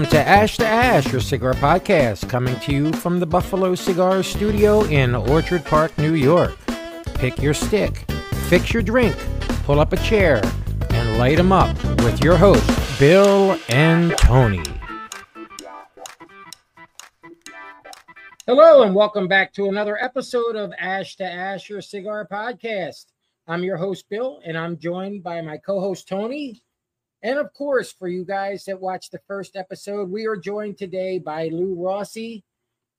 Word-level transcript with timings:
Welcome 0.00 0.18
to 0.18 0.26
Ash 0.26 0.56
to 0.56 0.66
Ash, 0.66 1.12
your 1.12 1.20
cigar 1.20 1.52
podcast, 1.52 2.26
coming 2.26 2.58
to 2.60 2.72
you 2.72 2.90
from 2.90 3.20
the 3.20 3.26
Buffalo 3.26 3.74
Cigar 3.74 4.22
Studio 4.22 4.84
in 4.84 5.14
Orchard 5.14 5.62
Park, 5.66 5.98
New 5.98 6.14
York. 6.14 6.56
Pick 7.16 7.36
your 7.42 7.52
stick, 7.52 8.10
fix 8.48 8.72
your 8.72 8.82
drink, 8.82 9.14
pull 9.66 9.78
up 9.78 9.92
a 9.92 9.98
chair, 9.98 10.40
and 10.88 11.18
light 11.18 11.38
'em 11.38 11.52
up 11.52 11.76
with 12.02 12.24
your 12.24 12.38
hosts, 12.38 12.98
Bill 12.98 13.58
and 13.68 14.16
Tony. 14.16 14.62
Hello, 18.46 18.82
and 18.82 18.94
welcome 18.94 19.28
back 19.28 19.52
to 19.52 19.66
another 19.66 20.02
episode 20.02 20.56
of 20.56 20.72
Ash 20.78 21.16
to 21.16 21.24
Ash, 21.24 21.68
your 21.68 21.82
cigar 21.82 22.26
podcast. 22.26 23.04
I'm 23.46 23.62
your 23.62 23.76
host, 23.76 24.08
Bill, 24.08 24.40
and 24.46 24.56
I'm 24.56 24.78
joined 24.78 25.22
by 25.22 25.42
my 25.42 25.58
co 25.58 25.78
host, 25.78 26.08
Tony. 26.08 26.62
And 27.22 27.38
of 27.38 27.52
course, 27.52 27.92
for 27.92 28.08
you 28.08 28.24
guys 28.24 28.64
that 28.64 28.80
watched 28.80 29.12
the 29.12 29.20
first 29.26 29.56
episode, 29.56 30.10
we 30.10 30.26
are 30.26 30.36
joined 30.36 30.78
today 30.78 31.18
by 31.18 31.48
Lou 31.48 31.74
Rossi. 31.74 32.44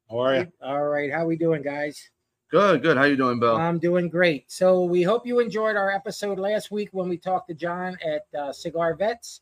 How 0.09 0.19
are 0.19 0.35
you? 0.37 0.51
All 0.61 0.83
right, 0.83 1.11
how 1.11 1.25
we 1.25 1.37
doing, 1.37 1.63
guys? 1.63 2.09
Good, 2.51 2.81
good. 2.81 2.97
How 2.97 3.05
you 3.05 3.15
doing, 3.15 3.39
Bill? 3.39 3.55
I'm 3.55 3.79
doing 3.79 4.09
great. 4.09 4.51
So 4.51 4.83
we 4.83 5.03
hope 5.03 5.25
you 5.25 5.39
enjoyed 5.39 5.77
our 5.77 5.89
episode 5.89 6.37
last 6.37 6.69
week 6.69 6.89
when 6.91 7.07
we 7.07 7.17
talked 7.17 7.47
to 7.47 7.53
John 7.53 7.97
at 8.05 8.25
uh, 8.37 8.51
Cigar 8.51 8.93
Vets. 8.93 9.41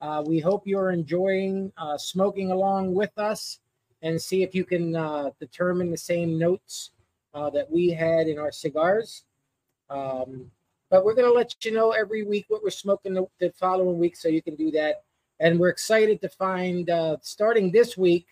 Uh, 0.00 0.24
we 0.26 0.40
hope 0.40 0.66
you're 0.66 0.90
enjoying 0.90 1.72
uh, 1.76 1.96
smoking 1.96 2.50
along 2.50 2.92
with 2.92 3.16
us 3.18 3.60
and 4.02 4.20
see 4.20 4.42
if 4.42 4.54
you 4.54 4.64
can 4.64 4.96
uh, 4.96 5.30
determine 5.38 5.90
the 5.90 5.96
same 5.96 6.38
notes 6.38 6.90
uh, 7.34 7.50
that 7.50 7.70
we 7.70 7.90
had 7.90 8.26
in 8.26 8.38
our 8.38 8.50
cigars. 8.50 9.24
Um, 9.88 10.50
but 10.90 11.04
we're 11.04 11.14
going 11.14 11.28
to 11.28 11.32
let 11.32 11.64
you 11.64 11.72
know 11.72 11.92
every 11.92 12.24
week 12.24 12.46
what 12.48 12.62
we're 12.62 12.70
smoking 12.70 13.14
the, 13.14 13.24
the, 13.38 13.50
following 13.52 13.98
week 13.98 14.16
so 14.16 14.28
you 14.28 14.42
can 14.42 14.56
do 14.56 14.70
that. 14.72 15.04
And 15.38 15.58
we're 15.58 15.68
excited 15.68 16.20
to 16.20 16.28
find, 16.28 16.90
uh, 16.90 17.16
starting 17.22 17.70
this 17.70 17.96
week, 17.96 18.26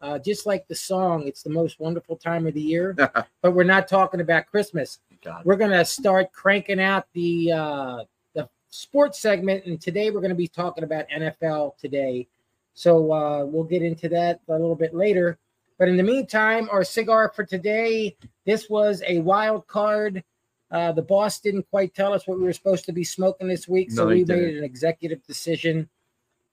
uh, 0.00 0.18
just 0.18 0.46
like 0.46 0.66
the 0.68 0.74
song, 0.74 1.26
it's 1.26 1.42
the 1.42 1.50
most 1.50 1.80
wonderful 1.80 2.16
time 2.16 2.46
of 2.46 2.54
the 2.54 2.62
year. 2.62 2.94
but 3.42 3.50
we're 3.52 3.64
not 3.64 3.88
talking 3.88 4.20
about 4.20 4.46
Christmas. 4.46 5.00
We're 5.44 5.56
going 5.56 5.72
to 5.72 5.84
start 5.84 6.32
cranking 6.32 6.80
out 6.80 7.06
the 7.12 7.52
uh, 7.52 7.98
the 8.34 8.48
sports 8.70 9.18
segment, 9.18 9.64
and 9.64 9.80
today 9.80 10.10
we're 10.10 10.20
going 10.20 10.28
to 10.30 10.36
be 10.36 10.48
talking 10.48 10.84
about 10.84 11.08
NFL 11.08 11.76
today. 11.78 12.28
So 12.74 13.12
uh, 13.12 13.44
we'll 13.44 13.64
get 13.64 13.82
into 13.82 14.08
that 14.10 14.40
a 14.48 14.52
little 14.52 14.76
bit 14.76 14.94
later. 14.94 15.38
But 15.78 15.88
in 15.88 15.96
the 15.96 16.02
meantime, 16.02 16.68
our 16.70 16.84
cigar 16.84 17.32
for 17.34 17.44
today, 17.44 18.16
this 18.44 18.70
was 18.70 19.02
a 19.06 19.18
wild 19.20 19.66
card 19.66 20.22
uh, 20.70 20.92
the 20.92 21.02
boss 21.02 21.40
didn't 21.40 21.68
quite 21.70 21.94
tell 21.94 22.12
us 22.12 22.26
what 22.26 22.38
we 22.38 22.44
were 22.44 22.52
supposed 22.52 22.84
to 22.86 22.92
be 22.92 23.04
smoking 23.04 23.48
this 23.48 23.68
week, 23.68 23.90
so 23.90 24.04
no, 24.04 24.10
we 24.10 24.24
didn't. 24.24 24.42
made 24.42 24.56
an 24.56 24.64
executive 24.64 25.24
decision, 25.26 25.88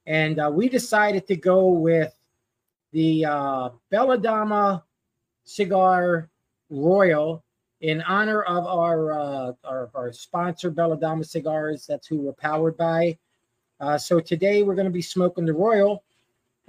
and 0.06 0.40
uh, 0.40 0.52
we 0.54 0.70
decided 0.70 1.28
to 1.28 1.36
go 1.36 1.68
with 1.68 2.14
the 2.92 3.26
uh, 3.26 3.70
Bella 3.90 4.18
Dama 4.18 4.84
Cigar 5.46 6.30
Royal 6.70 7.44
in 7.82 8.02
honor 8.04 8.44
of 8.44 8.66
our, 8.66 9.12
uh, 9.12 9.52
our, 9.66 9.90
our 9.94 10.14
sponsor, 10.14 10.70
Bella 10.70 10.98
Dama 10.98 11.24
Cigars. 11.24 11.86
That's 11.86 12.08
who 12.08 12.18
we're 12.18 12.34
powered 12.34 12.78
by. 12.78 13.18
Uh, 13.80 13.98
so 13.98 14.20
today 14.22 14.64
we're 14.64 14.76
going 14.76 14.86
to 14.86 14.92
be 14.92 15.02
smoking 15.02 15.46
the 15.46 15.54
Royal. 15.54 16.04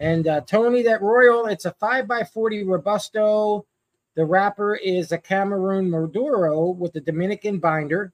And 0.01 0.27
uh, 0.27 0.41
Tony, 0.41 0.83
that 0.83 1.03
Royal, 1.03 1.47
it's 1.47 1.67
a 1.67 1.73
5 1.73 2.09
by 2.09 2.25
40 2.25 2.65
Robusto 2.65 3.65
the 4.15 4.25
wrapper 4.25 4.77
is 4.77 5.13
a 5.13 5.19
Cameroon 5.19 5.91
Maduro 5.91 6.69
with 6.69 6.95
a 6.97 7.01
Dominican 7.01 7.59
binder. 7.59 8.13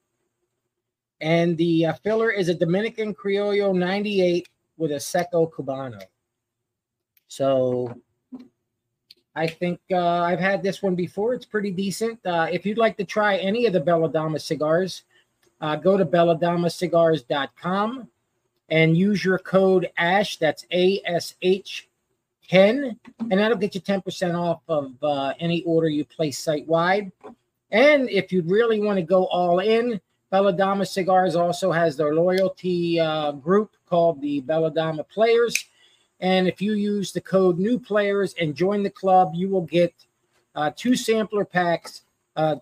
And 1.20 1.56
the 1.59 1.87
uh, 1.87 1.93
filler 1.95 2.31
is 2.31 2.48
a 2.48 2.55
Dominican 2.55 3.15
Criollo 3.15 3.77
98 3.77 4.48
with 4.78 4.93
a 4.93 5.01
Seco 5.01 5.47
Cubano. 5.47 6.01
So 7.28 7.95
I 9.37 9.47
think 9.47 9.81
uh, 9.93 10.22
I've 10.22 10.41
had 10.41 10.62
this 10.62 10.83
one 10.83 10.94
before. 10.94 11.34
It's 11.34 11.44
pretty 11.44 11.71
decent. 11.71 12.19
Uh, 12.25 12.49
if 12.50 12.65
you'd 12.65 12.78
like 12.78 12.97
to 12.97 13.05
try 13.05 13.37
any 13.37 13.67
of 13.67 13.75
the 13.75 13.81
Bella 13.81 14.11
Dama 14.11 14.38
cigars, 14.38 15.03
uh, 15.61 15.77
go 15.77 15.99
to 15.99 16.06
belladamacigars.com 16.06 18.09
and 18.71 18.97
use 18.97 19.22
your 19.22 19.38
code 19.38 19.91
ASH. 19.99 20.38
That's 20.38 20.65
A 20.72 21.03
S 21.05 21.34
H 21.43 21.90
10, 22.50 22.99
and 23.19 23.31
that'll 23.31 23.56
get 23.56 23.77
you 23.77 23.81
10% 23.81 24.37
off 24.37 24.61
of 24.69 24.93
uh, 25.05 25.33
any 25.38 25.62
order 25.62 25.88
you 25.88 26.05
place 26.05 26.37
site 26.37 26.66
wide. 26.66 27.12
And 27.71 28.11
if 28.11 28.33
you 28.33 28.43
really 28.43 28.81
want 28.81 28.97
to 28.97 29.05
go 29.05 29.27
all 29.27 29.61
in, 29.61 30.00
Bella 30.31 30.53
Dama 30.53 30.84
Cigars 30.84 31.37
also 31.37 31.71
has 31.71 31.97
their 31.97 32.12
loyalty 32.12 32.99
uh, 32.99 33.33
group 33.33 33.77
called 33.87 34.21
the 34.21 34.41
Bella 34.41 34.72
Dama 34.72 35.05
Players. 35.05 35.65
And 36.19 36.49
if 36.49 36.61
you 36.61 36.72
use 36.72 37.12
the 37.12 37.21
code 37.21 37.61
New 37.61 37.78
Players 37.78 38.34
and 38.41 38.56
join 38.56 38.82
the 38.82 38.91
club, 38.91 39.31
you 39.32 39.49
will 39.49 39.62
get 39.62 39.94
uh, 40.56 40.72
two 40.75 40.97
sampler 40.97 41.44
packs, 41.44 42.03
a 42.34 42.61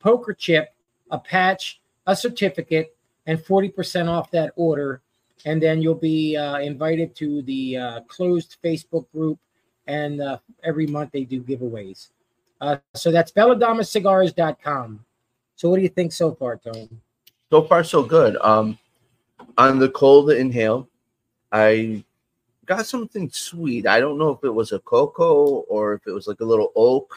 poker 0.00 0.34
chip, 0.34 0.74
a 1.12 1.20
patch, 1.20 1.80
a 2.08 2.16
certificate, 2.16 2.96
and 3.26 3.38
40% 3.38 4.08
off 4.08 4.32
that 4.32 4.52
order 4.56 5.00
and 5.44 5.62
then 5.62 5.82
you'll 5.82 5.94
be 5.94 6.36
uh, 6.36 6.58
invited 6.58 7.14
to 7.16 7.42
the 7.42 7.76
uh, 7.76 8.00
closed 8.02 8.56
Facebook 8.64 9.06
group. 9.12 9.38
And 9.86 10.22
uh, 10.22 10.38
every 10.62 10.86
month 10.86 11.12
they 11.12 11.24
do 11.24 11.42
giveaways. 11.42 12.08
Uh, 12.60 12.76
so 12.94 13.10
that's 13.10 13.30
belladamacigars.com. 13.30 15.04
So 15.56 15.68
what 15.68 15.76
do 15.76 15.82
you 15.82 15.90
think 15.90 16.12
so 16.12 16.34
far, 16.34 16.56
Tony? 16.56 16.88
So 17.50 17.62
far, 17.62 17.84
so 17.84 18.02
good. 18.02 18.36
Um, 18.40 18.78
on 19.58 19.78
the 19.78 19.90
cold 19.90 20.30
inhale, 20.30 20.88
I 21.52 22.02
got 22.64 22.86
something 22.86 23.30
sweet. 23.30 23.86
I 23.86 24.00
don't 24.00 24.18
know 24.18 24.30
if 24.30 24.42
it 24.42 24.50
was 24.50 24.72
a 24.72 24.78
cocoa 24.80 25.64
or 25.68 25.94
if 25.94 26.06
it 26.06 26.12
was 26.12 26.26
like 26.26 26.40
a 26.40 26.44
little 26.44 26.72
oak. 26.74 27.16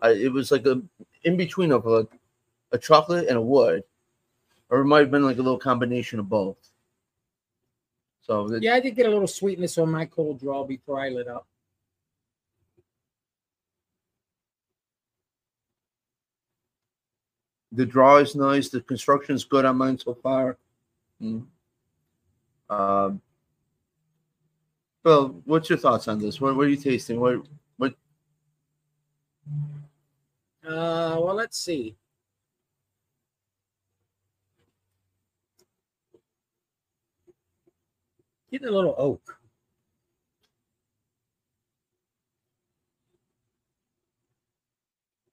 I, 0.00 0.10
it 0.10 0.32
was 0.32 0.50
like 0.50 0.66
a 0.66 0.80
in 1.24 1.36
between 1.36 1.72
of 1.72 1.86
a, 1.86 2.06
a 2.72 2.78
chocolate 2.78 3.28
and 3.28 3.36
a 3.36 3.42
wood, 3.42 3.84
or 4.70 4.80
it 4.80 4.86
might 4.86 5.00
have 5.00 5.10
been 5.10 5.24
like 5.24 5.38
a 5.38 5.42
little 5.42 5.58
combination 5.58 6.18
of 6.18 6.28
both. 6.28 6.56
So 8.28 8.58
yeah, 8.60 8.74
I 8.74 8.80
did 8.80 8.94
get 8.94 9.06
a 9.06 9.08
little 9.08 9.26
sweetness 9.26 9.78
on 9.78 9.90
my 9.90 10.04
cold 10.04 10.38
draw 10.38 10.62
before 10.62 11.00
I 11.00 11.08
lit 11.08 11.28
up. 11.28 11.46
The 17.72 17.86
draw 17.86 18.18
is 18.18 18.34
nice. 18.34 18.68
The 18.68 18.82
construction 18.82 19.34
is 19.34 19.44
good 19.44 19.64
on 19.64 19.78
mine 19.78 19.98
so 19.98 20.12
far. 20.12 20.58
Mm. 21.22 21.46
Um, 22.68 23.22
Bill, 25.02 25.40
what's 25.46 25.70
your 25.70 25.78
thoughts 25.78 26.06
on 26.06 26.18
this? 26.18 26.38
What, 26.38 26.54
what 26.54 26.66
are 26.66 26.70
you 26.70 26.76
tasting? 26.76 27.18
What 27.18 27.46
what? 27.78 27.94
Uh, 30.62 31.16
well, 31.18 31.34
let's 31.34 31.58
see. 31.58 31.96
Getting 38.50 38.68
a 38.68 38.72
little 38.72 38.94
oak. 38.96 39.38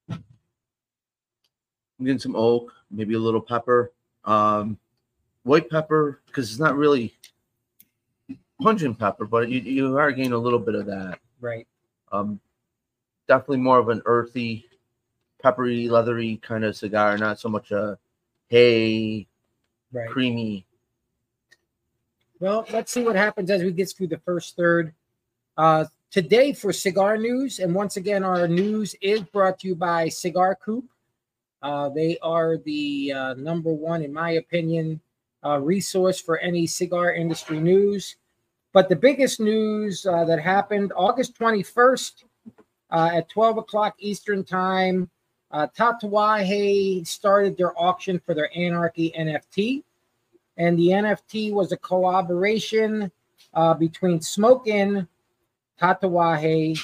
I'm 0.09 2.05
getting 2.05 2.19
some 2.19 2.35
oak, 2.35 2.73
maybe 2.91 3.13
a 3.13 3.19
little 3.19 3.39
pepper, 3.39 3.93
um, 4.25 4.77
white 5.43 5.69
pepper, 5.69 6.19
because 6.25 6.51
it's 6.51 6.59
not 6.59 6.75
really 6.75 7.15
pungent 8.61 8.99
pepper, 8.99 9.25
but 9.25 9.47
you, 9.47 9.61
you 9.61 9.97
are 9.97 10.11
getting 10.11 10.33
a 10.33 10.37
little 10.37 10.59
bit 10.59 10.75
of 10.75 10.85
that. 10.87 11.19
Right. 11.39 11.65
Um, 12.11 12.39
definitely 13.29 13.57
more 13.57 13.79
of 13.79 13.87
an 13.87 14.01
earthy, 14.05 14.65
peppery, 15.41 15.87
leathery 15.87 16.37
kind 16.37 16.65
of 16.65 16.75
cigar, 16.75 17.17
not 17.17 17.39
so 17.39 17.47
much 17.47 17.71
a 17.71 17.97
hay, 18.49 19.25
right. 19.93 20.09
creamy 20.09 20.64
well, 22.45 22.63
let's 22.71 22.91
see 22.91 23.03
what 23.03 23.15
happens 23.15 23.49
as 23.49 23.63
we 23.63 23.71
get 23.71 23.89
through 23.89 24.05
the 24.05 24.19
first 24.19 24.55
third. 24.55 24.93
Uh, 25.57 25.83
today 26.11 26.53
for 26.53 26.71
cigar 26.71 27.17
news, 27.17 27.57
and 27.57 27.73
once 27.73 27.97
again, 27.97 28.23
our 28.23 28.47
news 28.47 28.93
is 29.01 29.21
brought 29.21 29.57
to 29.57 29.69
you 29.69 29.73
by 29.73 30.07
Cigar 30.07 30.53
Coop. 30.53 30.85
Uh, 31.63 31.89
they 31.89 32.19
are 32.21 32.57
the 32.57 33.11
uh, 33.11 33.33
number 33.33 33.73
one, 33.73 34.03
in 34.03 34.13
my 34.13 34.33
opinion, 34.33 35.01
uh, 35.43 35.59
resource 35.59 36.21
for 36.21 36.37
any 36.37 36.67
cigar 36.67 37.15
industry 37.15 37.59
news. 37.59 38.17
But 38.73 38.89
the 38.89 38.95
biggest 38.95 39.39
news 39.39 40.05
uh, 40.05 40.23
that 40.25 40.39
happened 40.39 40.93
August 40.95 41.39
21st 41.39 42.25
uh, 42.91 43.09
at 43.11 43.27
12 43.29 43.57
o'clock 43.57 43.95
Eastern 43.97 44.43
Time, 44.43 45.09
uh, 45.49 45.65
Tatuaje 45.75 47.07
started 47.07 47.57
their 47.57 47.73
auction 47.75 48.19
for 48.19 48.35
their 48.35 48.55
Anarchy 48.55 49.11
NFT 49.17 49.81
and 50.57 50.77
the 50.77 50.87
NFT 50.87 51.51
was 51.51 51.71
a 51.71 51.77
collaboration 51.77 53.11
uh, 53.53 53.73
between 53.73 54.21
Smoke 54.21 54.67
Inn, 54.67 55.07
Tatuaje, 55.81 56.79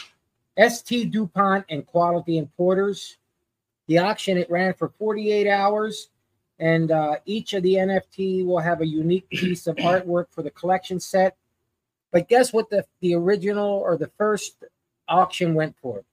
ST 0.57 1.11
DuPont, 1.11 1.65
and 1.69 1.85
Quality 1.85 2.37
Importers. 2.37 3.17
The 3.87 3.97
auction 3.97 4.37
it 4.37 4.49
ran 4.49 4.73
for 4.73 4.89
48 4.89 5.49
hours, 5.49 6.09
and 6.59 6.91
uh, 6.91 7.15
each 7.25 7.53
of 7.53 7.63
the 7.63 7.75
NFT 7.75 8.45
will 8.45 8.59
have 8.59 8.81
a 8.81 8.87
unique 8.87 9.27
piece 9.29 9.67
of 9.67 9.75
artwork 9.77 10.25
for 10.29 10.43
the 10.43 10.51
collection 10.51 10.99
set. 10.99 11.35
But 12.11 12.27
guess 12.27 12.51
what 12.51 12.69
the 12.69 12.85
the 12.99 13.15
original 13.15 13.69
or 13.69 13.97
the 13.97 14.11
first 14.17 14.65
auction 15.07 15.53
went 15.55 15.75
for? 15.81 16.03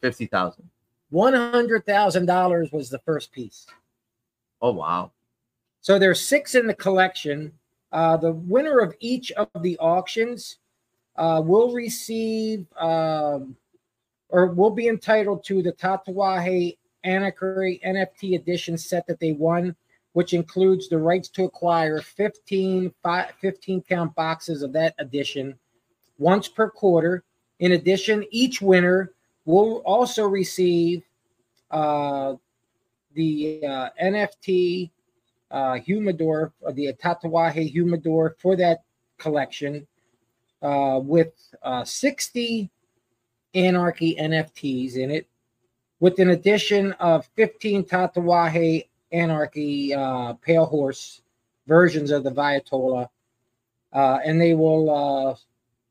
Fifty 0.00 0.26
thousand. 0.26 0.68
One 1.10 1.32
hundred 1.32 1.86
thousand 1.86 2.26
dollars 2.26 2.70
was 2.72 2.90
the 2.90 2.98
first 3.00 3.32
piece. 3.32 3.66
Oh 4.60 4.72
wow. 4.72 5.12
So 5.80 5.98
there's 5.98 6.20
six 6.20 6.54
in 6.54 6.66
the 6.66 6.74
collection. 6.74 7.52
Uh, 7.92 8.16
the 8.16 8.32
winner 8.32 8.80
of 8.80 8.94
each 9.00 9.32
of 9.32 9.48
the 9.62 9.78
auctions 9.78 10.58
uh, 11.16 11.40
will 11.44 11.72
receive 11.72 12.66
um, 12.78 13.56
or 14.28 14.46
will 14.46 14.70
be 14.70 14.88
entitled 14.88 15.44
to 15.44 15.62
the 15.62 15.72
Tatuaje 15.72 16.76
Anarchy 17.04 17.80
NFT 17.84 18.34
edition 18.34 18.76
set 18.76 19.06
that 19.06 19.20
they 19.20 19.32
won, 19.32 19.74
which 20.12 20.34
includes 20.34 20.88
the 20.88 20.98
rights 20.98 21.28
to 21.30 21.44
acquire 21.44 22.00
15, 22.00 22.92
15 23.40 23.82
count 23.82 24.14
boxes 24.14 24.62
of 24.62 24.72
that 24.74 24.94
edition 24.98 25.58
once 26.18 26.48
per 26.48 26.68
quarter. 26.68 27.24
In 27.60 27.72
addition, 27.72 28.24
each 28.30 28.60
winner 28.60 29.12
will 29.48 29.82
also 29.86 30.26
receive 30.26 31.02
uh, 31.70 32.34
the 33.14 33.62
uh, 33.64 33.88
NFT 34.02 34.90
uh, 35.50 35.74
humidor, 35.76 36.52
or 36.60 36.72
the 36.72 36.92
Tatuaje 36.92 37.70
humidor 37.70 38.36
for 38.38 38.56
that 38.56 38.82
collection 39.16 39.86
uh, 40.60 41.00
with 41.02 41.32
uh, 41.62 41.82
60 41.82 42.68
Anarchy 43.54 44.16
NFTs 44.20 44.96
in 44.96 45.10
it, 45.10 45.26
with 45.98 46.18
an 46.18 46.28
addition 46.30 46.92
of 47.00 47.26
15 47.34 47.84
Tatuaje 47.84 48.86
Anarchy 49.12 49.94
uh, 49.94 50.34
Pale 50.34 50.66
Horse 50.66 51.22
versions 51.66 52.10
of 52.10 52.22
the 52.22 52.30
Vitola. 52.30 53.08
Uh, 53.94 54.18
and 54.22 54.38
they 54.38 54.52
will 54.52 54.90
uh, 54.90 55.34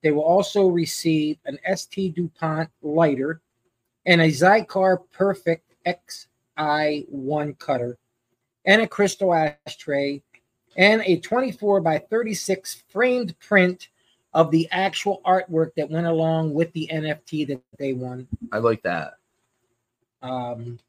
they 0.04 0.12
will 0.12 0.22
also 0.22 0.68
receive 0.68 1.40
an 1.46 1.58
ST 1.76 2.14
DuPont 2.14 2.70
lighter 2.84 3.42
and 4.08 4.22
a 4.22 4.28
Xikar 4.28 5.00
Perfect 5.12 5.76
XI1 5.86 7.60
cutter 7.60 7.98
and 8.66 8.82
a 8.82 8.88
crystal 8.88 9.34
ashtray 9.34 10.24
and 10.78 11.02
a 11.06 11.20
24 11.20 11.82
by 11.82 12.00
36 12.00 12.84
framed 12.90 13.38
print 13.40 13.90
of 14.34 14.50
the 14.52 14.68
actual 14.72 15.22
artwork 15.26 15.72
that 15.76 15.90
went 15.90 16.08
along 16.08 16.54
with 16.54 16.72
the 16.74 16.90
NFT 16.92 17.48
that 17.48 17.62
they 17.78 17.94
won. 17.94 18.28
I 18.52 18.58
like 18.60 18.82
that. 18.84 19.16
Um, 20.22 20.80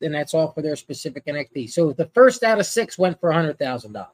and 0.00 0.14
that's 0.14 0.34
all 0.34 0.50
for 0.50 0.62
their 0.62 0.76
specific 0.76 1.24
NFT. 1.26 1.70
So 1.70 1.92
the 1.92 2.06
first 2.06 2.42
out 2.42 2.58
of 2.60 2.66
six 2.66 2.98
went 2.98 3.20
for 3.20 3.30
a 3.30 3.34
hundred 3.34 3.58
thousand 3.58 3.92
dollars. 3.92 4.08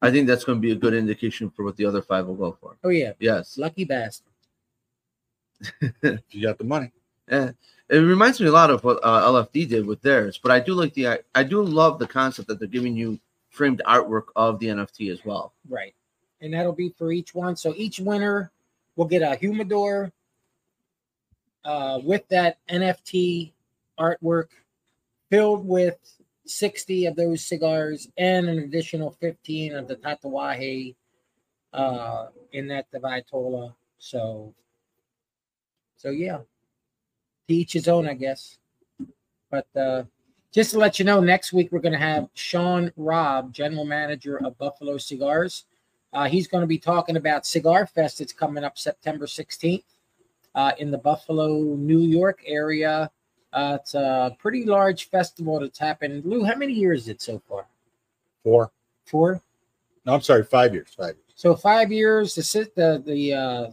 I 0.00 0.10
think 0.12 0.28
that's 0.28 0.44
going 0.44 0.58
to 0.58 0.62
be 0.62 0.70
a 0.72 0.76
good 0.76 0.94
indication 0.94 1.50
for 1.50 1.64
what 1.64 1.76
the 1.76 1.84
other 1.84 2.00
five 2.02 2.26
will 2.26 2.36
go 2.36 2.56
for. 2.60 2.76
Oh 2.84 2.88
yeah, 2.90 3.12
Yes. 3.18 3.58
lucky 3.58 3.84
bastard. 3.84 4.32
You 6.30 6.42
got 6.42 6.58
the 6.58 6.64
money. 6.64 6.92
Yeah. 7.30 7.50
It 7.90 7.96
reminds 7.98 8.40
me 8.40 8.46
a 8.46 8.52
lot 8.52 8.70
of 8.70 8.84
what 8.84 8.98
uh, 9.02 9.26
LFD 9.26 9.68
did 9.68 9.86
with 9.86 10.02
theirs, 10.02 10.38
but 10.42 10.52
I 10.52 10.60
do 10.60 10.74
like 10.74 10.92
the 10.94 11.08
I, 11.08 11.18
I 11.34 11.42
do 11.42 11.62
love 11.62 11.98
the 11.98 12.06
concept 12.06 12.48
that 12.48 12.58
they're 12.58 12.68
giving 12.68 12.94
you 12.94 13.18
framed 13.50 13.80
artwork 13.86 14.26
of 14.36 14.58
the 14.58 14.66
NFT 14.66 15.10
as 15.10 15.24
well. 15.24 15.54
Right. 15.68 15.94
And 16.40 16.52
that'll 16.52 16.74
be 16.74 16.90
for 16.90 17.12
each 17.12 17.34
one. 17.34 17.56
So 17.56 17.74
each 17.76 17.98
winner 17.98 18.52
will 18.96 19.06
get 19.06 19.22
a 19.22 19.36
humidor 19.36 20.12
uh, 21.64 22.00
with 22.02 22.28
that 22.28 22.58
NFT 22.68 23.52
artwork 23.98 24.48
filled 25.30 25.66
with 25.66 25.96
60 26.46 27.06
of 27.06 27.16
those 27.16 27.44
cigars 27.44 28.08
and 28.16 28.48
an 28.48 28.58
additional 28.58 29.10
15 29.20 29.74
of 29.74 29.88
the 29.88 29.96
Tatuaje 29.96 30.94
uh, 31.72 32.26
in 32.52 32.68
that 32.68 32.86
the 32.90 32.98
Vitola. 32.98 33.74
So, 33.98 34.54
so 35.98 36.10
yeah, 36.10 36.38
to 37.48 37.54
each 37.54 37.74
his 37.74 37.88
own, 37.88 38.08
I 38.08 38.14
guess. 38.14 38.56
But 39.50 39.66
uh, 39.76 40.04
just 40.52 40.70
to 40.70 40.78
let 40.78 40.98
you 40.98 41.04
know, 41.04 41.20
next 41.20 41.52
week 41.52 41.70
we're 41.70 41.80
going 41.80 41.92
to 41.92 41.98
have 41.98 42.28
Sean 42.34 42.90
Robb, 42.96 43.52
general 43.52 43.84
manager 43.84 44.38
of 44.44 44.56
Buffalo 44.58 44.96
Cigars. 44.96 45.64
Uh, 46.12 46.28
he's 46.28 46.48
going 46.48 46.62
to 46.62 46.66
be 46.66 46.78
talking 46.78 47.16
about 47.16 47.46
Cigar 47.46 47.86
Fest. 47.86 48.20
It's 48.20 48.32
coming 48.32 48.64
up 48.64 48.78
September 48.78 49.26
16th 49.26 49.84
uh, 50.54 50.72
in 50.78 50.90
the 50.90 50.98
Buffalo, 50.98 51.76
New 51.76 52.00
York 52.00 52.42
area. 52.46 53.10
Uh, 53.52 53.78
it's 53.80 53.94
a 53.94 54.36
pretty 54.38 54.64
large 54.64 55.10
festival 55.10 55.60
that's 55.60 55.78
happened. 55.78 56.24
Lou, 56.24 56.44
how 56.44 56.54
many 56.54 56.72
years 56.72 57.02
is 57.02 57.08
it 57.08 57.22
so 57.22 57.42
far? 57.48 57.66
Four. 58.42 58.70
Four. 59.06 59.42
No, 60.04 60.14
I'm 60.14 60.22
sorry, 60.22 60.44
five 60.44 60.72
years. 60.72 60.94
Five 60.96 61.16
years. 61.16 61.32
So 61.34 61.54
five 61.54 61.92
years. 61.92 62.34
The 62.34 62.70
the 62.74 63.02
the 63.04 63.34
uh, 63.34 63.70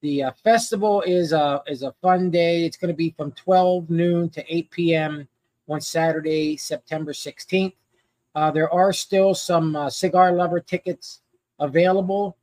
the 0.00 0.24
uh, 0.24 0.32
festival 0.44 1.02
is 1.02 1.32
a 1.32 1.62
is 1.66 1.82
a 1.82 1.92
fun 2.00 2.30
day. 2.30 2.64
It's 2.64 2.76
going 2.76 2.92
to 2.92 2.96
be 2.96 3.10
from 3.16 3.32
12 3.32 3.90
noon 3.90 4.30
to 4.30 4.44
8 4.54 4.70
p.m. 4.70 5.28
on 5.68 5.80
Saturday, 5.80 6.56
September 6.56 7.12
16th. 7.12 7.74
Uh, 8.34 8.50
there 8.50 8.72
are 8.72 8.92
still 8.92 9.34
some 9.34 9.74
uh, 9.74 9.90
cigar 9.90 10.32
lover 10.32 10.60
tickets 10.60 11.22
available. 11.58 12.36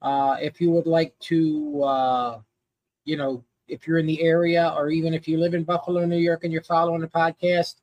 Uh, 0.00 0.36
if 0.40 0.60
you 0.60 0.70
would 0.70 0.86
like 0.86 1.18
to, 1.18 1.82
uh, 1.82 2.38
you 3.04 3.16
know, 3.16 3.44
if 3.68 3.86
you're 3.86 3.98
in 3.98 4.06
the 4.06 4.22
area 4.22 4.72
or 4.76 4.90
even 4.90 5.12
if 5.12 5.26
you 5.26 5.38
live 5.38 5.54
in 5.54 5.64
Buffalo, 5.64 6.04
New 6.04 6.18
York, 6.18 6.44
and 6.44 6.52
you're 6.52 6.62
following 6.62 7.00
the 7.00 7.08
podcast, 7.08 7.76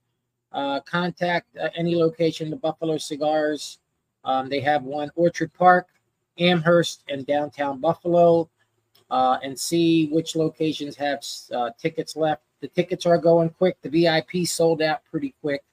uh, 0.53 0.79
contact 0.81 1.55
any 1.75 1.95
location, 1.95 2.49
the 2.49 2.55
Buffalo 2.55 2.97
Cigars. 2.97 3.79
Um, 4.23 4.49
they 4.49 4.59
have 4.59 4.83
one 4.83 5.09
Orchard 5.15 5.53
Park, 5.53 5.87
Amherst, 6.37 7.03
and 7.09 7.25
downtown 7.25 7.79
Buffalo, 7.79 8.49
uh, 9.11 9.37
and 9.43 9.59
see 9.59 10.07
which 10.07 10.35
locations 10.35 10.95
have 10.95 11.23
uh, 11.53 11.69
tickets 11.77 12.15
left. 12.15 12.41
The 12.61 12.69
tickets 12.69 13.05
are 13.05 13.17
going 13.17 13.49
quick. 13.49 13.77
The 13.81 13.89
VIP 13.89 14.47
sold 14.47 14.81
out 14.81 15.01
pretty 15.11 15.35
quick. 15.41 15.63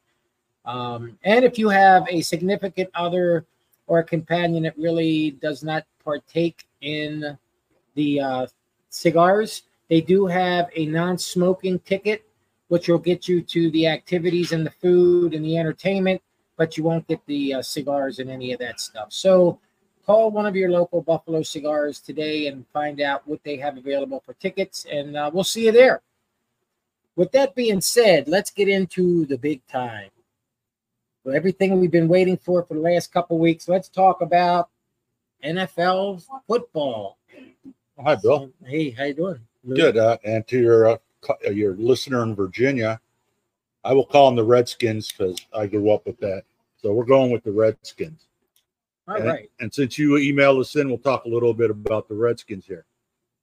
Um, 0.64 1.16
and 1.22 1.44
if 1.44 1.56
you 1.56 1.68
have 1.68 2.04
a 2.10 2.20
significant 2.20 2.90
other 2.94 3.46
or 3.86 4.00
a 4.00 4.04
companion 4.04 4.64
that 4.64 4.76
really 4.76 5.30
does 5.40 5.62
not 5.62 5.84
partake 6.04 6.66
in 6.80 7.38
the 7.94 8.20
uh, 8.20 8.46
cigars, 8.90 9.62
they 9.88 10.00
do 10.00 10.26
have 10.26 10.68
a 10.74 10.86
non-smoking 10.86 11.78
ticket, 11.80 12.26
which 12.66 12.88
will 12.88 12.98
get 12.98 13.28
you 13.28 13.40
to 13.42 13.70
the 13.70 13.86
activities 13.86 14.52
and 14.52 14.66
the 14.66 14.70
food 14.70 15.32
and 15.32 15.44
the 15.44 15.56
entertainment, 15.56 16.20
but 16.56 16.76
you 16.76 16.82
won't 16.82 17.06
get 17.06 17.24
the 17.26 17.54
uh, 17.54 17.62
cigars 17.62 18.18
and 18.18 18.28
any 18.28 18.52
of 18.52 18.58
that 18.58 18.80
stuff. 18.80 19.12
So 19.12 19.60
call 20.08 20.30
one 20.30 20.46
of 20.46 20.56
your 20.56 20.70
local 20.70 21.02
Buffalo 21.02 21.42
Cigars 21.42 22.00
today 22.00 22.46
and 22.46 22.66
find 22.72 23.02
out 23.02 23.28
what 23.28 23.44
they 23.44 23.56
have 23.56 23.76
available 23.76 24.22
for 24.24 24.32
tickets, 24.32 24.86
and 24.90 25.14
uh, 25.14 25.30
we'll 25.30 25.44
see 25.44 25.66
you 25.66 25.72
there. 25.72 26.00
With 27.14 27.30
that 27.32 27.54
being 27.54 27.82
said, 27.82 28.26
let's 28.26 28.50
get 28.50 28.68
into 28.68 29.26
the 29.26 29.36
big 29.36 29.60
time. 29.66 30.08
So 31.22 31.32
everything 31.32 31.78
we've 31.78 31.90
been 31.90 32.08
waiting 32.08 32.38
for 32.38 32.62
for 32.62 32.72
the 32.72 32.80
last 32.80 33.12
couple 33.12 33.38
weeks. 33.38 33.68
Let's 33.68 33.90
talk 33.90 34.22
about 34.22 34.70
NFL 35.44 36.24
football. 36.46 37.18
Hi, 38.02 38.14
Bill. 38.14 38.50
Hey, 38.64 38.90
how 38.90 39.04
you 39.04 39.14
doing? 39.14 39.40
Good. 39.68 39.98
Uh, 39.98 40.16
and 40.24 40.46
to 40.46 40.58
your 40.58 40.88
uh, 40.88 40.96
uh, 41.28 41.50
your 41.50 41.74
listener 41.74 42.22
in 42.22 42.34
Virginia, 42.34 42.98
I 43.84 43.92
will 43.92 44.06
call 44.06 44.30
them 44.30 44.36
the 44.36 44.44
Redskins 44.44 45.12
because 45.12 45.38
I 45.54 45.66
grew 45.66 45.90
up 45.90 46.06
with 46.06 46.18
that. 46.20 46.44
So 46.80 46.94
we're 46.94 47.04
going 47.04 47.30
with 47.30 47.44
the 47.44 47.52
Redskins. 47.52 48.27
All 49.08 49.16
and, 49.16 49.24
right. 49.24 49.50
and 49.58 49.72
since 49.72 49.98
you 49.98 50.10
emailed 50.12 50.60
us 50.60 50.76
in, 50.76 50.88
we'll 50.88 50.98
talk 50.98 51.24
a 51.24 51.28
little 51.28 51.54
bit 51.54 51.70
about 51.70 52.08
the 52.08 52.14
Redskins 52.14 52.66
here. 52.66 52.84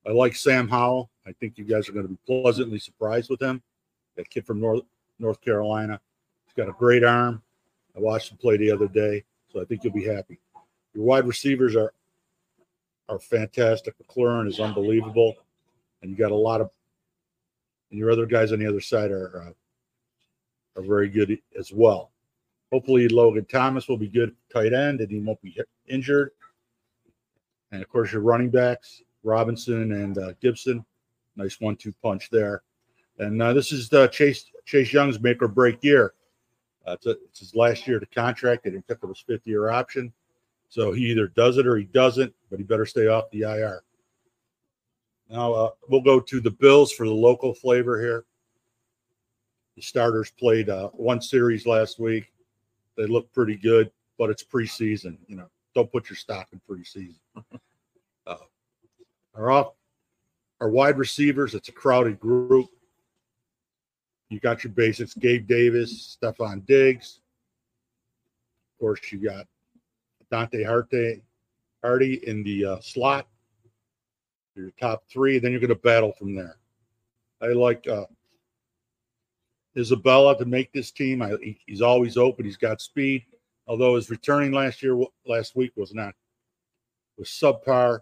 I 0.08 0.12
like 0.12 0.36
Sam 0.36 0.68
Howell. 0.68 1.10
I 1.26 1.32
think 1.32 1.58
you 1.58 1.64
guys 1.64 1.90
are 1.90 1.92
going 1.92 2.08
to 2.08 2.14
be 2.14 2.42
pleasantly 2.42 2.78
surprised 2.78 3.32
with 3.32 3.42
him. 3.42 3.64
That 4.16 4.30
kid 4.30 4.46
from 4.46 4.62
North 4.62 4.84
North 5.18 5.42
Carolina. 5.42 6.00
He's 6.46 6.54
got 6.54 6.70
a 6.70 6.78
great 6.78 7.04
arm. 7.04 7.42
I 7.96 8.00
watched 8.00 8.32
him 8.32 8.38
play 8.38 8.58
the 8.58 8.70
other 8.70 8.88
day, 8.88 9.24
so 9.52 9.62
I 9.62 9.66
think 9.66 9.84
you'll 9.84 9.94
be 9.94 10.06
happy. 10.06 10.40
Your 10.94 11.04
wide 11.04 11.26
receivers 11.26 11.76
are 11.76 11.94
are 13.10 13.20
fantastic. 13.20 13.96
McLaurin 13.98 14.48
is 14.48 14.60
unbelievable, 14.60 15.36
and 16.02 16.12
you 16.12 16.18
got 16.18 16.32
a 16.32 16.36
lot 16.36 16.62
of. 16.62 16.70
And 17.90 18.00
your 18.00 18.12
other 18.12 18.26
guys 18.26 18.52
on 18.52 18.60
the 18.60 18.68
other 18.68 18.82
side 18.82 19.12
are 19.12 19.42
uh, 19.48 20.80
are 20.80 20.84
very 20.84 21.10
good 21.10 21.40
as 21.58 21.74
well. 21.74 22.12
Hopefully, 22.72 23.08
Logan 23.08 23.46
Thomas 23.46 23.88
will 23.88 23.98
be 23.98 24.08
good 24.08 24.36
tight 24.52 24.74
end, 24.74 25.00
and 25.02 25.10
he 25.10 25.20
won't 25.20 25.42
be 25.42 25.58
injured. 25.88 26.32
And 27.72 27.82
of 27.82 27.90
course, 27.90 28.12
your 28.12 28.22
running 28.22 28.50
backs, 28.50 29.02
Robinson 29.24 29.92
and 29.92 30.18
uh, 30.18 30.34
Gibson, 30.42 30.86
nice 31.36 31.60
one-two 31.60 31.94
punch 32.02 32.30
there. 32.30 32.64
And 33.20 33.42
uh, 33.42 33.54
this 33.54 33.72
is 33.72 33.92
uh, 33.94 34.08
Chase 34.08 34.46
Chase 34.66 34.92
Young's 34.92 35.20
make 35.20 35.42
or 35.42 35.48
break 35.48 35.84
year. 35.84 36.14
Uh, 36.88 36.94
it's, 36.94 37.06
a, 37.06 37.12
it's 37.12 37.40
his 37.40 37.56
last 37.56 37.88
year 37.88 38.00
the 38.00 38.06
contract. 38.08 38.64
They 38.64 38.72
didn't 38.72 38.88
pick 38.88 39.04
up 39.04 39.10
his 39.10 39.20
fifth 39.20 39.48
year 39.48 39.70
option. 39.70 40.12
So 40.70 40.92
he 40.92 41.04
either 41.12 41.28
does 41.28 41.58
it 41.58 41.68
or 41.68 41.78
he 41.78 41.86
doesn't, 41.86 42.34
but 42.50 42.60
he 42.60 42.64
better 42.64 42.86
stay 42.86 43.08
off 43.08 43.30
the 43.32 43.42
IR. 43.42 43.84
Now 45.30 45.54
uh, 45.54 45.70
we'll 45.88 46.02
go 46.02 46.20
to 46.20 46.40
the 46.40 46.52
Bills 46.52 46.92
for 46.92 47.06
the 47.06 47.14
local 47.14 47.54
flavor 47.54 48.00
here. 48.00 48.26
The 49.76 49.82
starters 49.82 50.32
played 50.32 50.70
uh, 50.70 50.90
one 50.90 51.22
series 51.22 51.66
last 51.66 52.00
week. 52.00 52.32
They 52.98 53.06
look 53.06 53.32
pretty 53.34 53.56
good, 53.56 53.92
but 54.18 54.30
it's 54.30 54.44
preseason. 54.44 55.18
You 55.28 55.38
know, 55.38 55.50
don't 55.74 55.92
put 55.92 56.10
your 56.10 56.18
stock 56.18 56.48
in 56.54 56.62
preseason. 56.70 57.20
uh, 58.28 58.36
our 59.36 59.52
off, 59.52 59.74
our 60.62 60.70
wide 60.70 60.98
receivers. 60.98 61.54
It's 61.54 61.70
a 61.70 61.74
crowded 61.74 62.20
group. 62.20 62.68
You 64.30 64.40
got 64.40 64.64
your 64.64 64.74
basics: 64.74 65.14
Gabe 65.14 65.48
Davis, 65.48 66.18
Stefon 66.22 66.66
Diggs. 66.66 67.20
Of 68.74 68.80
course, 68.80 69.12
you 69.12 69.20
got 69.20 69.46
Dante 70.32 70.64
Harte, 70.64 71.22
Hardy 71.84 72.28
in 72.28 72.44
the 72.44 72.66
uh, 72.66 72.80
slot. 72.82 73.28
Your 74.56 74.72
top 74.80 75.04
three, 75.10 75.38
then 75.38 75.52
you're 75.52 75.60
going 75.60 75.70
to 75.70 75.76
battle 75.76 76.14
from 76.14 76.34
there. 76.34 76.58
I 77.42 77.48
like 77.48 77.86
uh, 77.88 78.06
Isabella 79.78 80.38
to 80.38 80.46
make 80.46 80.72
this 80.72 80.92
team. 80.92 81.22
I, 81.22 81.36
he, 81.42 81.58
he's 81.66 81.82
always 81.82 82.18
open. 82.18 82.46
He's 82.46 82.58
got 82.58 82.82
speed. 82.82 83.26
Although 83.68 83.96
his 83.96 84.10
returning 84.10 84.52
last 84.52 84.84
year, 84.84 85.00
last 85.26 85.56
week 85.56 85.72
was 85.76 85.94
not 85.94 86.14
was 87.18 87.30
subpar. 87.30 88.00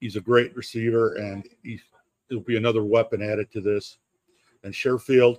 He's 0.00 0.16
a 0.16 0.20
great 0.20 0.56
receiver, 0.56 1.14
and 1.14 1.46
he 1.62 1.80
will 2.30 2.40
be 2.40 2.56
another 2.56 2.84
weapon 2.84 3.20
added 3.22 3.50
to 3.52 3.60
this. 3.60 3.98
And 4.62 4.72
Sherfield, 4.72 5.38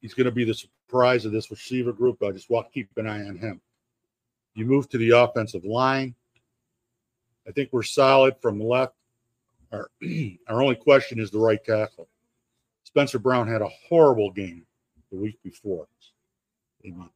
he's 0.00 0.14
going 0.14 0.24
to 0.26 0.32
be 0.32 0.44
the 0.44 0.54
surprise 0.54 1.24
of 1.24 1.32
this 1.32 1.50
receiver 1.50 1.92
group. 1.92 2.22
I 2.22 2.30
just 2.30 2.50
want 2.50 2.72
keep 2.72 2.88
an 2.96 3.06
eye 3.06 3.26
on 3.26 3.36
him. 3.36 3.60
You 4.54 4.64
move 4.64 4.88
to 4.90 4.98
the 4.98 5.10
offensive 5.10 5.64
line. 5.64 6.14
I 7.46 7.52
think 7.52 7.70
we're 7.72 7.82
solid 7.82 8.34
from 8.40 8.60
left. 8.60 8.94
Our, 9.72 9.90
our 10.48 10.62
only 10.62 10.76
question 10.76 11.20
is 11.20 11.30
the 11.30 11.38
right 11.38 11.62
tackle. 11.62 12.08
Spencer 12.88 13.18
Brown 13.18 13.46
had 13.46 13.60
a 13.60 13.68
horrible 13.86 14.30
game 14.30 14.64
the 15.12 15.18
week 15.18 15.38
before. 15.44 15.86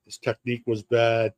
His 0.04 0.18
technique 0.18 0.64
was 0.66 0.82
bad. 0.82 1.32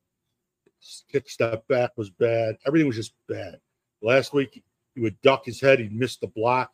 His 0.80 1.04
kick 1.08 1.30
step 1.30 1.64
back 1.68 1.92
was 1.96 2.10
bad. 2.10 2.56
Everything 2.66 2.88
was 2.88 2.96
just 2.96 3.14
bad. 3.28 3.60
Last 4.02 4.34
week, 4.34 4.64
he 4.96 5.00
would 5.00 5.20
duck 5.22 5.44
his 5.44 5.60
head. 5.60 5.78
He 5.78 5.88
missed 5.88 6.20
the 6.20 6.26
block. 6.26 6.72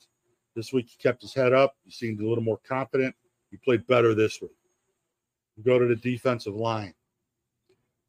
This 0.56 0.72
week, 0.72 0.88
he 0.88 0.96
kept 0.96 1.20
his 1.20 1.34
head 1.34 1.52
up. 1.52 1.76
He 1.84 1.90
seemed 1.90 2.20
a 2.20 2.26
little 2.26 2.42
more 2.42 2.58
confident. 2.66 3.14
He 3.50 3.58
played 3.58 3.86
better 3.86 4.14
this 4.14 4.40
week. 4.40 4.56
We 5.58 5.62
go 5.62 5.78
to 5.78 5.86
the 5.86 5.96
defensive 5.96 6.54
line. 6.54 6.94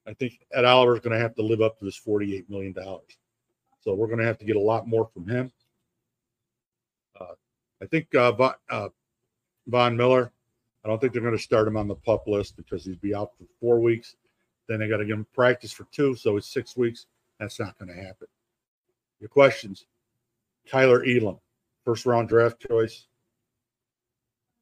I 0.08 0.14
think 0.14 0.40
Ed 0.54 0.64
Oliver 0.64 0.94
is 0.94 1.02
going 1.02 1.14
to 1.14 1.22
have 1.22 1.36
to 1.36 1.42
live 1.42 1.60
up 1.60 1.78
to 1.80 1.84
this 1.84 2.00
$48 2.00 2.50
million. 2.50 2.74
So 3.82 3.96
we're 3.96 4.08
going 4.08 4.20
to 4.20 4.26
have 4.26 4.38
to 4.38 4.46
get 4.46 4.56
a 4.56 4.62
lot 4.62 4.88
more 4.88 5.10
from 5.14 5.28
him. 5.28 5.52
Uh, 7.20 7.34
I 7.84 7.88
think 7.88 8.16
uh, 8.16 8.54
uh, 8.70 8.90
Von 9.68 9.96
Miller, 9.96 10.32
I 10.84 10.88
don't 10.88 11.00
think 11.00 11.14
they're 11.14 11.22
going 11.22 11.38
to 11.38 11.42
start 11.42 11.68
him 11.68 11.78
on 11.78 11.88
the 11.88 11.96
pup 11.96 12.28
list 12.28 12.58
because 12.58 12.86
he'd 12.86 13.02
be 13.02 13.14
out 13.14 13.32
for 13.38 13.46
four 13.60 13.80
weeks. 13.80 14.16
Then 14.68 14.80
they 14.80 14.88
got 14.88 14.98
to 14.98 15.06
give 15.06 15.18
him 15.18 15.28
practice 15.34 15.72
for 15.72 15.86
two, 15.92 16.16
so 16.16 16.38
it's 16.38 16.52
six 16.52 16.76
weeks. 16.76 17.08
That's 17.40 17.60
not 17.60 17.78
going 17.78 17.90
to 17.90 18.02
happen. 18.02 18.28
Your 19.20 19.30
questions: 19.30 19.86
Tyler 20.68 21.04
Elam, 21.06 21.38
first 21.84 22.06
round 22.06 22.30
draft 22.30 22.66
choice. 22.68 23.08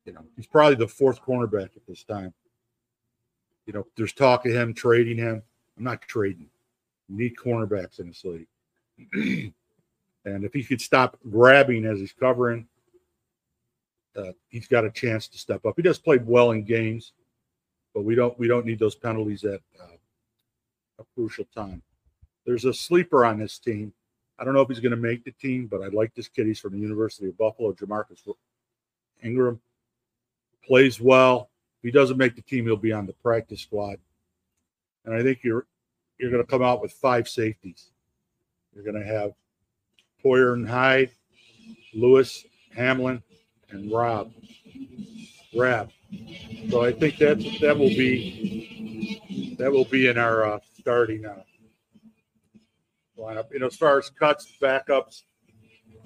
You 0.06 0.14
know, 0.14 0.26
he's 0.36 0.48
probably 0.48 0.76
the 0.76 0.88
fourth 0.88 1.22
cornerback 1.22 1.76
at 1.76 1.86
this 1.88 2.04
time. 2.04 2.34
You 3.66 3.74
know, 3.74 3.86
there's 3.96 4.14
talk 4.14 4.46
of 4.46 4.54
him 4.54 4.74
trading 4.74 5.18
him. 5.18 5.44
I'm 5.78 5.84
not 5.84 6.02
trading. 6.02 6.50
You 7.08 7.18
need 7.18 7.36
cornerbacks 7.36 8.00
in 8.00 8.08
this 8.08 8.26
league. 8.26 8.48
and 10.26 10.44
if 10.44 10.54
he 10.54 10.64
could 10.64 10.82
stop 10.82 11.18
grabbing 11.30 11.86
as 11.86 12.00
he's 12.00 12.14
covering, 12.14 12.68
uh, 14.16 14.32
he's 14.50 14.68
got 14.68 14.86
a 14.86 14.92
chance 14.92 15.28
to 15.28 15.38
step 15.38 15.66
up. 15.66 15.74
He 15.76 15.82
does 15.82 16.00
play 16.00 16.18
well 16.18 16.52
in 16.52 16.64
games, 16.64 17.14
but 17.94 18.04
we 18.04 18.16
don't 18.16 18.38
we 18.40 18.48
don't 18.48 18.66
need 18.66 18.80
those 18.80 18.96
penalties 18.96 19.44
at 19.44 19.62
uh, 19.80 19.98
a 21.00 21.04
crucial 21.16 21.46
time. 21.56 21.82
There's 22.46 22.66
a 22.66 22.74
sleeper 22.74 23.26
on 23.26 23.40
this 23.40 23.60
team. 23.60 23.94
I 24.40 24.46
don't 24.46 24.54
know 24.54 24.62
if 24.62 24.70
he's 24.70 24.80
going 24.80 24.92
to 24.92 24.98
make 24.98 25.24
the 25.24 25.32
team, 25.32 25.68
but 25.68 25.82
I 25.82 25.88
like 25.88 26.16
this 26.16 26.28
kid. 26.28 26.48
He's 26.48 26.60
from 26.60 26.74
the 26.74 26.80
University 26.80 27.28
of 27.28 27.38
Buffalo, 27.38 27.74
Jamarcus 27.74 28.22
Ingram. 29.22 29.60
Plays 30.66 31.00
well. 31.02 31.50
If 31.80 31.88
he 31.88 31.92
doesn't 31.92 32.18
make 32.18 32.36
the 32.36 32.42
team, 32.42 32.66
he'll 32.66 32.78
be 32.78 32.94
on 32.94 33.06
the 33.06 33.14
practice 33.14 33.62
squad. 33.62 33.98
And 35.06 35.14
I 35.14 35.24
think 35.24 35.44
you're 35.44 35.66
you're 36.18 36.32
going 36.32 36.44
to 36.44 36.50
come 36.50 36.64
out 36.64 36.82
with 36.82 36.92
five 36.92 37.28
safeties. 37.28 37.92
You're 38.74 38.84
going 38.84 39.02
to 39.02 39.06
have 39.06 39.32
Poyer 40.24 40.54
and 40.54 40.68
Hyde, 40.68 41.12
Lewis, 41.94 42.46
Hamlin, 42.76 43.24
and 43.72 43.92
Rob. 43.92 44.32
Rab. 45.56 45.90
So 46.70 46.84
I 46.84 46.92
think 46.92 47.18
that 47.18 47.38
that 47.62 47.78
will 47.78 47.90
be 47.90 49.56
that 49.58 49.72
will 49.72 49.86
be 49.86 50.08
in 50.08 50.18
our 50.18 50.46
uh, 50.46 50.60
starting 50.80 51.26
uh, 51.26 51.42
lineup. 53.18 53.52
You 53.52 53.60
know, 53.60 53.68
as 53.68 53.76
far 53.76 53.98
as 53.98 54.10
cuts, 54.10 54.52
backups, 54.62 55.24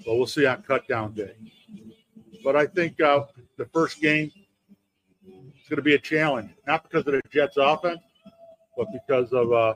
well, 0.05 0.17
we'll 0.17 0.27
see 0.27 0.45
on 0.45 0.63
cut 0.63 0.87
down 0.87 1.13
day. 1.13 1.35
But 2.43 2.55
I 2.55 2.65
think 2.67 2.99
uh, 3.01 3.25
the 3.57 3.65
first 3.65 4.01
game 4.01 4.31
is 5.25 5.69
going 5.69 5.77
to 5.77 5.81
be 5.81 5.95
a 5.95 5.99
challenge, 5.99 6.51
not 6.67 6.83
because 6.83 7.07
of 7.07 7.13
the 7.13 7.21
Jets' 7.31 7.57
offense, 7.57 8.01
but 8.77 8.87
because 8.91 9.31
of 9.31 9.51
uh, 9.51 9.75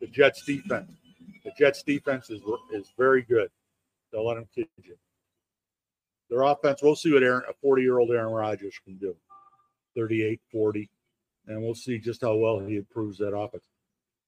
the 0.00 0.06
Jets' 0.06 0.44
defense. 0.44 0.90
The 1.44 1.52
Jets' 1.58 1.82
defense 1.82 2.30
is 2.30 2.42
is 2.72 2.92
very 2.96 3.22
good. 3.22 3.50
Don't 4.12 4.26
let 4.26 4.34
them 4.34 4.48
kid 4.54 4.68
you. 4.82 4.96
Their 6.30 6.42
offense, 6.42 6.82
we'll 6.82 6.96
see 6.96 7.12
what 7.12 7.22
Aaron, 7.22 7.42
a 7.48 7.52
40 7.54 7.82
year 7.82 7.98
old 7.98 8.10
Aaron 8.10 8.32
Rodgers 8.32 8.78
can 8.84 8.96
do 8.96 9.14
38, 9.96 10.40
40. 10.50 10.90
And 11.46 11.62
we'll 11.62 11.74
see 11.74 11.98
just 11.98 12.22
how 12.22 12.34
well 12.34 12.58
he 12.58 12.76
improves 12.76 13.18
that 13.18 13.36
offense. 13.36 13.64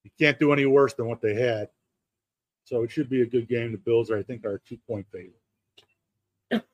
He 0.05 0.12
can't 0.19 0.38
do 0.38 0.52
any 0.52 0.67
worse 0.67 0.95
than 0.95 1.07
what 1.07 1.21
they 1.21 1.35
had. 1.35 1.69
So 2.64 2.83
it 2.83 2.90
should 2.90 3.09
be 3.09 3.23
a 3.23 3.26
good 3.26 3.49
game. 3.49 3.73
The 3.73 3.78
Bills 3.78 4.11
are, 4.11 4.19
I 4.19 4.23
think, 4.23 4.45
are 4.45 4.55
a 4.55 4.61
two 4.61 4.78
point 4.87 5.07
favorite. 5.11 6.64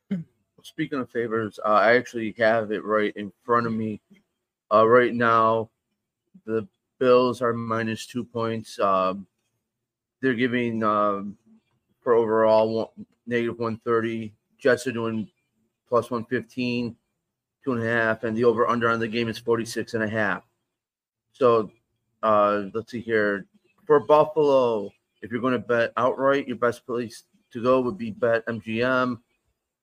Speaking 0.62 0.98
of 0.98 1.10
favors, 1.10 1.58
uh, 1.64 1.68
I 1.68 1.96
actually 1.96 2.34
have 2.38 2.72
it 2.72 2.84
right 2.84 3.14
in 3.16 3.32
front 3.44 3.66
of 3.66 3.72
me. 3.72 4.00
Uh, 4.72 4.88
right 4.88 5.14
now, 5.14 5.70
the 6.46 6.66
Bills 6.98 7.42
are 7.42 7.52
minus 7.52 8.06
two 8.06 8.24
points. 8.24 8.78
Um, 8.78 9.26
they're 10.20 10.34
giving 10.34 10.82
um, 10.82 11.36
for 12.00 12.14
overall 12.14 12.74
one, 12.74 13.06
negative 13.26 13.58
130. 13.58 14.32
Jets 14.64 14.86
are 14.86 14.92
doing 14.92 15.28
plus 15.90 16.10
115, 16.10 16.96
two 17.62 17.72
and 17.72 17.82
a 17.82 17.86
half, 17.86 18.24
and 18.24 18.34
the 18.34 18.44
over 18.44 18.66
under 18.66 18.88
on 18.88 18.98
the 18.98 19.06
game 19.06 19.28
is 19.28 19.38
46 19.38 19.92
and 19.92 20.02
a 20.02 20.08
half. 20.08 20.42
So 21.32 21.70
uh, 22.22 22.64
let's 22.72 22.90
see 22.90 23.02
here. 23.02 23.46
For 23.86 24.00
Buffalo, 24.00 24.90
if 25.20 25.30
you're 25.30 25.42
going 25.42 25.52
to 25.52 25.58
bet 25.58 25.92
outright, 25.98 26.48
your 26.48 26.56
best 26.56 26.86
place 26.86 27.24
to 27.52 27.62
go 27.62 27.82
would 27.82 27.98
be 27.98 28.10
bet 28.10 28.46
MGM. 28.46 29.18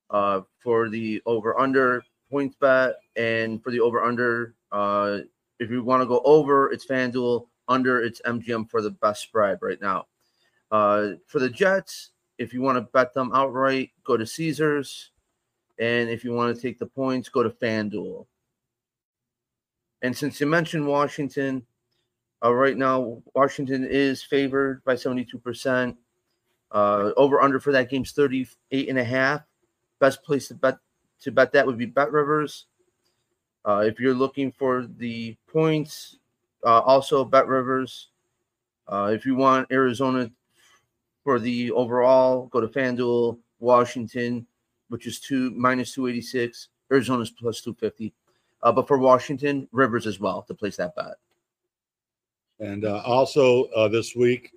Uh, 0.10 0.42
for 0.58 0.90
the 0.90 1.22
over 1.28 1.58
under 1.60 2.04
points 2.32 2.56
bet, 2.60 2.96
and 3.16 3.64
for 3.64 3.70
the 3.70 3.80
over 3.80 4.04
under, 4.04 4.56
uh, 4.72 5.20
if 5.60 5.70
you 5.70 5.84
want 5.84 6.02
to 6.02 6.08
go 6.08 6.22
over, 6.26 6.72
it's 6.72 6.88
FanDuel. 6.88 7.46
Under, 7.68 8.02
it's 8.02 8.20
MGM 8.26 8.68
for 8.68 8.82
the 8.82 8.90
best 8.90 9.22
spread 9.22 9.60
right 9.62 9.80
now. 9.80 10.08
Uh, 10.72 11.12
for 11.28 11.38
the 11.38 11.50
Jets, 11.50 12.12
if 12.42 12.56
you 12.56 12.62
want 12.62 12.76
to 12.78 12.82
bet 12.82 13.14
them 13.14 13.32
outright, 13.36 13.92
go 14.04 14.18
to 14.18 14.26
Caesars. 14.26 15.12
And 15.78 16.10
if 16.10 16.24
you 16.24 16.34
want 16.34 16.56
to 16.56 16.62
take 16.62 16.80
the 16.80 16.88
points, 16.88 17.30
go 17.30 17.44
to 17.44 17.52
FanDuel. 17.52 18.26
And 20.02 20.18
since 20.18 20.42
you 20.42 20.48
mentioned 20.48 20.88
Washington, 20.88 21.64
uh, 22.44 22.52
right 22.52 22.76
now, 22.76 23.22
Washington 23.36 23.86
is 23.86 24.24
favored 24.24 24.84
by 24.84 24.96
72%. 24.96 25.96
Uh, 26.72 27.12
over 27.16 27.42
under 27.42 27.60
for 27.60 27.74
that 27.74 27.90
game's 27.90 28.12
38 28.14 28.90
and 28.90 28.98
a 28.98 29.04
half. 29.04 29.42
Best 30.00 30.24
place 30.24 30.48
to 30.48 30.56
bet 30.56 30.78
to 31.20 31.32
bet 31.32 31.52
that 31.52 31.68
would 31.68 31.78
be 31.78 31.86
Bet 31.86 32.12
Rivers. 32.12 32.66
Uh, 33.64 33.84
if 33.86 34.00
you're 34.00 34.16
looking 34.16 34.52
for 34.52 34.88
the 34.98 35.36
points, 35.48 36.18
uh, 36.66 36.80
also 36.80 37.24
Bet 37.24 37.48
Rivers. 37.48 38.08
Uh, 38.88 39.12
if 39.14 39.26
you 39.26 39.36
want 39.36 39.68
Arizona 39.72 40.32
for 41.24 41.40
the 41.40 41.72
overall, 41.72 42.48
go 42.48 42.60
to 42.60 42.68
FanDuel, 42.68 43.38
Washington, 43.60 44.46
which 44.90 45.08
is 45.08 45.20
two 45.20 45.52
minus 45.52 45.94
286. 45.94 46.70
Arizona's 46.92 47.32
plus 47.32 47.62
250. 47.62 48.14
Uh, 48.64 48.72
but 48.72 48.88
for 48.88 48.98
Washington, 48.98 49.68
Rivers 49.72 50.06
as 50.06 50.20
well 50.20 50.42
to 50.44 50.54
place 50.54 50.78
that 50.78 50.96
bet. 50.96 51.16
And 52.60 52.86
uh, 52.86 53.02
also 53.06 53.66
uh, 53.76 53.88
this 53.88 54.16
week, 54.16 54.52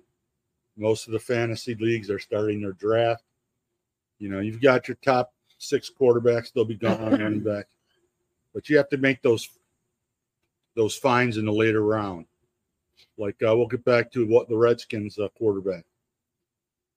most 0.77 1.07
of 1.07 1.13
the 1.13 1.19
fantasy 1.19 1.75
leagues 1.75 2.09
are 2.09 2.19
starting 2.19 2.61
their 2.61 2.73
draft. 2.73 3.23
You 4.19 4.29
know, 4.29 4.39
you've 4.41 4.61
got 4.61 4.87
your 4.87 4.97
top 5.01 5.33
six 5.57 5.89
quarterbacks; 5.89 6.53
they'll 6.53 6.65
be 6.65 6.75
gone 6.75 7.11
running 7.19 7.39
back, 7.39 7.65
but 8.53 8.69
you 8.69 8.77
have 8.77 8.89
to 8.89 8.97
make 8.97 9.21
those 9.21 9.49
those 10.75 10.95
finds 10.95 11.37
in 11.37 11.45
the 11.45 11.51
later 11.51 11.81
round. 11.81 12.25
Like 13.17 13.41
uh, 13.41 13.55
we'll 13.55 13.67
get 13.67 13.85
back 13.85 14.11
to 14.11 14.27
what 14.27 14.49
the 14.49 14.57
Redskins 14.57 15.17
uh, 15.17 15.29
quarterback. 15.37 15.85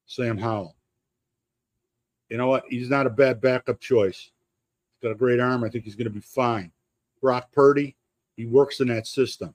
Sam 0.08 0.38
Howell. 0.38 0.74
You 2.28 2.38
know 2.38 2.48
what? 2.48 2.64
He's 2.68 2.90
not 2.90 3.06
a 3.06 3.10
bad 3.10 3.40
backup 3.40 3.78
choice. 3.78 4.30
He's 5.00 5.02
got 5.02 5.12
a 5.12 5.18
great 5.18 5.38
arm. 5.38 5.62
I 5.62 5.68
think 5.68 5.84
he's 5.84 5.94
going 5.94 6.06
to 6.06 6.10
be 6.10 6.20
fine. 6.20 6.72
Brock 7.20 7.52
Purdy, 7.52 7.94
he 8.36 8.46
works 8.46 8.80
in 8.80 8.88
that 8.88 9.06
system. 9.06 9.54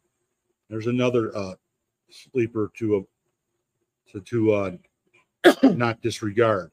There's 0.70 0.88
another 0.88 1.36
uh, 1.36 1.56
sleeper 2.10 2.72
to 2.78 2.98
uh, 2.98 4.12
to 4.12 4.22
to 4.22 4.54
uh, 4.54 4.72
not 5.64 6.02
disregard. 6.02 6.72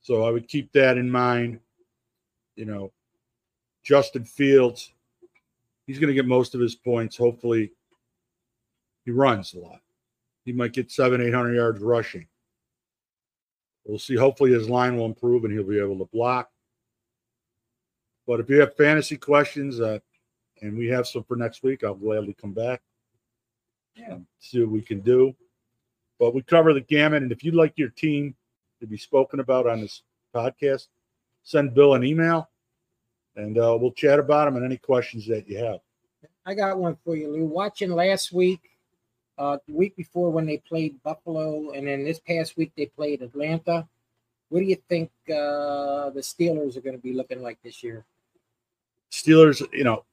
So 0.00 0.24
I 0.24 0.30
would 0.30 0.46
keep 0.46 0.70
that 0.72 0.96
in 0.98 1.10
mind. 1.10 1.60
You 2.56 2.66
know, 2.66 2.92
Justin 3.82 4.24
Fields, 4.24 4.92
he's 5.86 5.98
going 5.98 6.08
to 6.08 6.14
get 6.14 6.26
most 6.26 6.54
of 6.54 6.60
his 6.60 6.74
points. 6.74 7.16
Hopefully, 7.16 7.72
he 9.04 9.10
runs 9.10 9.54
a 9.54 9.58
lot. 9.58 9.80
He 10.44 10.52
might 10.52 10.72
get 10.72 10.90
seven, 10.90 11.20
eight 11.20 11.34
hundred 11.34 11.54
yards 11.54 11.80
rushing. 11.80 12.26
We'll 13.88 13.98
see. 13.98 14.16
Hopefully, 14.16 14.52
his 14.52 14.68
line 14.68 14.96
will 14.96 15.06
improve 15.06 15.44
and 15.44 15.52
he'll 15.52 15.64
be 15.64 15.80
able 15.80 15.98
to 15.98 16.04
block. 16.12 16.50
But 18.26 18.38
if 18.38 18.50
you 18.50 18.60
have 18.60 18.76
fantasy 18.76 19.16
questions, 19.16 19.80
uh, 19.80 19.98
and 20.60 20.76
we 20.76 20.86
have 20.88 21.08
some 21.08 21.24
for 21.24 21.36
next 21.36 21.62
week, 21.62 21.82
I'll 21.82 21.94
gladly 21.94 22.36
come 22.38 22.52
back. 22.52 22.82
Yeah. 23.94 24.12
and 24.12 24.26
See 24.38 24.60
what 24.60 24.70
we 24.70 24.82
can 24.82 25.00
do. 25.00 25.34
But 26.18 26.34
we 26.34 26.42
cover 26.42 26.74
the 26.74 26.82
gamut. 26.82 27.22
And 27.22 27.32
if 27.32 27.42
you'd 27.42 27.54
like 27.54 27.72
your 27.76 27.88
team 27.88 28.34
to 28.80 28.86
be 28.86 28.98
spoken 28.98 29.40
about 29.40 29.66
on 29.66 29.80
this 29.80 30.02
podcast, 30.34 30.88
send 31.42 31.74
Bill 31.74 31.94
an 31.94 32.04
email 32.04 32.50
and 33.36 33.56
uh, 33.56 33.78
we'll 33.80 33.92
chat 33.92 34.18
about 34.18 34.44
them 34.46 34.56
and 34.56 34.64
any 34.64 34.76
questions 34.76 35.26
that 35.28 35.48
you 35.48 35.58
have. 35.64 35.78
I 36.44 36.54
got 36.54 36.78
one 36.78 36.96
for 37.04 37.16
you, 37.16 37.30
Lou. 37.30 37.44
Watching 37.44 37.92
last 37.92 38.32
week, 38.32 38.60
uh, 39.38 39.58
the 39.66 39.74
week 39.74 39.96
before 39.96 40.30
when 40.30 40.46
they 40.46 40.58
played 40.58 41.02
Buffalo, 41.02 41.70
and 41.70 41.86
then 41.86 42.04
this 42.04 42.18
past 42.18 42.56
week 42.56 42.72
they 42.76 42.86
played 42.86 43.22
Atlanta. 43.22 43.86
What 44.48 44.60
do 44.60 44.66
you 44.66 44.76
think 44.88 45.10
uh, 45.28 46.10
the 46.10 46.22
Steelers 46.22 46.76
are 46.76 46.80
going 46.80 46.96
to 46.96 47.02
be 47.02 47.12
looking 47.12 47.42
like 47.42 47.58
this 47.62 47.82
year? 47.82 48.04
Steelers, 49.10 49.62
you 49.72 49.84
know, 49.84 50.04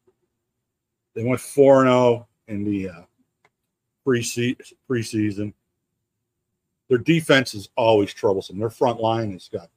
they 1.16 1.24
went 1.24 1.40
4 1.40 1.84
0 1.84 2.28
in 2.48 2.64
the 2.64 2.90
uh, 2.90 3.02
preseason. 4.06 5.54
Their 6.88 6.98
defense 7.00 7.56
is 7.56 7.70
always 7.76 8.14
troublesome. 8.14 8.60
Their 8.60 8.70
front 8.70 9.00
line 9.00 9.32
has 9.32 9.48
got 9.48 9.70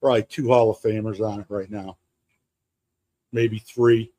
probably 0.00 0.24
two 0.24 0.48
Hall 0.48 0.70
of 0.70 0.78
Famers 0.78 1.20
on 1.20 1.40
it 1.40 1.46
right 1.48 1.70
now, 1.70 1.96
maybe 3.32 3.58
three. 3.58 4.10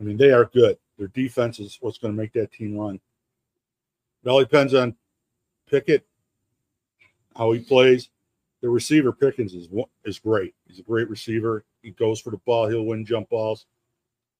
I 0.00 0.04
mean, 0.04 0.16
they 0.16 0.30
are 0.30 0.46
good. 0.46 0.78
Their 0.98 1.08
defense 1.08 1.58
is 1.58 1.76
what's 1.80 1.98
going 1.98 2.14
to 2.14 2.20
make 2.20 2.32
that 2.32 2.52
team 2.52 2.76
run. 2.76 3.00
It 4.26 4.28
all 4.28 4.40
depends 4.40 4.74
on 4.74 4.96
Pickett, 5.70 6.04
how 7.36 7.52
he 7.52 7.60
plays. 7.60 8.10
The 8.60 8.68
receiver 8.68 9.12
Pickens 9.12 9.54
is 9.54 9.68
is 10.04 10.18
great. 10.18 10.52
He's 10.66 10.80
a 10.80 10.82
great 10.82 11.08
receiver. 11.08 11.64
He 11.82 11.92
goes 11.92 12.20
for 12.20 12.30
the 12.30 12.38
ball. 12.38 12.66
He'll 12.66 12.86
win 12.86 13.06
jump 13.06 13.28
balls. 13.28 13.66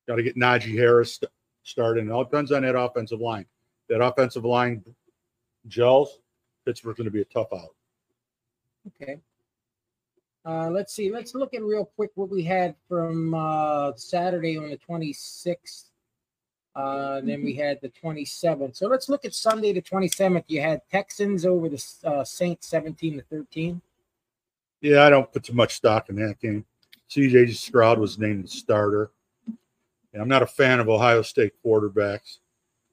Got 0.08 0.16
to 0.16 0.24
get 0.24 0.36
Najee 0.36 0.76
Harris 0.76 1.14
st- 1.14 1.30
started. 1.62 2.04
It 2.04 2.10
all 2.10 2.24
depends 2.24 2.50
on 2.50 2.62
that 2.62 2.76
offensive 2.76 3.20
line. 3.20 3.46
That 3.88 4.02
offensive 4.02 4.44
line 4.44 4.82
gels. 5.68 6.18
Pittsburgh's 6.64 6.96
going 6.96 7.04
to 7.04 7.12
be 7.12 7.20
a 7.20 7.24
tough 7.26 7.52
out. 7.52 7.76
Okay. 8.88 9.20
Uh, 10.44 10.68
let's 10.68 10.94
see. 10.94 11.12
Let's 11.12 11.36
look 11.36 11.54
at 11.54 11.62
real 11.62 11.84
quick 11.84 12.10
what 12.16 12.28
we 12.28 12.42
had 12.42 12.74
from 12.88 13.34
uh, 13.34 13.92
Saturday 13.94 14.58
on 14.58 14.68
the 14.68 14.78
26th. 14.78 15.90
Uh, 16.76 17.22
then 17.22 17.42
we 17.42 17.54
had 17.54 17.80
the 17.80 17.88
27th. 17.88 18.76
So 18.76 18.86
let's 18.86 19.08
look 19.08 19.24
at 19.24 19.34
Sunday 19.34 19.72
the 19.72 19.80
27th. 19.80 20.44
You 20.46 20.60
had 20.60 20.82
Texans 20.90 21.46
over 21.46 21.70
the 21.70 21.82
uh, 22.04 22.22
Saints 22.22 22.68
17 22.68 23.16
to 23.16 23.22
13. 23.22 23.80
Yeah, 24.82 25.04
I 25.04 25.10
don't 25.10 25.32
put 25.32 25.44
too 25.44 25.54
much 25.54 25.74
stock 25.74 26.10
in 26.10 26.16
that 26.16 26.38
game. 26.38 26.66
CJ 27.10 27.54
Stroud 27.54 27.98
was 27.98 28.18
named 28.18 28.44
the 28.44 28.48
starter. 28.48 29.10
And 30.12 30.20
I'm 30.20 30.28
not 30.28 30.42
a 30.42 30.46
fan 30.46 30.78
of 30.78 30.90
Ohio 30.90 31.22
State 31.22 31.54
quarterbacks. 31.64 32.38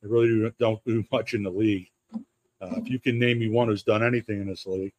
They 0.01 0.07
really 0.07 0.27
do, 0.29 0.51
don't 0.59 0.83
do 0.85 1.03
much 1.11 1.33
in 1.33 1.43
the 1.43 1.51
league. 1.51 1.89
Uh, 2.13 2.75
if 2.77 2.89
you 2.89 2.99
can 2.99 3.19
name 3.19 3.39
me 3.39 3.49
one 3.49 3.67
who's 3.67 3.83
done 3.83 4.01
anything 4.01 4.39
in 4.39 4.47
this 4.47 4.65
league, 4.65 4.93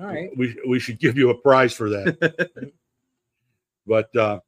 All 0.00 0.06
right. 0.06 0.36
we 0.36 0.58
we 0.66 0.80
should 0.80 0.98
give 0.98 1.16
you 1.16 1.30
a 1.30 1.34
prize 1.34 1.72
for 1.72 1.88
that. 1.90 2.72
but 3.86 4.16
uh, 4.16 4.40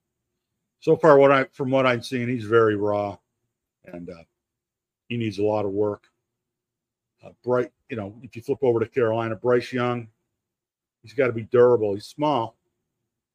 so 0.83 0.97
far, 0.97 1.17
what 1.17 1.31
I 1.31 1.45
from 1.53 1.71
what 1.71 1.87
I'm 1.87 2.03
seeing, 2.03 2.29
he's 2.29 2.45
very 2.45 2.75
raw, 2.77 3.17
and 3.87 4.11
uh, 4.11 4.25
he 5.09 5.17
needs 5.17 5.39
a 5.39 5.45
lot 5.45 5.65
of 5.65 5.71
work. 5.71 6.09
Uh, 7.25 7.31
Bright, 7.45 7.71
you 7.89 7.97
know, 7.97 8.17
if 8.23 8.35
you 8.35 8.43
flip 8.43 8.59
over 8.63 8.81
to 8.81 8.87
Carolina, 8.87 9.37
Bryce 9.37 9.73
Young, 9.73 10.09
he's 11.03 11.15
got 11.15 11.29
to 11.29 11.33
be 11.33 11.43
durable. 11.45 11.95
He's 11.95 12.07
small, 12.07 12.57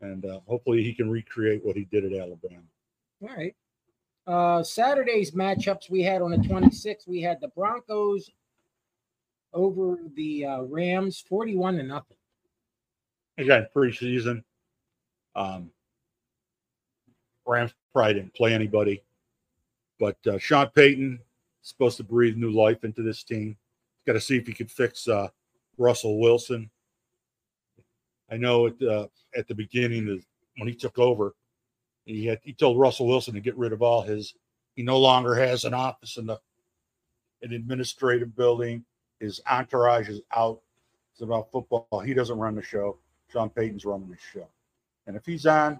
and 0.01 0.25
uh, 0.25 0.41
hopefully 0.45 0.83
he 0.83 0.93
can 0.93 1.09
recreate 1.09 1.63
what 1.65 1.77
he 1.77 1.85
did 1.85 2.03
at 2.03 2.11
Alabama. 2.11 2.63
All 3.23 3.29
right. 3.35 3.55
Uh, 4.27 4.61
Saturday's 4.61 5.31
matchups 5.31 5.89
we 5.89 6.03
had 6.03 6.21
on 6.21 6.31
the 6.31 6.37
26th, 6.37 7.07
we 7.07 7.21
had 7.21 7.39
the 7.39 7.47
Broncos 7.47 8.29
over 9.53 9.99
the 10.17 10.45
uh, 10.45 10.61
Rams 10.63 11.23
41 11.29 11.77
to 11.77 11.83
nothing. 11.83 12.17
Again, 13.37 13.67
preseason, 13.73 14.43
um, 15.33 15.71
Rams 17.47 17.73
probably 17.93 18.15
didn't 18.15 18.33
play 18.33 18.53
anybody, 18.53 19.01
but 19.99 20.17
uh, 20.27 20.37
Sean 20.37 20.67
Payton 20.75 21.19
is 21.63 21.69
supposed 21.69 21.97
to 21.97 22.03
breathe 22.03 22.35
new 22.35 22.51
life 22.51 22.83
into 22.83 23.01
this 23.01 23.23
team. 23.23 23.57
Got 24.05 24.13
to 24.13 24.21
see 24.21 24.37
if 24.37 24.47
he 24.47 24.53
could 24.53 24.71
fix 24.71 25.07
uh, 25.07 25.29
Russell 25.77 26.19
Wilson. 26.19 26.69
I 28.29 28.37
know 28.37 28.67
at 28.67 28.81
uh, 28.81 29.07
at 29.35 29.47
the 29.47 29.55
beginning 29.55 30.23
when 30.57 30.67
he 30.67 30.75
took 30.75 30.99
over, 30.99 31.35
he 32.05 32.25
had 32.25 32.39
he 32.43 32.53
told 32.53 32.79
Russell 32.79 33.07
Wilson 33.07 33.33
to 33.33 33.39
get 33.39 33.57
rid 33.57 33.73
of 33.73 33.81
all 33.81 34.01
his. 34.01 34.33
He 34.75 34.83
no 34.83 34.99
longer 34.99 35.33
has 35.33 35.65
an 35.65 35.73
office 35.73 36.17
in 36.17 36.27
the 36.27 36.39
an 37.41 37.53
administrative 37.53 38.35
building. 38.35 38.83
His 39.19 39.41
entourage 39.49 40.09
is 40.09 40.21
out. 40.35 40.59
It's 41.13 41.21
about 41.21 41.51
football. 41.51 41.99
He 42.03 42.13
doesn't 42.13 42.37
run 42.37 42.55
the 42.55 42.61
show. 42.61 42.97
Sean 43.31 43.49
Payton's 43.49 43.85
running 43.85 44.09
the 44.09 44.17
show, 44.33 44.47
and 45.05 45.15
if 45.15 45.25
he's 45.25 45.45
on, 45.45 45.79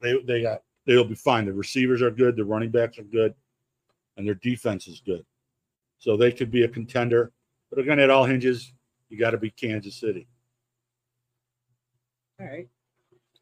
they 0.00 0.20
they 0.26 0.42
got 0.42 0.62
they'll 0.86 1.04
be 1.04 1.14
fine. 1.14 1.46
The 1.46 1.52
receivers 1.52 2.02
are 2.02 2.10
good. 2.10 2.36
The 2.36 2.44
running 2.44 2.70
backs 2.70 2.98
are 2.98 3.04
good, 3.04 3.34
and 4.16 4.26
their 4.26 4.34
defense 4.34 4.88
is 4.88 5.00
good. 5.04 5.24
So 5.98 6.16
they 6.16 6.32
could 6.32 6.50
be 6.50 6.64
a 6.64 6.68
contender. 6.68 7.32
But 7.70 7.80
again, 7.80 7.98
it 7.98 8.10
all 8.10 8.24
hinges. 8.24 8.72
You 9.08 9.18
got 9.18 9.30
to 9.30 9.38
be 9.38 9.50
Kansas 9.50 9.96
City. 9.96 10.28
All 12.40 12.46
right. 12.46 12.68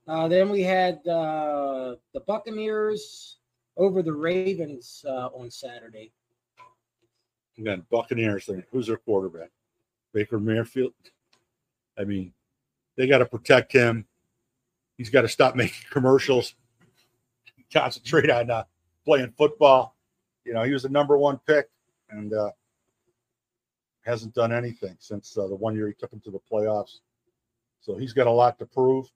Uh, 0.08 0.28
then 0.28 0.48
we 0.50 0.62
had 0.62 1.06
uh, 1.06 1.96
the 2.14 2.20
Buccaneers 2.26 3.38
over 3.76 4.02
the 4.02 4.12
Ravens 4.12 5.04
uh, 5.06 5.28
on 5.34 5.50
Saturday. 5.50 6.12
Again, 7.58 7.84
Buccaneers. 7.90 8.48
Who's 8.70 8.86
their 8.86 8.98
quarterback? 8.98 9.50
Baker 10.12 10.38
Mayfield. 10.38 10.92
I 11.98 12.04
mean, 12.04 12.32
they 12.96 13.06
got 13.06 13.18
to 13.18 13.26
protect 13.26 13.72
him. 13.72 14.06
He's 14.96 15.10
got 15.10 15.22
to 15.22 15.28
stop 15.28 15.54
making 15.54 15.84
commercials. 15.90 16.54
Concentrate 17.72 18.30
on 18.30 18.50
uh, 18.50 18.64
playing 19.04 19.32
football. 19.36 19.96
You 20.44 20.54
know, 20.54 20.62
he 20.62 20.72
was 20.72 20.84
the 20.84 20.88
number 20.88 21.18
one 21.18 21.40
pick 21.46 21.68
and 22.10 22.32
uh, 22.32 22.50
hasn't 24.04 24.34
done 24.34 24.52
anything 24.52 24.96
since 25.00 25.36
uh, 25.36 25.48
the 25.48 25.56
one 25.56 25.74
year 25.74 25.88
he 25.88 25.94
took 25.94 26.12
him 26.12 26.20
to 26.20 26.30
the 26.30 26.38
playoffs. 26.50 27.00
So 27.80 27.96
he's 27.96 28.12
got 28.12 28.26
a 28.26 28.30
lot 28.30 28.58
to 28.58 28.66
prove. 28.66 29.10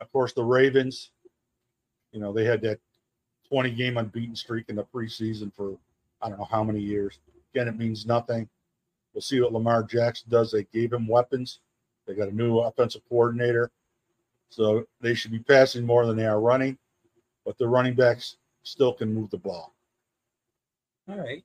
Of 0.00 0.10
course, 0.12 0.32
the 0.32 0.44
Ravens. 0.44 1.10
You 2.12 2.20
know, 2.20 2.32
they 2.32 2.44
had 2.44 2.62
that 2.62 2.80
20 3.48 3.70
game 3.72 3.96
unbeaten 3.96 4.36
streak 4.36 4.68
in 4.68 4.76
the 4.76 4.84
preseason 4.84 5.52
for 5.54 5.76
I 6.20 6.28
don't 6.28 6.38
know 6.38 6.48
how 6.50 6.64
many 6.64 6.80
years. 6.80 7.18
Again, 7.54 7.68
it 7.68 7.78
means 7.78 8.06
nothing. 8.06 8.48
We'll 9.12 9.22
see 9.22 9.40
what 9.40 9.52
Lamar 9.52 9.82
Jackson 9.82 10.28
does. 10.30 10.50
They 10.50 10.64
gave 10.64 10.92
him 10.92 11.06
weapons. 11.06 11.60
They 12.06 12.14
got 12.14 12.28
a 12.28 12.34
new 12.34 12.58
offensive 12.58 13.02
coordinator. 13.08 13.70
So 14.50 14.84
they 15.00 15.14
should 15.14 15.30
be 15.30 15.40
passing 15.40 15.84
more 15.84 16.06
than 16.06 16.16
they 16.16 16.26
are 16.26 16.40
running, 16.40 16.78
but 17.44 17.58
the 17.58 17.68
running 17.68 17.94
backs 17.94 18.36
still 18.62 18.92
can 18.92 19.12
move 19.12 19.30
the 19.30 19.38
ball. 19.38 19.74
All 21.08 21.18
right. 21.18 21.44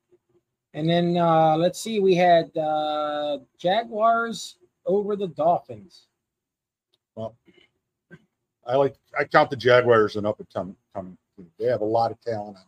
And 0.73 0.89
then 0.89 1.17
uh, 1.17 1.55
let's 1.57 1.79
see, 1.79 1.99
we 1.99 2.15
had 2.15 2.55
uh, 2.57 3.39
Jaguars 3.59 4.57
over 4.85 5.15
the 5.15 5.27
Dolphins. 5.27 6.07
Well, 7.15 7.35
I 8.65 8.75
like 8.75 8.95
I 9.17 9.23
count 9.25 9.49
the 9.49 9.55
Jaguars 9.55 10.15
an 10.15 10.25
up 10.25 10.39
and 10.39 10.49
coming 10.49 10.75
coming 10.95 11.17
team. 11.37 11.47
They 11.59 11.65
have 11.65 11.81
a 11.81 11.85
lot 11.85 12.11
of 12.11 12.19
talent 12.21 12.57
on 12.57 12.63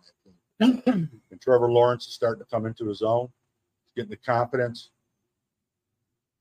that 0.60 0.86
team. 0.86 1.10
and 1.32 1.42
Trevor 1.42 1.72
Lawrence 1.72 2.06
is 2.08 2.14
starting 2.14 2.44
to 2.44 2.50
come 2.50 2.66
into 2.66 2.88
his 2.88 3.02
own. 3.02 3.30
He's 3.86 4.04
getting 4.04 4.12
the 4.12 4.18
confidence. 4.18 4.90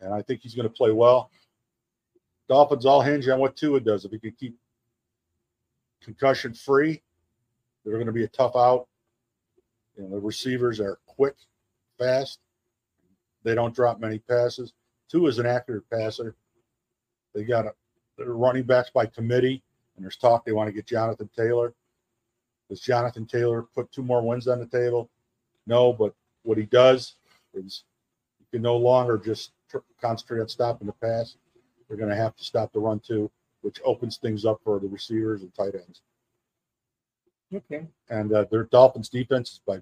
And 0.01 0.13
I 0.13 0.23
think 0.23 0.41
he's 0.43 0.55
going 0.55 0.69
to 0.69 0.75
play 0.75 0.93
well. 0.93 1.31
Dolphins 2.55 2.87
all 2.87 3.03
hinge 3.03 3.27
on 3.27 3.41
what 3.41 3.57
Tua 3.57 3.81
does. 3.81 4.05
If 4.05 4.13
he 4.13 4.19
can 4.21 4.31
keep 4.31 4.57
concussion 6.01 6.55
free, 6.55 7.03
they're 7.83 7.95
going 7.95 8.07
to 8.07 8.13
be 8.13 8.23
a 8.23 8.29
tough 8.29 8.55
out. 8.55 8.87
Know, 9.99 10.09
the 10.09 10.21
receivers 10.21 10.79
are 10.79 11.01
quick, 11.05 11.35
fast. 11.99 12.39
They 13.43 13.57
don't 13.57 13.75
drop 13.75 13.99
many 13.99 14.21
passes. 14.21 14.73
Tua 15.11 15.31
is 15.31 15.41
an 15.41 15.47
accurate 15.47 15.91
passer. 15.91 16.37
They 17.35 17.43
got 17.43 17.67
a 17.67 17.73
they're 18.17 18.35
running 18.35 18.63
backs 18.63 18.91
by 18.91 19.07
committee, 19.07 19.61
and 19.97 20.05
there's 20.05 20.17
talk 20.17 20.45
they 20.45 20.53
want 20.53 20.69
to 20.69 20.73
get 20.73 20.87
Jonathan 20.87 21.29
Taylor. 21.37 21.75
Does 22.71 22.79
Jonathan 22.79 23.27
Taylor 23.27 23.63
put 23.75 23.91
two 23.91 24.05
more 24.05 24.23
wins 24.23 24.47
on 24.47 24.61
the 24.61 24.67
table? 24.67 25.11
No, 25.67 25.93
but 25.93 26.15
what 26.45 26.57
he 26.57 26.67
does 26.67 27.17
is 27.53 27.83
you 28.39 28.47
can 28.53 28.63
no 28.63 28.77
longer 28.77 29.19
just 29.19 29.51
tr- 29.69 29.79
concentrate 30.01 30.41
on 30.41 30.47
stopping 30.47 30.87
the 30.87 30.93
pass. 30.93 31.35
They're 31.95 32.05
going 32.05 32.17
to 32.17 32.21
have 32.21 32.35
to 32.35 32.43
stop 32.43 32.73
the 32.73 32.81
run 32.81 32.99
too, 32.99 33.31
which 33.63 33.81
opens 33.85 34.17
things 34.17 34.45
up 34.45 34.61
for 34.65 34.81
the 34.81 34.89
receivers 34.89 35.43
and 35.43 35.55
tight 35.55 35.77
ends. 35.77 36.03
Okay. 37.55 37.87
And 38.11 38.33
uh, 38.33 38.47
their 38.51 38.65
Dolphins 38.65 39.09
defense 39.09 39.53
is 39.53 39.61
by 39.65 39.81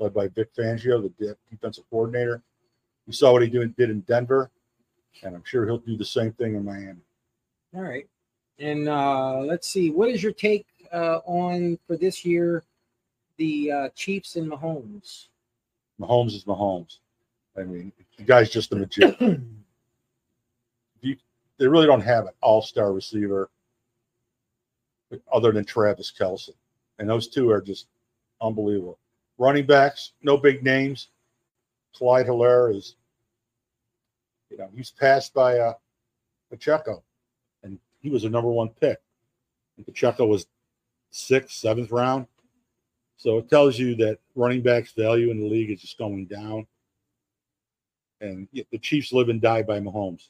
led 0.00 0.12
by 0.12 0.26
Vic 0.26 0.52
Fangio, 0.52 1.00
the 1.00 1.10
de- 1.10 1.36
defensive 1.48 1.84
coordinator. 1.90 2.42
You 3.06 3.12
saw 3.12 3.30
what 3.30 3.42
he 3.42 3.48
did, 3.48 3.76
did 3.76 3.90
in 3.90 4.00
Denver, 4.00 4.50
and 5.22 5.36
I'm 5.36 5.44
sure 5.44 5.64
he'll 5.64 5.78
do 5.78 5.96
the 5.96 6.04
same 6.04 6.32
thing 6.32 6.56
in 6.56 6.64
Miami. 6.64 7.02
All 7.76 7.82
right. 7.82 8.08
And 8.58 8.88
uh, 8.88 9.38
let's 9.38 9.68
see. 9.68 9.90
What 9.90 10.08
is 10.08 10.24
your 10.24 10.32
take 10.32 10.66
uh, 10.92 11.18
on 11.24 11.78
for 11.86 11.96
this 11.96 12.24
year, 12.24 12.64
the 13.36 13.70
uh, 13.70 13.88
Chiefs 13.90 14.34
and 14.34 14.50
Mahomes? 14.50 15.28
Mahomes 16.00 16.34
is 16.34 16.42
Mahomes. 16.46 16.98
I 17.56 17.62
mean, 17.62 17.92
the 18.16 18.24
guy's 18.24 18.50
just 18.50 18.72
a 18.72 18.76
magician. 18.76 19.63
They 21.58 21.68
really 21.68 21.86
don't 21.86 22.00
have 22.00 22.26
an 22.26 22.32
all-star 22.40 22.92
receiver 22.92 23.50
other 25.32 25.52
than 25.52 25.64
Travis 25.64 26.12
Kelce, 26.16 26.50
and 26.98 27.08
those 27.08 27.28
two 27.28 27.50
are 27.50 27.60
just 27.60 27.86
unbelievable. 28.40 28.98
Running 29.38 29.66
backs, 29.66 30.12
no 30.22 30.36
big 30.36 30.64
names. 30.64 31.08
Clyde 31.94 32.26
Helaire 32.26 32.74
is, 32.74 32.96
you 34.50 34.58
know, 34.58 34.68
he's 34.74 34.90
passed 34.90 35.32
by 35.32 35.58
uh, 35.58 35.74
Pacheco, 36.50 37.02
and 37.62 37.78
he 38.00 38.10
was 38.10 38.24
a 38.24 38.30
number 38.30 38.50
one 38.50 38.68
pick. 38.68 39.00
And 39.76 39.86
Pacheco 39.86 40.26
was 40.26 40.46
sixth, 41.10 41.56
seventh 41.56 41.90
round. 41.90 42.26
So 43.16 43.38
it 43.38 43.48
tells 43.48 43.78
you 43.78 43.94
that 43.96 44.18
running 44.34 44.62
backs' 44.62 44.92
value 44.92 45.30
in 45.30 45.40
the 45.40 45.46
league 45.46 45.70
is 45.70 45.80
just 45.80 45.98
going 45.98 46.26
down. 46.26 46.66
And 48.20 48.48
the 48.52 48.78
Chiefs 48.78 49.12
live 49.12 49.28
and 49.28 49.40
die 49.40 49.62
by 49.62 49.78
Mahomes. 49.80 50.28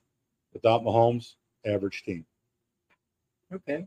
Without 0.54 0.82
Mahomes, 0.82 1.34
average 1.66 2.04
team. 2.04 2.24
Okay. 3.52 3.86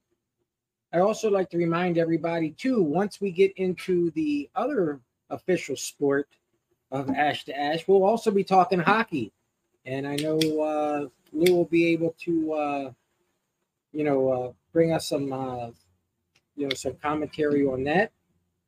I 0.93 0.99
also 0.99 1.29
like 1.29 1.49
to 1.49 1.57
remind 1.57 1.97
everybody 1.97 2.51
too. 2.51 2.81
Once 2.81 3.19
we 3.19 3.31
get 3.31 3.51
into 3.57 4.11
the 4.11 4.49
other 4.55 4.99
official 5.29 5.75
sport 5.75 6.27
of 6.91 7.09
Ash 7.09 7.43
to 7.45 7.57
Ash, 7.57 7.87
we'll 7.87 8.03
also 8.03 8.31
be 8.31 8.43
talking 8.43 8.79
hockey, 8.79 9.31
and 9.85 10.07
I 10.07 10.15
know 10.17 10.37
uh, 10.39 11.07
Lou 11.33 11.55
will 11.55 11.65
be 11.65 11.87
able 11.87 12.15
to, 12.19 12.53
uh, 12.53 12.91
you 13.91 14.03
know, 14.05 14.29
uh, 14.29 14.51
bring 14.71 14.93
us 14.93 15.07
some, 15.07 15.33
uh, 15.33 15.67
you 16.55 16.67
know, 16.67 16.75
some 16.75 16.95
commentary 17.01 17.65
on 17.65 17.83
that. 17.83 18.11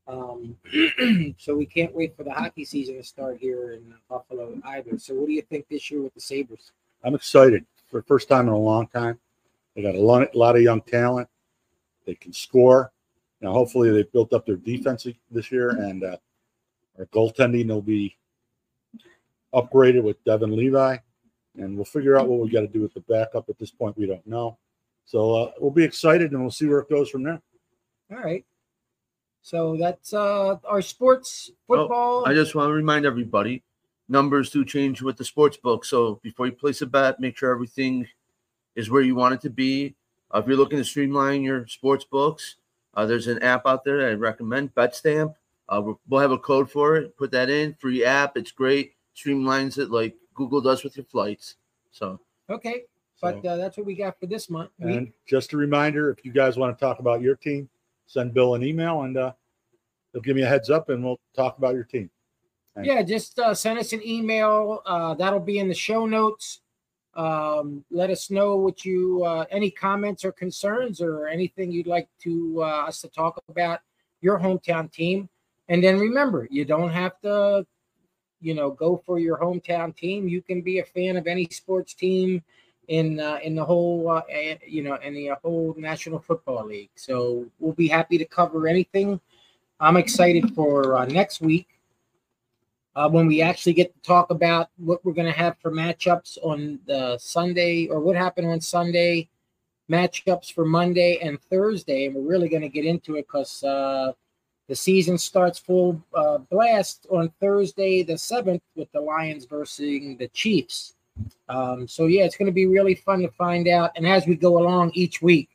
Um, 0.08 0.58
so 1.38 1.56
we 1.56 1.66
can't 1.66 1.96
wait 1.96 2.18
for 2.18 2.24
the 2.24 2.34
hockey 2.34 2.66
season 2.66 2.96
to 2.96 3.04
start 3.04 3.38
here 3.40 3.74
in 3.74 3.94
Buffalo 4.10 4.60
either. 4.66 4.98
So 4.98 5.14
what 5.14 5.28
do 5.28 5.34
you 5.34 5.44
think 5.44 5.68
this 5.70 5.90
year 5.90 6.02
with 6.02 6.14
the 6.16 6.22
Sabres? 6.22 6.72
I'm 7.04 7.16
excited 7.16 7.66
for 7.90 8.00
the 8.00 8.06
first 8.06 8.30
time 8.30 8.48
in 8.48 8.54
a 8.54 8.58
long 8.58 8.88
time. 8.88 9.20
They 9.76 9.82
got 9.82 9.96
a 9.96 10.02
lot, 10.02 10.36
lot 10.36 10.56
of 10.56 10.62
young 10.62 10.82
talent. 10.82 11.30
They 12.06 12.16
can 12.16 12.34
score. 12.34 12.92
Now, 13.42 13.54
hopefully, 13.54 13.92
they've 13.92 14.12
built 14.12 14.34
up 14.34 14.46
their 14.46 14.58
defense 14.58 15.08
this 15.32 15.52
year, 15.52 15.70
and 15.70 16.04
uh, 16.04 16.18
our 16.98 17.06
goaltending 17.08 17.68
will 17.68 17.82
be 17.82 18.18
upgraded 19.54 20.04
with 20.04 20.24
Devon 20.26 20.56
Levi, 20.56 20.98
and 21.58 21.76
we'll 21.76 21.86
figure 21.86 22.18
out 22.18 22.28
what 22.28 22.40
we 22.40 22.50
got 22.50 22.62
to 22.62 22.68
do 22.68 22.82
with 22.82 22.94
the 22.94 23.00
backup. 23.02 23.50
At 23.50 23.58
this 23.58 23.72
point, 23.72 23.98
we 23.98 24.06
don't 24.06 24.26
know. 24.28 24.58
So 25.06 25.36
uh, 25.36 25.52
we'll 25.60 25.72
be 25.72 25.84
excited, 25.84 26.32
and 26.32 26.42
we'll 26.42 26.52
see 26.52 26.68
where 26.68 26.80
it 26.80 26.90
goes 26.90 27.10
from 27.10 27.24
there. 27.24 27.42
All 28.12 28.18
right. 28.18 28.46
So 29.42 29.78
that's 29.78 30.14
uh 30.14 30.58
our 30.66 30.82
sports 30.82 31.50
football. 31.66 32.26
I 32.28 32.34
just 32.34 32.56
want 32.56 32.70
to 32.70 32.74
remind 32.74 33.06
everybody 33.06 33.64
numbers 34.10 34.50
do 34.50 34.66
change 34.66 35.02
with 35.02 35.18
the 35.18 35.24
sports 35.24 35.56
book. 35.58 35.86
So 35.86 36.20
before 36.24 36.48
you 36.48 36.52
place 36.52 36.82
a 36.82 36.86
bet, 36.86 37.20
make 37.20 37.38
sure 37.38 37.52
everything 37.52 38.08
is 38.76 38.90
where 38.90 39.02
you 39.02 39.16
want 39.16 39.36
it 39.36 39.42
to 39.42 39.50
be. 39.50 39.96
Uh, 40.34 40.40
if 40.40 40.48
you're 40.48 40.58
looking 40.58 40.78
to 40.80 40.84
streamline 40.84 41.42
your 41.44 41.66
sports 41.68 42.04
books, 42.06 42.56
uh, 42.96 43.06
there's 43.06 43.28
an 43.28 43.42
app 43.44 43.66
out 43.66 43.84
there 43.84 43.98
that 44.02 44.10
I 44.10 44.14
recommend, 44.14 44.74
BetStamp. 44.76 45.36
Uh, 45.70 45.82
we'll- 45.84 46.00
we'll 46.10 46.22
have 46.22 46.32
a 46.32 46.38
code 46.38 46.70
for 46.70 46.98
it. 46.98 47.16
Put 47.18 47.32
that 47.32 47.50
in. 47.50 47.76
Free 47.76 48.04
app. 48.04 48.36
It's 48.36 48.52
great. 48.52 48.94
Streamlines 49.16 49.78
it 49.78 49.92
like 49.92 50.16
Google 50.34 50.62
does 50.62 50.84
with 50.84 50.98
your 50.98 51.06
flights. 51.06 51.56
So 51.92 52.20
okay, 52.50 52.86
but 53.22 53.42
So- 53.44 53.50
uh, 53.50 53.58
that's 53.58 53.78
what 53.78 53.86
we 53.86 53.96
got 53.96 54.20
for 54.20 54.26
this 54.26 54.50
month. 54.50 54.72
We- 54.80 54.94
And 54.98 55.14
just 55.28 55.54
a 55.54 55.58
reminder, 55.58 56.10
if 56.10 56.26
you 56.26 56.32
guys 56.32 56.58
want 56.58 56.76
to 56.78 56.80
talk 56.80 57.00
about 57.00 57.22
your 57.22 57.36
team, 57.36 57.70
send 58.08 58.34
Bill 58.34 58.56
an 58.56 58.64
email, 58.64 59.02
and 59.04 59.18
uh, 59.18 59.34
he'll 60.14 60.22
give 60.22 60.36
me 60.36 60.42
a 60.42 60.48
heads 60.48 60.70
up, 60.72 60.90
and 60.90 61.04
we'll 61.04 61.20
talk 61.36 61.58
about 61.60 61.76
your 61.76 61.84
team. 61.84 62.10
Yeah, 62.84 63.02
just 63.02 63.40
uh, 63.40 63.54
send 63.54 63.80
us 63.80 63.94
an 63.94 64.06
email. 64.06 64.82
Uh, 64.86 65.14
that'll 65.16 65.40
be 65.40 65.60
in 65.60 65.68
the 65.68 65.74
show 65.74 66.06
notes. 66.06 66.62
Um, 67.16 67.84
let 67.92 68.10
us 68.10 68.30
know 68.30 68.56
what 68.56 68.86
you 68.86 69.24
uh, 69.24 69.46
any 69.50 69.72
comments 69.72 70.24
or 70.24 70.32
concerns 70.32 71.02
or 71.02 71.28
anything 71.28 71.72
you'd 71.72 71.88
like 71.88 72.08
to 72.22 72.62
uh, 72.62 72.88
us 72.88 73.02
to 73.02 73.10
talk 73.10 73.42
about 73.50 73.80
your 74.22 74.40
hometown 74.40 74.92
team. 74.92 75.28
And 75.68 75.84
then 75.84 76.00
remember, 76.00 76.48
you 76.50 76.66
don't 76.66 76.92
have 76.92 77.20
to, 77.22 77.66
you 78.42 78.54
know, 78.54 78.72
go 78.72 79.02
for 79.06 79.20
your 79.20 79.38
hometown 79.38 79.96
team. 79.96 80.28
You 80.28 80.42
can 80.42 80.62
be 80.62 80.80
a 80.80 80.84
fan 80.84 81.18
of 81.18 81.28
any 81.28 81.48
sports 81.52 81.94
team 81.94 82.44
in 82.88 83.20
uh, 83.20 83.40
in 83.44 83.56
the 83.56 83.66
whole, 83.66 84.10
uh, 84.10 84.22
you 84.66 84.84
know, 84.84 84.96
in 84.96 85.14
the 85.14 85.32
whole 85.44 85.76
National 85.78 86.20
Football 86.20 86.68
League. 86.68 86.92
So 86.96 87.46
we'll 87.60 87.74
be 87.74 87.88
happy 87.88 88.18
to 88.18 88.26
cover 88.26 88.68
anything. 88.68 89.20
I'm 89.80 89.98
excited 89.98 90.54
for 90.54 91.06
next 91.08 91.42
week 91.42 91.79
uh, 93.00 93.08
when 93.08 93.28
we 93.28 93.42
actually 93.42 93.72
get 93.72 93.94
to 93.94 94.02
talk 94.02 94.30
about 94.30 94.68
what 94.76 95.04
we're 95.06 95.14
going 95.14 95.32
to 95.32 95.40
have 95.40 95.58
for 95.62 95.72
matchups 95.72 96.38
on 96.44 96.78
the 96.86 97.18
Sunday 97.18 97.88
or 97.88 98.02
what 98.02 98.18
happened 98.18 98.48
on 98.48 98.60
Sunday, 98.60 99.30
matchups 99.90 100.52
for 100.52 100.66
Monday 100.66 101.18
and 101.22 101.42
Thursday. 101.44 102.06
And 102.06 102.16
we're 102.16 102.30
really 102.30 102.50
going 102.50 102.62
to 102.62 102.68
get 102.68 102.84
into 102.84 103.16
it 103.16 103.26
because 103.26 103.64
uh, 103.64 104.12
the 104.68 104.76
season 104.76 105.18
starts 105.18 105.58
full 105.58 106.04
uh, 106.14 106.40
blast 106.40 107.08
on 107.10 107.32
Thursday, 107.40 108.04
the 108.04 108.16
7th, 108.16 108.60
with 108.76 108.92
the 108.92 109.00
Lions 109.00 109.46
versus 109.46 110.18
the 110.18 110.30
Chiefs. 110.34 110.96
Um, 111.48 111.88
so, 111.88 112.08
yeah, 112.08 112.26
it's 112.26 112.36
going 112.36 112.48
to 112.48 112.52
be 112.52 112.68
really 112.68 112.96
fun 112.96 113.22
to 113.22 113.30
find 113.30 113.70
out. 113.70 113.92
And 113.96 114.06
as 114.06 114.28
we 114.28 114.36
go 114.36 114.60
along 114.60 114.92
each 114.94 115.22
week, 115.22 115.48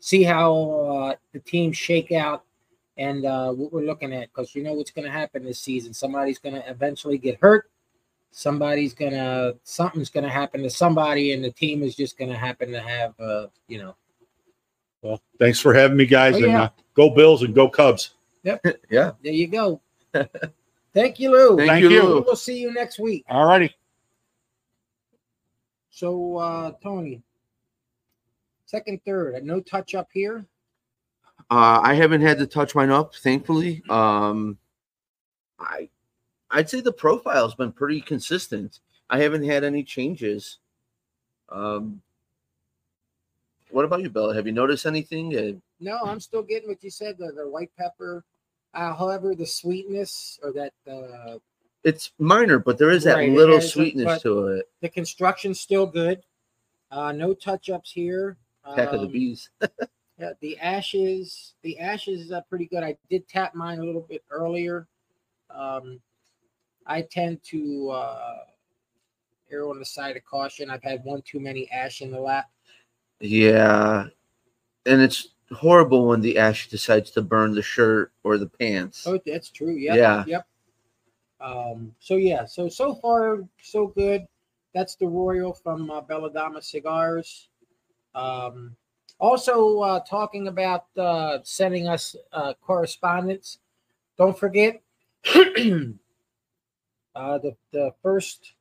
see 0.00 0.24
how 0.24 0.52
uh, 0.52 1.14
the 1.32 1.38
teams 1.38 1.76
shake 1.76 2.10
out 2.10 2.42
and 2.98 3.24
uh, 3.24 3.52
what 3.52 3.72
we're 3.72 3.86
looking 3.86 4.12
at 4.12 4.28
because 4.28 4.54
you 4.54 4.62
know 4.62 4.74
what's 4.74 4.90
going 4.90 5.04
to 5.04 5.10
happen 5.10 5.44
this 5.44 5.60
season. 5.60 5.94
Somebody's 5.94 6.38
going 6.38 6.56
to 6.56 6.68
eventually 6.68 7.16
get 7.16 7.38
hurt. 7.40 7.70
Somebody's 8.30 8.92
going 8.92 9.12
to, 9.12 9.56
something's 9.62 10.10
going 10.10 10.24
to 10.24 10.30
happen 10.30 10.62
to 10.62 10.70
somebody, 10.70 11.32
and 11.32 11.42
the 11.42 11.50
team 11.50 11.82
is 11.82 11.96
just 11.96 12.18
going 12.18 12.30
to 12.30 12.36
happen 12.36 12.70
to 12.72 12.80
have, 12.80 13.18
uh, 13.18 13.46
you 13.68 13.78
know. 13.78 13.94
Well, 15.00 15.22
thanks 15.38 15.60
for 15.60 15.72
having 15.72 15.96
me, 15.96 16.06
guys, 16.06 16.34
Oh, 16.34 16.44
and 16.44 16.54
uh, 16.54 16.70
go 16.94 17.08
Bills 17.08 17.42
and 17.42 17.54
go 17.54 17.68
Cubs. 17.68 18.14
Yep. 18.42 18.64
yeah. 18.90 19.12
There 19.22 19.32
you 19.32 19.46
go. 19.46 19.80
Thank 20.92 21.20
you, 21.20 21.30
Lou. 21.30 21.56
Thank, 21.56 21.70
Thank 21.70 21.82
you. 21.84 21.90
you. 21.90 22.02
Lou. 22.02 22.22
We'll 22.22 22.36
see 22.36 22.58
you 22.58 22.72
next 22.72 22.98
week. 22.98 23.24
All 23.28 23.46
righty. 23.46 23.74
So, 25.90 26.36
uh, 26.36 26.72
Tony, 26.82 27.22
second, 28.66 29.00
third, 29.04 29.42
no 29.44 29.60
touch 29.60 29.94
up 29.94 30.08
here. 30.12 30.44
Uh, 31.50 31.80
I 31.82 31.94
haven't 31.94 32.20
had 32.20 32.38
to 32.38 32.46
touch 32.46 32.74
mine 32.74 32.90
up, 32.90 33.14
thankfully. 33.14 33.82
Um, 33.88 34.58
I, 35.58 35.88
I'd 36.50 36.68
say 36.68 36.80
the 36.80 36.92
profile's 36.92 37.54
been 37.54 37.72
pretty 37.72 38.00
consistent. 38.00 38.80
I 39.08 39.20
haven't 39.20 39.44
had 39.44 39.64
any 39.64 39.82
changes. 39.82 40.58
Um, 41.48 42.02
what 43.70 43.84
about 43.84 44.00
you, 44.02 44.10
Bella? 44.10 44.34
Have 44.34 44.46
you 44.46 44.52
noticed 44.52 44.84
anything? 44.86 45.36
Uh, 45.36 45.52
No, 45.80 45.98
I'm 46.04 46.20
still 46.20 46.42
getting 46.42 46.68
what 46.68 46.82
you 46.84 46.90
said 46.90 47.16
the, 47.18 47.32
the 47.32 47.48
white 47.48 47.70
pepper. 47.78 48.24
Uh, 48.74 48.94
however, 48.94 49.34
the 49.34 49.46
sweetness 49.46 50.38
or 50.42 50.52
that 50.52 50.72
uh, 50.90 51.38
it's 51.84 52.12
minor, 52.18 52.58
but 52.58 52.76
there 52.76 52.90
is 52.90 53.04
that 53.04 53.16
Right, 53.16 53.30
little 53.32 53.54
has 53.56 53.64
a- 53.64 53.68
sweetness 53.68 54.20
to 54.22 54.48
it. 54.48 54.68
the 54.82 54.88
construction's 54.90 55.60
still 55.60 55.86
good. 55.86 56.22
Uh, 56.90 57.12
no 57.12 57.32
touch 57.32 57.70
ups 57.70 57.90
here. 57.92 58.36
Attack 58.66 58.92
of 58.92 59.00
the 59.00 59.06
Um, 59.06 59.12
bees. 59.12 59.48
Yeah, 60.18 60.32
the 60.40 60.58
ashes, 60.58 61.54
the 61.62 61.78
ashes 61.78 62.22
is 62.22 62.32
uh, 62.32 62.40
pretty 62.48 62.66
good. 62.66 62.82
I 62.82 62.96
did 63.08 63.28
tap 63.28 63.54
mine 63.54 63.78
a 63.78 63.84
little 63.84 64.06
bit 64.08 64.24
earlier. 64.30 64.88
Um, 65.50 66.00
I 66.86 67.02
tend 67.02 67.42
to 67.44 67.90
uh, 67.90 68.38
err 69.50 69.68
on 69.68 69.78
the 69.78 69.84
side 69.84 70.16
of 70.16 70.24
caution. 70.24 70.70
I've 70.70 70.82
had 70.82 71.04
one 71.04 71.22
too 71.22 71.38
many 71.38 71.70
ash 71.70 72.02
in 72.02 72.10
the 72.10 72.20
lap. 72.20 72.50
Yeah, 73.20 74.06
and 74.86 75.02
it's 75.02 75.28
horrible 75.52 76.06
when 76.06 76.20
the 76.20 76.38
ash 76.38 76.68
decides 76.68 77.10
to 77.12 77.22
burn 77.22 77.54
the 77.54 77.62
shirt 77.62 78.12
or 78.24 78.38
the 78.38 78.48
pants. 78.48 79.06
Oh, 79.06 79.20
that's 79.24 79.50
true. 79.50 79.74
Yep, 79.74 79.96
Yeah. 79.96 80.24
Yep. 80.26 80.46
Um, 81.40 81.94
so 82.00 82.16
yeah, 82.16 82.44
so 82.44 82.68
so 82.68 82.94
far 82.96 83.44
so 83.62 83.86
good. 83.86 84.26
That's 84.74 84.96
the 84.96 85.06
Royal 85.06 85.52
from 85.52 85.90
uh, 85.90 86.00
Bella 86.00 86.32
Dama 86.32 86.60
Cigars. 86.60 87.48
Um, 88.14 88.76
Also, 89.20 89.80
uh, 89.80 90.00
talking 90.00 90.48
about 90.48 90.86
uh, 90.96 91.38
sending 91.42 91.88
us 91.88 92.14
uh, 92.32 92.54
correspondence. 92.62 93.58
Don't 94.16 94.38
forget 94.38 94.80
uh, 95.34 95.38
the 97.14 97.56
the 97.72 97.92
first. 98.02 98.52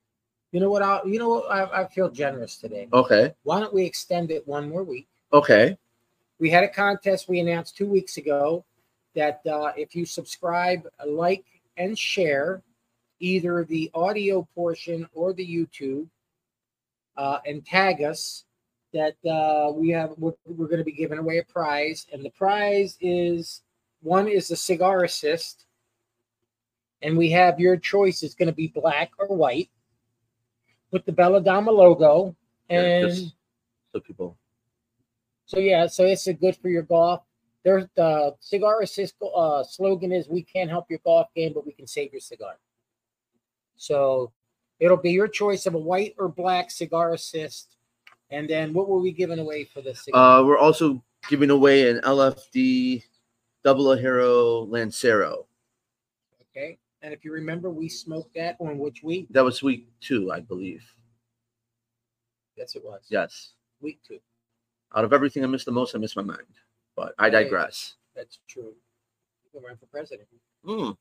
You 0.52 0.60
know 0.60 0.70
what? 0.70 0.82
I 0.82 1.02
you 1.06 1.20
know 1.20 1.30
what? 1.30 1.52
I, 1.52 1.84
I 1.84 1.88
feel 1.88 2.10
generous 2.10 2.58
today. 2.58 2.88
Okay. 2.92 3.34
Why 3.44 3.60
don't 3.60 3.74
we 3.74 3.84
extend 3.84 4.32
it 4.32 4.48
one 4.48 4.70
more 4.70 4.84
week? 4.84 5.08
Okay. 5.32 5.78
We 6.40 6.50
had 6.50 6.64
a 6.64 6.70
contest 6.70 7.28
we 7.28 7.40
announced 7.40 7.76
two 7.76 7.88
weeks 7.88 8.18
ago 8.18 8.64
that 9.16 9.42
uh, 9.48 9.74
if 9.76 9.96
you 9.96 10.06
subscribe, 10.06 10.88
like, 11.06 11.44
and 11.78 11.98
share 11.98 12.62
either 13.20 13.64
the 13.64 13.90
audio 13.94 14.48
portion 14.54 15.08
or 15.14 15.34
the 15.34 15.46
YouTube 15.46 16.08
uh, 17.18 17.40
and 17.46 17.66
tag 17.66 18.04
us, 18.04 18.46
that 18.94 19.16
uh, 19.30 19.72
we 19.74 19.90
have 19.90 20.12
we're, 20.18 20.34
we're 20.46 20.68
going 20.68 20.78
to 20.80 20.84
be 20.84 20.92
giving 20.92 21.18
away 21.20 21.38
a 21.40 21.44
prize, 21.44 22.08
and 22.12 22.24
the 22.24 22.30
prize 22.32 22.98
is 23.02 23.62
one 24.02 24.28
is 24.28 24.52
a 24.52 24.56
cigar 24.56 25.04
assist, 25.04 25.66
and 27.02 27.18
we 27.18 27.30
have 27.32 27.60
your 27.60 27.78
choice. 27.78 28.24
It's 28.24 28.36
going 28.36 28.48
to 28.50 28.56
be 28.56 28.68
black 28.68 29.12
or 29.20 29.28
white 29.36 29.70
with 30.92 31.06
the 31.06 31.12
Bella 31.12 31.42
Dama 31.42 31.72
logo, 31.72 32.36
Yeah, 32.70 32.80
and 32.82 33.10
just 33.10 33.36
so 33.92 34.00
people. 34.00 34.38
so 35.46 35.60
yeah, 35.60 35.88
so 35.88 36.06
it's 36.06 36.28
a 36.28 36.34
good 36.34 36.56
for 36.56 36.70
your 36.70 36.84
golf. 36.84 37.22
There's 37.64 37.86
the 37.96 38.36
cigar 38.40 38.82
assist 38.82 39.16
uh, 39.36 39.64
slogan 39.64 40.12
is 40.12 40.30
"We 40.30 40.44
can't 40.44 40.70
help 40.70 40.86
your 40.90 41.00
golf 41.04 41.28
game, 41.36 41.54
but 41.54 41.66
we 41.66 41.74
can 41.74 41.88
save 41.88 42.12
your 42.14 42.22
cigar." 42.22 42.58
So 43.76 44.32
it'll 44.80 44.98
be 44.98 45.12
your 45.12 45.28
choice 45.28 45.66
of 45.66 45.74
a 45.76 45.80
white 45.80 46.16
or 46.18 46.30
black 46.30 46.72
cigar 46.72 47.14
assist. 47.14 47.77
And 48.30 48.50
then 48.50 48.74
what 48.74 48.90
were 48.90 49.00
we 49.00 49.12
giving 49.12 49.40
away 49.40 49.64
for 49.64 49.82
this 49.82 50.04
cigar? 50.06 50.40
Uh, 50.40 50.44
we're 50.44 50.58
also 50.58 51.04
giving 51.30 51.50
away 51.50 51.90
an 51.90 52.00
LFD 52.02 53.04
Double 53.64 53.86
Ligero 53.86 54.70
Lancero. 54.70 55.48
okay. 56.42 56.78
And 57.02 57.14
if 57.14 57.24
you 57.24 57.32
remember, 57.32 57.70
we 57.70 57.88
smoked 57.88 58.34
that 58.36 58.58
on 58.60 58.80
which 58.80 59.04
week? 59.04 59.28
That 59.30 59.44
was 59.44 59.62
week 59.62 59.88
two, 60.02 60.32
I 60.32 60.40
believe. 60.40 60.84
Yes, 62.56 62.76
it 62.76 62.84
was. 62.84 63.02
Yes. 63.10 63.54
Week 63.82 64.00
two. 64.06 64.20
Out 64.96 65.06
of 65.06 65.14
everything 65.14 65.44
I 65.44 65.48
missed 65.48 65.66
the 65.66 65.72
most, 65.72 65.96
I 65.96 66.00
missed 66.00 66.16
my 66.16 66.24
mind. 66.24 66.42
But 66.96 67.14
I 67.20 67.30
digress. 67.30 67.96
That's 68.16 68.40
true. 68.48 68.74
You 69.46 69.52
can 69.60 69.64
run 69.64 69.78
for 69.78 69.86
president. 69.86 70.28
Hmm. 70.66 70.92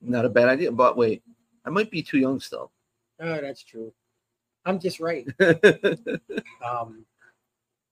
Not 0.00 0.24
a 0.24 0.28
bad 0.28 0.48
idea. 0.48 0.72
But 0.72 0.96
wait, 0.96 1.22
I 1.64 1.70
might 1.70 1.90
be 1.90 2.02
too 2.02 2.18
young 2.18 2.40
still. 2.40 2.72
Oh, 3.20 3.40
that's 3.40 3.62
true. 3.62 3.92
I'm 4.66 4.78
just 4.78 5.00
right. 5.00 5.26
Um, 6.64 7.06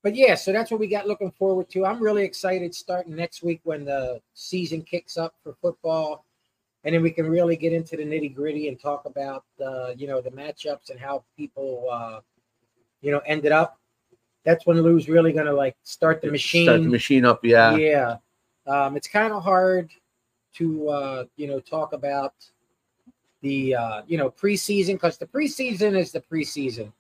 but 0.02 0.14
yeah, 0.14 0.34
so 0.34 0.52
that's 0.52 0.70
what 0.70 0.80
we 0.80 0.87
got 0.87 1.06
looking 1.06 1.30
forward 1.30 1.70
to. 1.70 1.87
I'm 1.87 1.98
really 1.98 2.24
excited 2.24 2.74
starting 2.74 3.16
next 3.16 3.42
week 3.42 3.60
when 3.64 3.87
the 3.87 4.20
season 4.34 4.82
kicks 4.82 5.16
up 5.16 5.34
for 5.42 5.54
football, 5.62 6.26
and 6.84 6.94
then 6.94 7.02
we 7.02 7.10
can 7.10 7.26
really 7.26 7.56
get 7.56 7.72
into 7.72 7.96
the 7.96 8.02
nitty 8.02 8.34
gritty 8.34 8.68
and 8.68 8.78
talk 8.78 9.06
about 9.06 9.44
uh, 9.64 9.92
you 9.96 10.06
know 10.06 10.20
the 10.20 10.30
matchups 10.30 10.90
and 10.90 11.00
how 11.00 11.24
people 11.38 11.88
uh, 11.90 12.20
you 13.00 13.12
know 13.12 13.22
ended 13.24 13.52
up. 13.52 13.78
That's 14.44 14.66
when 14.66 14.82
Lou's 14.82 15.08
really 15.08 15.32
gonna 15.32 15.54
like 15.54 15.76
start 15.84 16.20
the 16.20 16.30
machine. 16.30 16.66
Start 16.66 16.82
the 16.82 16.88
machine 16.88 17.24
up. 17.24 17.42
Yeah. 17.42 17.76
Yeah. 17.76 18.16
Um, 18.66 18.96
it's 18.98 19.08
kind 19.08 19.32
of 19.32 19.42
hard 19.42 19.90
to 20.56 20.88
uh, 20.90 21.24
you 21.37 21.46
know 21.46 21.60
talk 21.60 21.94
about 21.94 22.34
the 23.44 23.76
uh, 23.76 24.02
you 24.09 24.18
know 24.18 24.30
preseason 24.30 24.94
because 24.94 25.18
the 25.18 25.26
preseason 25.26 25.96
is 25.96 26.11
the 26.11 26.20
preseason. 26.20 26.90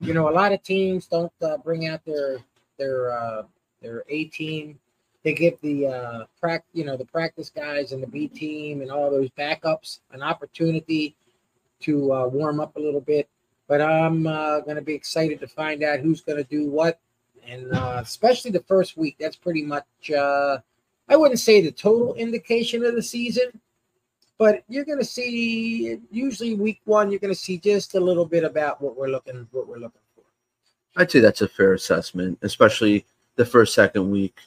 You 0.00 0.14
know, 0.14 0.30
a 0.30 0.34
lot 0.34 0.52
of 0.52 0.62
teams 0.62 1.06
don't 1.06 1.32
uh, 1.42 1.58
bring 1.58 1.88
out 1.88 2.04
their 2.06 2.38
their 2.78 3.12
uh, 3.12 3.42
their 3.82 4.04
A 4.08 4.24
team. 4.26 4.78
They 5.24 5.34
give 5.34 5.60
the 5.60 5.88
uh, 5.88 6.24
prac 6.40 6.64
you 6.72 6.84
know 6.84 6.96
the 6.96 7.04
practice 7.04 7.50
guys 7.50 7.92
and 7.92 8.02
the 8.02 8.06
B 8.06 8.28
team 8.28 8.80
and 8.80 8.90
all 8.90 9.10
those 9.10 9.28
backups 9.30 9.98
an 10.12 10.22
opportunity 10.22 11.16
to 11.80 12.12
uh, 12.12 12.26
warm 12.28 12.60
up 12.60 12.76
a 12.76 12.80
little 12.80 13.00
bit. 13.00 13.28
But 13.66 13.80
I'm 13.80 14.26
uh, 14.26 14.60
going 14.60 14.76
to 14.76 14.82
be 14.82 14.94
excited 14.94 15.40
to 15.40 15.48
find 15.48 15.82
out 15.82 15.98
who's 15.98 16.20
going 16.20 16.38
to 16.38 16.48
do 16.48 16.68
what, 16.68 17.00
and 17.44 17.72
uh, 17.72 17.98
especially 18.00 18.52
the 18.52 18.62
first 18.62 18.96
week. 18.96 19.16
That's 19.18 19.36
pretty 19.36 19.62
much 19.62 20.12
uh, 20.16 20.58
I 21.08 21.16
wouldn't 21.16 21.40
say 21.40 21.60
the 21.60 21.72
total 21.72 22.14
indication 22.14 22.84
of 22.84 22.94
the 22.94 23.02
season, 23.02 23.60
but 24.38 24.64
you're 24.68 24.84
going 24.84 24.98
to 24.98 25.04
see 25.04 25.98
usually 26.10 26.54
week 26.54 26.80
one. 26.84 27.10
You're 27.10 27.20
going 27.20 27.34
to 27.34 27.38
see 27.38 27.58
just 27.58 27.94
a 27.94 28.00
little 28.00 28.24
bit 28.26 28.44
about 28.44 28.80
what 28.80 28.96
we're 28.96 29.08
looking 29.08 29.46
what 29.52 29.68
we're 29.68 29.78
looking 29.78 30.00
for. 30.14 30.24
I'd 30.96 31.10
say 31.10 31.20
that's 31.20 31.42
a 31.42 31.48
fair 31.48 31.72
assessment, 31.74 32.38
especially 32.42 33.06
the 33.36 33.46
first, 33.46 33.74
second 33.74 34.10
week. 34.10 34.38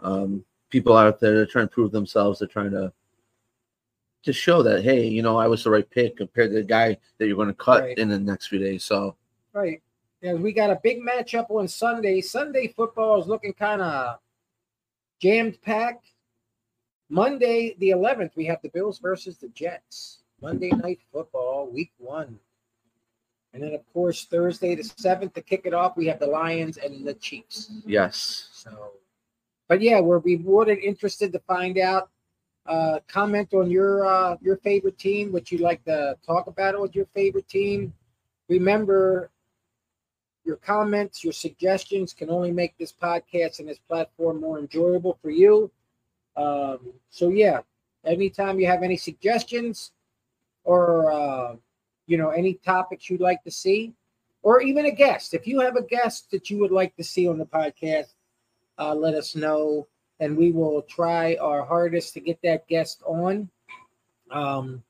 Um, 0.00 0.44
people 0.70 0.96
out 0.96 1.20
there 1.20 1.40
are 1.40 1.46
trying 1.46 1.68
to 1.68 1.72
prove 1.74 1.92
themselves. 1.92 2.38
They're 2.38 2.48
trying 2.48 2.72
to 2.72 2.92
to 4.22 4.32
show 4.32 4.62
that 4.62 4.82
hey, 4.82 5.06
you 5.06 5.22
know, 5.22 5.38
I 5.38 5.46
was 5.46 5.64
the 5.64 5.70
right 5.70 5.88
pick 5.88 6.16
compared 6.16 6.50
to 6.50 6.56
the 6.56 6.62
guy 6.62 6.98
that 7.18 7.26
you're 7.26 7.36
going 7.36 7.48
to 7.48 7.54
cut 7.54 7.82
Right. 7.82 7.98
in 7.98 8.08
the 8.08 8.18
next 8.18 8.48
few 8.48 8.58
days. 8.58 8.84
So 8.84 9.16
Right. 9.52 9.82
Yeah, 10.20 10.34
we 10.34 10.52
got 10.52 10.68
a 10.70 10.78
big 10.82 11.00
matchup 11.00 11.50
on 11.50 11.66
Sunday. 11.66 12.20
Sunday 12.20 12.68
football 12.68 13.20
is 13.20 13.26
looking 13.26 13.54
kind 13.54 13.80
of 13.80 14.18
jammed 15.18 15.60
packed. 15.62 16.12
Monday, 17.10 17.74
the 17.78 17.90
11th, 17.90 18.30
we 18.36 18.46
have 18.46 18.62
the 18.62 18.68
Bills 18.68 19.00
versus 19.00 19.36
the 19.36 19.48
Jets. 19.48 20.22
Monday 20.40 20.70
night 20.70 21.00
football, 21.12 21.68
week 21.70 21.92
one. 21.98 22.38
And 23.52 23.62
then, 23.62 23.74
of 23.74 23.80
course, 23.92 24.24
Thursday, 24.26 24.76
the 24.76 24.84
7th, 24.84 25.34
to 25.34 25.42
kick 25.42 25.62
it 25.64 25.74
off, 25.74 25.96
we 25.96 26.06
have 26.06 26.20
the 26.20 26.28
Lions 26.28 26.76
and 26.76 27.04
the 27.04 27.14
Chiefs. 27.14 27.72
yes, 27.84 28.48
So, 28.52 28.92
but 29.68 29.80
yeah, 29.82 30.00
we're 30.00 30.18
we 30.18 30.36
would 30.36 30.68
interested 30.68 31.32
to 31.32 31.40
find 31.40 31.78
out. 31.78 32.08
Uh, 32.66 33.00
comment 33.08 33.52
on 33.54 33.70
your 33.70 34.06
uh, 34.06 34.36
your 34.42 34.56
favorite 34.58 34.98
team, 34.98 35.32
what 35.32 35.50
you'd 35.50 35.62
like 35.62 35.82
to 35.84 36.14
talk 36.24 36.46
about 36.46 36.78
with 36.80 36.94
your 36.94 37.06
favorite 37.14 37.48
team. 37.48 37.92
Remember, 38.48 39.30
your 40.44 40.56
comments, 40.56 41.24
your 41.24 41.32
suggestions 41.32 42.12
can 42.12 42.30
only 42.30 42.52
make 42.52 42.76
this 42.78 42.92
podcast 42.92 43.58
and 43.58 43.68
this 43.68 43.78
platform 43.78 44.40
more 44.40 44.58
enjoyable 44.58 45.18
for 45.22 45.30
you. 45.30 45.70
Um, 46.36 46.92
so 47.10 47.28
yeah, 47.30 47.60
anytime 48.04 48.60
you 48.60 48.66
have 48.66 48.82
any 48.82 48.96
suggestions 48.96 49.92
or 50.64 51.10
uh, 51.12 51.56
you 52.06 52.18
know 52.18 52.30
any 52.30 52.54
topics 52.54 53.10
you'd 53.10 53.20
like 53.20 53.42
to 53.44 53.50
see, 53.50 53.92
or 54.42 54.60
even 54.60 54.86
a 54.86 54.90
guest, 54.90 55.34
if 55.34 55.46
you 55.46 55.60
have 55.60 55.76
a 55.76 55.82
guest 55.82 56.30
that 56.30 56.50
you 56.50 56.58
would 56.58 56.72
like 56.72 56.96
to 56.96 57.04
see 57.04 57.28
on 57.28 57.38
the 57.38 57.46
podcast, 57.46 58.14
uh, 58.78 58.94
let 58.94 59.14
us 59.14 59.36
know, 59.36 59.86
and 60.20 60.36
we 60.36 60.52
will 60.52 60.82
try 60.82 61.36
our 61.40 61.64
hardest 61.64 62.14
to 62.14 62.20
get 62.20 62.38
that 62.42 62.66
guest 62.68 63.02
on. 63.06 63.48
Um, 64.30 64.82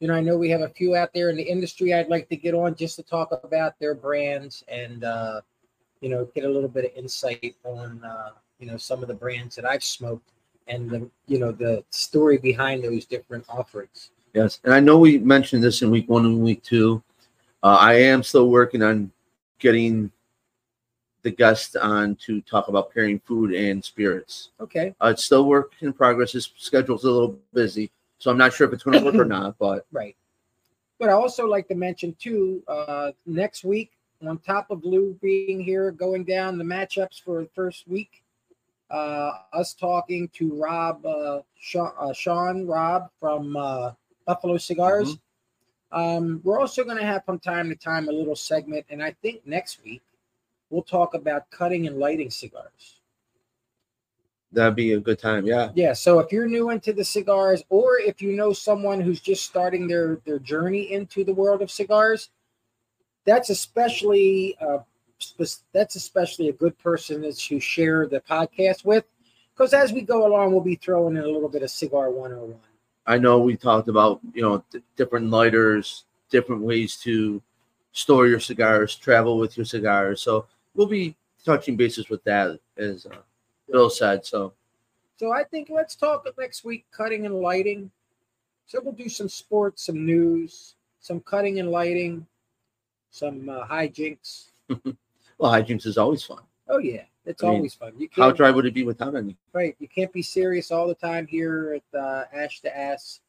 you 0.00 0.08
know, 0.08 0.14
I 0.14 0.20
know 0.20 0.36
we 0.36 0.50
have 0.50 0.60
a 0.60 0.68
few 0.68 0.94
out 0.94 1.14
there 1.14 1.30
in 1.30 1.36
the 1.36 1.42
industry 1.42 1.94
I'd 1.94 2.08
like 2.08 2.28
to 2.28 2.36
get 2.36 2.54
on 2.54 2.74
just 2.74 2.96
to 2.96 3.02
talk 3.02 3.32
about 3.42 3.78
their 3.78 3.94
brands 3.94 4.62
and 4.68 5.04
uh, 5.04 5.40
you 6.00 6.08
know 6.08 6.26
get 6.34 6.44
a 6.44 6.48
little 6.48 6.68
bit 6.68 6.84
of 6.84 6.90
insight 6.96 7.56
on 7.64 8.02
uh, 8.04 8.30
you 8.58 8.66
know 8.66 8.76
some 8.76 9.02
of 9.02 9.08
the 9.08 9.14
brands 9.14 9.56
that 9.56 9.64
I've 9.64 9.84
smoked 9.84 10.30
and 10.68 10.90
the 10.90 11.08
you 11.26 11.38
know 11.38 11.52
the 11.52 11.84
story 11.90 12.38
behind 12.38 12.82
those 12.84 13.04
different 13.04 13.44
offerings. 13.48 14.10
yes, 14.34 14.60
and 14.64 14.72
I 14.74 14.80
know 14.80 14.98
we 14.98 15.18
mentioned 15.18 15.62
this 15.62 15.82
in 15.82 15.90
week 15.90 16.08
one 16.08 16.24
and 16.24 16.40
week 16.42 16.62
two. 16.62 17.02
Uh, 17.62 17.76
I 17.80 17.94
am 17.94 18.22
still 18.22 18.48
working 18.50 18.82
on 18.82 19.10
getting 19.58 20.10
the 21.22 21.30
guest 21.30 21.76
on 21.76 22.14
to 22.16 22.40
talk 22.42 22.68
about 22.68 22.92
pairing 22.94 23.18
food 23.20 23.52
and 23.52 23.84
spirits. 23.84 24.50
Okay, 24.60 24.94
Uh, 25.02 25.08
it's 25.08 25.24
still 25.24 25.46
work 25.46 25.72
in 25.80 25.92
progress. 25.92 26.32
His 26.32 26.52
schedule's 26.56 27.04
a 27.04 27.10
little 27.10 27.38
busy, 27.52 27.90
so 28.18 28.30
I'm 28.30 28.38
not 28.38 28.52
sure 28.52 28.66
if 28.66 28.72
it's 28.72 28.84
going 28.84 28.98
to 28.98 29.04
work 29.04 29.14
or 29.16 29.24
not. 29.24 29.56
But 29.58 29.86
right. 29.90 30.14
But 30.98 31.08
I 31.08 31.12
also 31.12 31.46
like 31.46 31.66
to 31.68 31.74
mention 31.74 32.14
too, 32.18 32.62
uh, 32.68 33.12
next 33.26 33.64
week, 33.64 33.90
on 34.26 34.38
top 34.38 34.70
of 34.70 34.84
Lou 34.84 35.18
being 35.20 35.60
here, 35.60 35.90
going 35.90 36.24
down 36.24 36.56
the 36.58 36.64
matchups 36.64 37.20
for 37.22 37.42
the 37.42 37.48
first 37.54 37.86
week, 37.88 38.22
us 38.90 39.74
talking 39.74 40.28
to 40.34 40.54
Rob, 40.54 41.04
uh, 41.04 41.40
Sean, 41.58 41.92
uh, 41.98 42.12
Sean 42.12 42.66
Rob 42.66 43.10
from 43.18 43.56
uh, 43.56 43.92
Buffalo 44.26 44.56
Cigars. 44.56 45.18
Um, 45.92 46.40
we're 46.44 46.60
also 46.60 46.84
going 46.84 46.98
to 46.98 47.04
have 47.04 47.24
from 47.24 47.38
time 47.38 47.68
to 47.68 47.76
time 47.76 48.08
a 48.08 48.12
little 48.12 48.36
segment, 48.36 48.86
and 48.90 49.02
I 49.02 49.12
think 49.22 49.46
next 49.46 49.82
week 49.84 50.02
we'll 50.70 50.82
talk 50.82 51.14
about 51.14 51.50
cutting 51.50 51.86
and 51.86 51.98
lighting 51.98 52.30
cigars. 52.30 53.00
that'd 54.52 54.74
be 54.74 54.92
a 54.92 55.00
good 55.00 55.18
time. 55.18 55.46
Yeah. 55.46 55.70
Yeah, 55.74 55.92
so 55.92 56.18
if 56.18 56.32
you're 56.32 56.48
new 56.48 56.70
into 56.70 56.92
the 56.92 57.04
cigars, 57.04 57.62
or 57.68 57.98
if 57.98 58.20
you 58.20 58.32
know 58.32 58.52
someone 58.52 59.00
who's 59.00 59.20
just 59.20 59.44
starting 59.44 59.86
their 59.86 60.16
their 60.24 60.38
journey 60.38 60.92
into 60.92 61.24
the 61.24 61.34
world 61.34 61.62
of 61.62 61.70
cigars, 61.70 62.30
that's 63.24 63.50
especially 63.50 64.56
uh, 64.60 64.78
that's 65.72 65.96
especially 65.96 66.48
a 66.48 66.52
good 66.52 66.78
person 66.78 67.30
to 67.32 67.60
share 67.60 68.06
the 68.06 68.20
podcast 68.20 68.84
with, 68.84 69.04
because 69.54 69.72
as 69.72 69.92
we 69.92 70.02
go 70.02 70.26
along, 70.26 70.52
we'll 70.52 70.60
be 70.60 70.76
throwing 70.76 71.16
in 71.16 71.22
a 71.22 71.28
little 71.28 71.48
bit 71.48 71.62
of 71.62 71.70
cigar 71.70 72.10
101. 72.10 72.58
I 73.06 73.18
know 73.18 73.38
we 73.38 73.56
talked 73.56 73.88
about 73.88 74.20
you 74.34 74.42
know 74.42 74.64
d- 74.70 74.82
different 74.96 75.30
lighters, 75.30 76.04
different 76.30 76.62
ways 76.62 76.96
to 76.98 77.40
store 77.92 78.26
your 78.26 78.40
cigars, 78.40 78.96
travel 78.96 79.38
with 79.38 79.56
your 79.56 79.64
cigars. 79.64 80.20
So 80.20 80.46
we'll 80.74 80.86
be 80.86 81.16
touching 81.44 81.76
bases 81.76 82.08
with 82.10 82.22
that, 82.24 82.58
as 82.76 83.06
uh, 83.06 83.16
Bill 83.70 83.88
said. 83.88 84.26
So 84.26 84.52
So 85.18 85.32
I 85.32 85.44
think 85.44 85.70
let's 85.70 85.94
talk 85.94 86.26
next 86.36 86.64
week 86.64 86.84
cutting 86.90 87.26
and 87.26 87.36
lighting. 87.36 87.90
So 88.66 88.80
we'll 88.82 88.92
do 88.94 89.08
some 89.08 89.28
sports, 89.28 89.86
some 89.86 90.04
news, 90.04 90.74
some 91.00 91.20
cutting 91.20 91.60
and 91.60 91.70
lighting, 91.70 92.26
some 93.10 93.48
uh, 93.48 93.64
hijinks. 93.66 94.46
well, 95.38 95.52
hijinks 95.52 95.86
is 95.86 95.98
always 95.98 96.22
fun. 96.22 96.42
Oh 96.68 96.78
yeah, 96.78 97.02
it's 97.24 97.42
I 97.42 97.48
mean, 97.48 97.56
always 97.56 97.74
fun. 97.74 97.92
You 97.98 98.08
How 98.12 98.30
dry 98.32 98.50
would 98.50 98.66
it 98.66 98.74
be 98.74 98.84
without 98.84 99.14
any? 99.14 99.36
right. 99.52 99.76
You 99.78 99.88
can't 99.88 100.12
be 100.12 100.22
serious 100.22 100.70
all 100.70 100.88
the 100.88 100.94
time 100.94 101.26
here 101.26 101.80
at 101.92 101.98
uh, 101.98 102.24
Ash 102.32 102.60
to 102.60 102.76
Ash. 102.76 103.20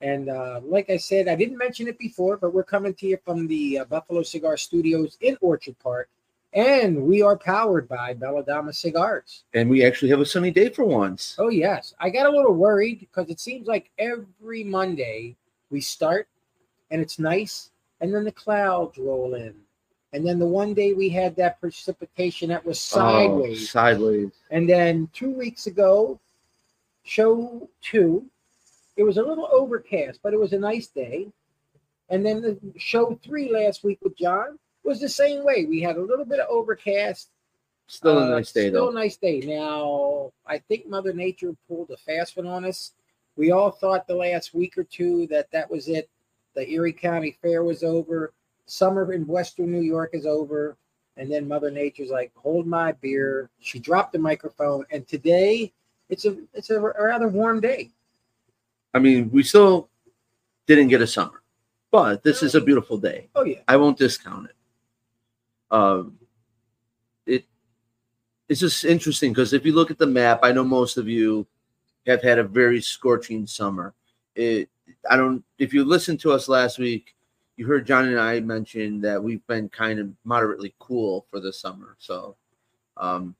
And 0.00 0.28
uh, 0.28 0.60
like 0.62 0.90
I 0.90 0.96
said, 0.96 1.28
I 1.28 1.34
didn't 1.34 1.56
mention 1.56 1.86
it 1.88 1.98
before, 1.98 2.36
but 2.36 2.52
we're 2.52 2.64
coming 2.64 2.94
to 2.94 3.06
you 3.06 3.18
from 3.24 3.46
the 3.46 3.78
uh, 3.78 3.84
Buffalo 3.84 4.22
Cigar 4.22 4.56
Studios 4.56 5.16
in 5.20 5.38
Orchard 5.40 5.78
Park, 5.78 6.10
and 6.52 7.04
we 7.04 7.22
are 7.22 7.38
powered 7.38 7.88
by 7.88 8.12
Bella 8.12 8.44
Dama 8.44 8.72
Cigars. 8.72 9.44
And 9.54 9.70
we 9.70 9.84
actually 9.84 10.10
have 10.10 10.20
a 10.20 10.26
sunny 10.26 10.50
day 10.50 10.68
for 10.68 10.84
once. 10.84 11.36
Oh 11.38 11.48
yes, 11.48 11.94
I 12.00 12.10
got 12.10 12.26
a 12.26 12.30
little 12.30 12.54
worried 12.54 13.00
because 13.00 13.30
it 13.30 13.40
seems 13.40 13.66
like 13.66 13.90
every 13.98 14.64
Monday 14.64 15.36
we 15.70 15.80
start 15.80 16.28
and 16.90 17.00
it's 17.00 17.18
nice, 17.18 17.70
and 18.00 18.12
then 18.12 18.24
the 18.24 18.32
clouds 18.32 18.98
roll 18.98 19.34
in, 19.34 19.54
and 20.14 20.24
then 20.26 20.38
the 20.38 20.46
one 20.46 20.72
day 20.74 20.92
we 20.92 21.08
had 21.08 21.34
that 21.36 21.60
precipitation 21.60 22.48
that 22.48 22.64
was 22.64 22.78
Oh, 22.94 22.98
sideways, 22.98 23.70
sideways. 23.70 24.30
and 24.50 24.68
then 24.68 25.08
two 25.12 25.30
weeks 25.30 25.66
ago, 25.66 26.18
show 27.02 27.68
two, 27.82 28.24
it 28.96 29.02
was 29.02 29.16
a 29.18 29.22
little 29.22 29.48
overcast, 29.52 30.20
but 30.22 30.32
it 30.32 30.38
was 30.38 30.52
a 30.52 30.58
nice 30.58 30.86
day, 30.86 31.26
and 32.10 32.24
then 32.24 32.40
the 32.40 32.56
show 32.78 33.18
three 33.24 33.50
last 33.52 33.82
week 33.82 33.98
with 34.02 34.16
John 34.16 34.58
was 34.84 35.00
the 35.00 35.08
same 35.08 35.44
way. 35.44 35.64
We 35.64 35.80
had 35.80 35.96
a 35.96 36.02
little 36.02 36.24
bit 36.24 36.38
of 36.40 36.48
overcast. 36.48 37.30
Still 37.86 38.18
a 38.18 38.26
Uh, 38.26 38.28
nice 38.30 38.52
day 38.52 38.68
Still 38.68 38.86
though. 38.86 38.90
a 38.90 38.94
nice 38.94 39.16
day. 39.16 39.40
Now, 39.40 40.32
I 40.46 40.58
think 40.58 40.86
Mother 40.86 41.12
Nature 41.12 41.54
pulled 41.68 41.90
a 41.90 41.96
fast 41.96 42.36
one 42.36 42.46
on 42.46 42.64
us. 42.64 42.92
We 43.36 43.50
all 43.50 43.70
thought 43.72 44.06
the 44.06 44.14
last 44.14 44.54
week 44.54 44.78
or 44.78 44.84
two 44.84 45.26
that 45.26 45.50
that 45.50 45.68
was 45.70 45.88
it. 45.88 46.08
The 46.54 46.66
Erie 46.70 46.92
County 46.92 47.36
Fair 47.42 47.64
was 47.64 47.82
over. 47.82 48.32
Summer 48.66 49.12
in 49.12 49.26
Western 49.26 49.70
New 49.70 49.80
York 49.80 50.10
is 50.12 50.26
over. 50.26 50.76
And 51.16 51.30
then 51.30 51.46
Mother 51.46 51.70
Nature's 51.70 52.10
like, 52.10 52.32
"Hold 52.34 52.66
my 52.66 52.92
beer." 52.92 53.48
She 53.60 53.78
dropped 53.78 54.12
the 54.12 54.18
microphone, 54.18 54.84
and 54.90 55.06
today 55.06 55.72
it's 56.08 56.24
a 56.24 56.36
it's 56.52 56.70
a 56.70 56.80
rather 56.80 57.28
warm 57.28 57.60
day. 57.60 57.90
I 58.92 58.98
mean, 58.98 59.30
we 59.30 59.42
still 59.42 59.88
didn't 60.66 60.88
get 60.88 61.02
a 61.02 61.06
summer, 61.06 61.42
but 61.90 62.22
this 62.22 62.42
is 62.42 62.54
a 62.54 62.60
beautiful 62.60 62.98
day. 62.98 63.28
Oh 63.34 63.44
yeah, 63.44 63.60
I 63.68 63.76
won't 63.76 63.98
discount 63.98 64.46
it. 64.46 64.56
Um, 65.70 66.18
it 67.26 67.44
it's 68.48 68.60
just 68.60 68.84
interesting 68.84 69.32
because 69.32 69.52
if 69.52 69.64
you 69.64 69.72
look 69.72 69.90
at 69.90 69.98
the 69.98 70.06
map, 70.06 70.40
I 70.42 70.52
know 70.52 70.64
most 70.64 70.96
of 70.96 71.08
you 71.08 71.46
have 72.06 72.22
had 72.22 72.38
a 72.38 72.44
very 72.44 72.80
scorching 72.80 73.46
summer. 73.46 73.94
It 74.34 74.68
I 75.08 75.16
don't 75.16 75.44
if 75.58 75.72
you 75.72 75.84
listened 75.84 76.20
to 76.20 76.32
us 76.32 76.48
last 76.48 76.78
week, 76.78 77.14
you 77.56 77.66
heard 77.66 77.86
John 77.86 78.06
and 78.08 78.18
I 78.18 78.40
mention 78.40 79.00
that 79.02 79.22
we've 79.22 79.46
been 79.46 79.68
kind 79.68 79.98
of 79.98 80.10
moderately 80.24 80.74
cool 80.78 81.26
for 81.30 81.40
the 81.40 81.52
summer. 81.52 81.96
So 81.98 82.36
um 82.96 83.34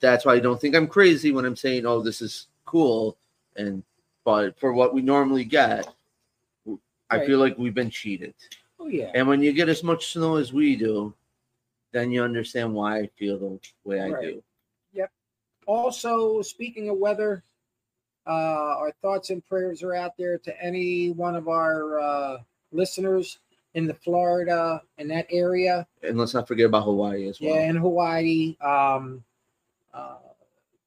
that's 0.00 0.24
why 0.26 0.34
I 0.34 0.40
don't 0.40 0.60
think 0.60 0.74
I'm 0.74 0.86
crazy 0.88 1.32
when 1.32 1.46
I'm 1.46 1.56
saying, 1.56 1.86
oh, 1.86 2.02
this 2.02 2.20
is 2.20 2.48
cool. 2.66 3.16
And 3.56 3.82
but 4.24 4.58
for 4.58 4.72
what 4.72 4.92
we 4.92 5.00
normally 5.02 5.44
get, 5.44 5.88
I 7.10 7.16
Right. 7.18 7.26
feel 7.26 7.38
like 7.38 7.56
we've 7.56 7.74
been 7.74 7.90
cheated. 7.90 8.34
oh 8.78 8.88
yeah. 8.88 9.10
And 9.14 9.26
when 9.26 9.40
you 9.42 9.52
get 9.52 9.68
as 9.68 9.82
much 9.82 10.12
snow 10.12 10.36
as 10.36 10.52
we 10.52 10.76
do, 10.76 11.14
then 11.92 12.10
you 12.10 12.22
understand 12.22 12.74
why 12.74 12.98
I 12.98 13.06
feel 13.18 13.38
the 13.38 13.58
way 13.84 14.00
I 14.00 14.10
Right. 14.10 14.22
do. 14.22 14.42
Yep. 14.92 15.10
Also, 15.66 16.42
speaking 16.42 16.88
of 16.90 16.98
weather, 16.98 17.42
uh, 18.26 18.76
our 18.76 18.92
thoughts 19.02 19.30
and 19.30 19.44
prayers 19.46 19.82
are 19.82 19.94
out 19.94 20.16
there 20.18 20.36
to 20.36 20.62
any 20.62 21.10
one 21.12 21.36
of 21.36 21.48
our 21.48 21.98
uh, 22.00 22.38
listeners 22.72 23.38
in 23.76 23.86
the 23.86 23.94
Florida 23.94 24.82
and 24.98 25.08
that 25.10 25.26
area. 25.30 25.86
And 26.02 26.18
let's 26.18 26.32
not 26.34 26.48
forget 26.48 26.66
about 26.66 26.84
Hawaii 26.84 27.28
as 27.28 27.40
well. 27.40 27.54
Yeah, 27.54 27.68
in 27.68 27.76
Hawaii. 27.76 28.56
Um, 28.60 29.22
uh, 29.94 30.16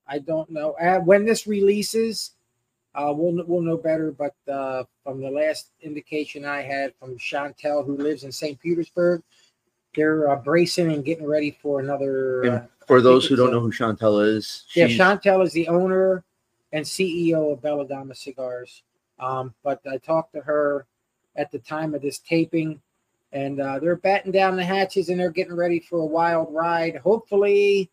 I 0.07 0.17
don't 0.17 0.49
know 0.49 0.71
uh, 0.73 0.99
when 0.99 1.23
this 1.23 1.47
releases. 1.47 2.31
Uh, 2.95 3.13
we'll 3.15 3.45
we'll 3.45 3.61
know 3.61 3.77
better. 3.77 4.11
But 4.11 4.33
uh, 4.51 4.83
from 5.03 5.21
the 5.21 5.29
last 5.29 5.69
indication 5.81 6.43
I 6.43 6.63
had 6.63 6.93
from 6.99 7.15
Chantel, 7.17 7.85
who 7.85 7.95
lives 7.95 8.23
in 8.23 8.31
St. 8.31 8.59
Petersburg, 8.59 9.21
they're 9.95 10.31
uh, 10.31 10.35
bracing 10.35 10.91
and 10.91 11.05
getting 11.05 11.27
ready 11.27 11.55
for 11.61 11.79
another. 11.79 12.51
Uh, 12.51 12.61
For 12.87 13.01
those 13.01 13.27
who 13.27 13.35
don't 13.35 13.49
a- 13.49 13.51
know 13.51 13.59
who 13.59 13.71
Chantel 13.71 14.25
is, 14.25 14.65
yeah, 14.75 14.87
Chantel 14.87 15.45
is 15.45 15.53
the 15.53 15.67
owner 15.67 16.23
and 16.73 16.83
CEO 16.83 17.53
of 17.53 17.61
Bella 17.61 17.87
Dama 17.87 18.15
Cigars. 18.15 18.81
Um, 19.19 19.53
but 19.63 19.79
I 19.91 19.97
talked 19.97 20.33
to 20.33 20.41
her 20.41 20.87
at 21.39 21.51
the 21.51 21.59
time 21.59 21.95
of 21.95 22.01
this 22.01 22.19
taping, 22.19 22.81
and 23.31 23.61
uh, 23.61 23.79
they're 23.79 23.95
batting 23.95 24.31
down 24.31 24.57
the 24.57 24.63
hatches 24.63 25.07
and 25.09 25.19
they're 25.19 25.31
getting 25.31 25.55
ready 25.55 25.79
for 25.79 25.99
a 25.99 26.05
wild 26.05 26.53
ride. 26.53 26.97
Hopefully, 26.97 27.89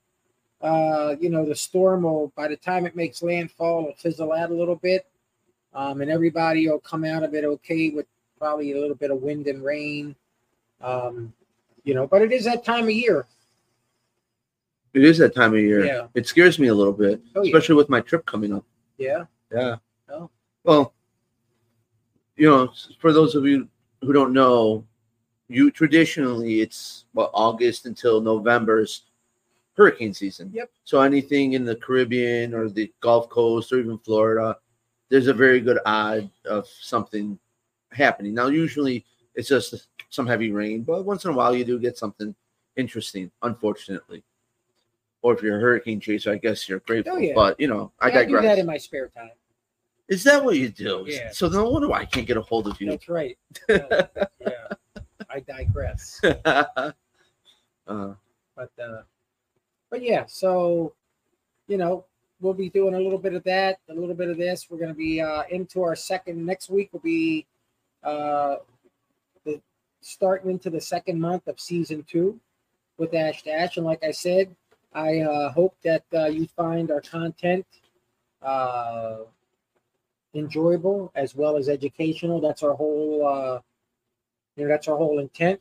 uh, 0.60 1.14
you 1.20 1.30
know, 1.30 1.44
the 1.46 1.54
storm 1.54 2.02
will, 2.02 2.32
by 2.36 2.48
the 2.48 2.56
time 2.56 2.86
it 2.86 2.96
makes 2.96 3.22
landfall, 3.22 3.82
it'll 3.82 3.94
fizzle 3.94 4.32
out 4.32 4.50
a 4.50 4.54
little 4.54 4.74
bit, 4.76 5.06
um, 5.74 6.00
and 6.00 6.10
everybody 6.10 6.68
will 6.68 6.80
come 6.80 7.04
out 7.04 7.22
of 7.22 7.34
it 7.34 7.44
okay 7.44 7.90
with 7.90 8.06
probably 8.38 8.72
a 8.72 8.80
little 8.80 8.96
bit 8.96 9.10
of 9.10 9.22
wind 9.22 9.46
and 9.46 9.62
rain. 9.62 10.16
Um, 10.80 11.32
you 11.84 11.94
know, 11.94 12.06
but 12.06 12.20
it 12.22 12.32
is 12.32 12.44
that 12.46 12.64
time 12.64 12.84
of 12.84 12.90
year. 12.90 13.26
it 14.92 15.04
is 15.04 15.18
that 15.18 15.34
time 15.34 15.54
of 15.54 15.60
year. 15.60 15.84
Yeah. 15.84 16.06
It 16.14 16.26
scares 16.26 16.58
me 16.58 16.66
a 16.68 16.74
little 16.74 16.92
bit, 16.92 17.20
Oh, 17.36 17.42
yeah. 17.42 17.48
especially 17.50 17.76
with 17.76 17.88
my 17.88 18.00
trip 18.00 18.26
coming 18.26 18.52
up. 18.52 18.64
Yeah. 18.98 19.24
Yeah. 19.52 19.76
Oh. 20.10 20.28
Well, 20.64 20.94
you 22.36 22.48
know, 22.48 22.72
for 22.98 23.12
those 23.12 23.34
of 23.34 23.46
you 23.46 23.68
who 24.02 24.12
don't 24.12 24.32
know, 24.32 24.84
you 25.48 25.70
traditionally 25.70 26.60
it's 26.60 27.04
what 27.12 27.30
August 27.32 27.86
until 27.86 28.20
November's 28.20 29.02
hurricane 29.76 30.12
season. 30.14 30.50
Yep. 30.52 30.70
So 30.84 31.00
anything 31.00 31.52
in 31.52 31.64
the 31.64 31.76
Caribbean 31.76 32.54
or 32.54 32.68
the 32.68 32.92
Gulf 33.00 33.28
Coast 33.28 33.72
or 33.72 33.78
even 33.78 33.98
Florida, 33.98 34.56
there's 35.08 35.28
a 35.28 35.34
very 35.34 35.60
good 35.60 35.78
odd 35.86 36.28
of 36.48 36.66
something 36.66 37.38
happening. 37.92 38.34
Now, 38.34 38.48
usually 38.48 39.04
it's 39.34 39.48
just 39.48 39.88
some 40.10 40.26
heavy 40.26 40.50
rain, 40.50 40.82
but 40.82 41.04
once 41.04 41.24
in 41.24 41.30
a 41.30 41.34
while 41.34 41.54
you 41.54 41.64
do 41.64 41.78
get 41.78 41.96
something 41.96 42.34
interesting, 42.76 43.30
unfortunately. 43.42 44.22
Or 45.22 45.34
if 45.34 45.42
you're 45.42 45.58
a 45.58 45.60
hurricane 45.60 46.00
chaser, 46.00 46.32
I 46.32 46.36
guess 46.36 46.68
you're 46.68 46.80
grateful. 46.80 47.14
Oh, 47.14 47.18
yeah. 47.18 47.32
But 47.34 47.58
you 47.60 47.68
know, 47.68 47.92
I 48.00 48.08
Yeah, 48.08 48.12
I 48.12 48.24
do 48.24 48.32
digress. 48.32 48.44
that 48.44 48.58
in 48.58 48.66
my 48.66 48.78
spare 48.78 49.08
time. 49.08 49.30
Is 50.08 50.22
that 50.24 50.44
what 50.44 50.56
you 50.56 50.68
do? 50.68 51.04
Yeah. 51.06 51.30
So 51.32 51.48
no 51.48 51.68
wonder 51.68 51.88
why 51.88 52.00
I 52.00 52.04
can't 52.04 52.26
get 52.26 52.36
a 52.36 52.42
hold 52.42 52.68
of 52.68 52.80
you. 52.80 52.90
That's 52.90 53.08
right. 53.08 53.36
Yeah. 53.68 54.06
yeah. 54.40 54.68
I 55.28 55.40
digress. 55.40 56.20
uh, 56.44 56.92
But 57.86 58.70
uh 58.82 59.02
but 59.90 60.02
yeah, 60.02 60.24
so 60.26 60.94
you 61.68 61.76
know, 61.76 62.04
we'll 62.40 62.54
be 62.54 62.70
doing 62.70 62.94
a 62.94 63.00
little 63.00 63.18
bit 63.18 63.34
of 63.34 63.42
that, 63.44 63.78
a 63.88 63.94
little 63.94 64.14
bit 64.14 64.28
of 64.28 64.36
this. 64.36 64.68
We're 64.70 64.78
gonna 64.78 64.94
be 64.94 65.20
uh 65.20 65.42
into 65.50 65.82
our 65.82 65.96
second 65.96 66.44
next 66.44 66.70
week 66.70 66.92
will 66.92 67.00
be 67.00 67.46
uh 68.04 68.56
the 69.44 69.60
starting 70.00 70.50
into 70.52 70.70
the 70.70 70.80
second 70.80 71.20
month 71.20 71.48
of 71.48 71.58
season 71.58 72.04
two 72.08 72.38
with 72.96 73.12
Ash 73.14 73.42
Dash. 73.42 73.76
And 73.76 73.84
like 73.84 74.04
I 74.04 74.12
said, 74.12 74.54
I 74.94 75.20
uh 75.20 75.50
hope 75.50 75.76
that 75.82 76.04
uh, 76.14 76.26
you 76.26 76.46
find 76.56 76.92
our 76.92 77.00
content 77.00 77.66
uh 78.40 79.18
enjoyable 80.36 81.10
as 81.14 81.34
well 81.34 81.56
as 81.56 81.68
educational. 81.68 82.40
That's 82.40 82.62
our 82.62 82.74
whole 82.74 83.26
uh 83.26 83.60
you 84.56 84.64
know 84.64 84.68
that's 84.68 84.88
our 84.88 84.96
whole 84.96 85.18
intent 85.18 85.60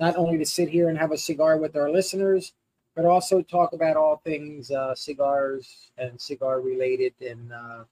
not 0.00 0.16
only 0.16 0.38
to 0.38 0.46
sit 0.46 0.68
here 0.68 0.88
and 0.88 0.98
have 0.98 1.12
a 1.12 1.18
cigar 1.18 1.58
with 1.58 1.76
our 1.76 1.90
listeners, 1.90 2.52
but 2.94 3.04
also 3.04 3.42
talk 3.42 3.72
about 3.72 3.96
all 3.96 4.20
things 4.24 4.70
uh, 4.70 4.94
cigars 4.94 5.90
and 5.98 6.20
cigar 6.20 6.60
related. 6.60 7.12
And, 7.20 7.52
uh, 7.52 7.84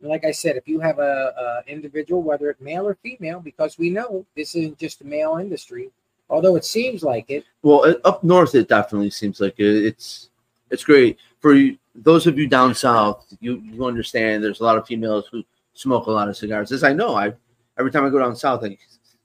like 0.00 0.24
I 0.24 0.32
said, 0.32 0.56
if 0.56 0.68
you 0.68 0.80
have 0.80 0.98
a, 0.98 1.62
a 1.66 1.70
individual, 1.70 2.22
whether 2.22 2.50
it 2.50 2.60
male 2.60 2.86
or 2.86 2.96
female, 2.96 3.40
because 3.40 3.78
we 3.78 3.90
know 3.90 4.26
this 4.36 4.54
isn't 4.54 4.78
just 4.78 5.00
a 5.00 5.04
male 5.04 5.38
industry, 5.40 5.90
although 6.28 6.56
it 6.56 6.64
seems 6.64 7.02
like 7.02 7.30
it. 7.30 7.44
well, 7.62 7.94
up 8.04 8.22
north, 8.22 8.54
it 8.54 8.68
definitely 8.68 9.10
seems 9.10 9.40
like 9.40 9.58
it, 9.58 9.86
it's 9.86 10.28
it's 10.70 10.84
great 10.84 11.18
for 11.40 11.54
you, 11.54 11.78
those 11.94 12.26
of 12.26 12.38
you 12.38 12.46
down 12.46 12.74
south. 12.74 13.24
You 13.40 13.62
you 13.64 13.86
understand 13.86 14.44
there's 14.44 14.60
a 14.60 14.64
lot 14.64 14.76
of 14.76 14.86
females 14.86 15.26
who 15.30 15.42
smoke 15.74 16.06
a 16.06 16.10
lot 16.10 16.28
of 16.28 16.36
cigars. 16.36 16.72
As 16.72 16.82
I 16.82 16.92
know, 16.92 17.14
I 17.14 17.34
every 17.78 17.90
time 17.90 18.04
I 18.04 18.10
go 18.10 18.18
down 18.18 18.34
south, 18.34 18.64
I, 18.64 18.78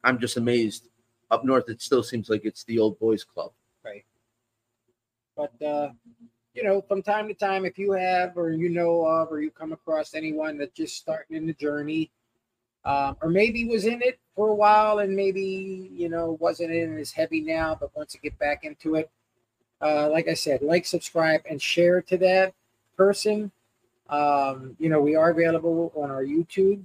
I'm 0.04 0.20
just 0.20 0.38
amazed. 0.38 0.88
Up 1.32 1.46
north, 1.46 1.70
it 1.70 1.82
still 1.82 2.02
seems 2.02 2.30
like 2.30 2.44
it's 2.44 2.64
the 2.64 2.80
old 2.80 3.00
boys 3.00 3.24
club. 3.24 3.52
Right. 3.86 4.04
But 5.38 5.62
uh, 5.66 5.90
you 6.54 6.64
know, 6.64 6.82
from 6.82 7.02
time 7.02 7.28
to 7.28 7.34
time, 7.34 7.66
if 7.66 7.78
you 7.78 7.92
have 7.92 8.36
or 8.36 8.52
you 8.52 8.70
know 8.70 9.06
of 9.06 9.32
or 9.32 9.42
you 9.42 9.52
come 9.52 9.72
across 9.72 10.14
anyone 10.16 10.58
that's 10.58 10.74
just 10.74 10.98
starting 10.98 11.38
in 11.38 11.46
the 11.46 11.54
journey, 11.54 12.12
um, 12.84 13.16
or 13.22 13.30
maybe 13.30 13.66
was 13.66 13.86
in 13.86 14.02
it 14.02 14.20
for 14.36 14.50
a 14.50 14.56
while 14.56 15.00
and 15.00 15.16
maybe 15.16 15.90
you 15.94 16.10
know 16.10 16.38
wasn't 16.40 16.72
in 16.72 16.98
as 16.98 17.12
heavy 17.12 17.42
now, 17.42 17.78
but 17.80 17.96
wants 17.96 18.14
to 18.14 18.20
get 18.20 18.38
back 18.40 18.64
into 18.64 18.96
it, 18.96 19.12
uh, 19.82 20.10
like 20.10 20.28
I 20.28 20.34
said, 20.34 20.62
like, 20.62 20.86
subscribe, 20.86 21.42
and 21.50 21.62
share 21.62 22.02
to 22.04 22.18
that 22.18 22.54
person. 22.98 23.52
Um, 24.10 24.76
you 24.80 24.90
know, 24.90 25.00
we 25.00 25.16
are 25.16 25.30
available 25.30 25.92
on 25.96 26.10
our 26.10 26.24
YouTube. 26.24 26.82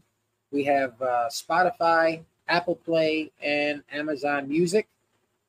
We 0.50 0.64
have 0.64 1.00
uh, 1.00 1.28
Spotify, 1.30 2.22
Apple 2.48 2.76
Play, 2.76 3.32
and 3.42 3.82
Amazon 3.90 4.48
Music. 4.48 4.86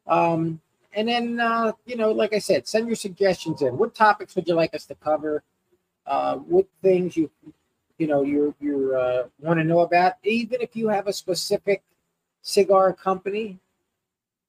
Um, 0.08 0.62
and 0.94 1.08
then, 1.10 1.40
uh, 1.40 1.74
you 1.86 1.98
know, 1.98 2.12
like 2.12 2.34
I 2.34 2.40
said, 2.40 2.68
send 2.68 2.88
your 2.88 2.96
suggestions 2.96 3.62
in. 3.62 3.78
What 3.78 3.94
topics 3.94 4.36
would 4.36 4.48
you 4.48 4.56
like 4.56 4.74
us 4.74 4.86
to 4.86 4.96
cover? 4.96 5.44
Uh, 6.08 6.38
what 6.38 6.66
things 6.82 7.18
you, 7.18 7.30
you 7.98 8.08
know, 8.08 8.24
you 8.24 8.56
you 8.62 8.96
uh, 8.96 9.28
want 9.40 9.60
to 9.60 9.64
know 9.64 9.82
about? 9.82 10.14
Even 10.24 10.62
if 10.62 10.76
you 10.76 10.88
have 10.88 11.08
a 11.08 11.14
specific 11.14 11.84
cigar 12.42 12.94
company 12.94 13.60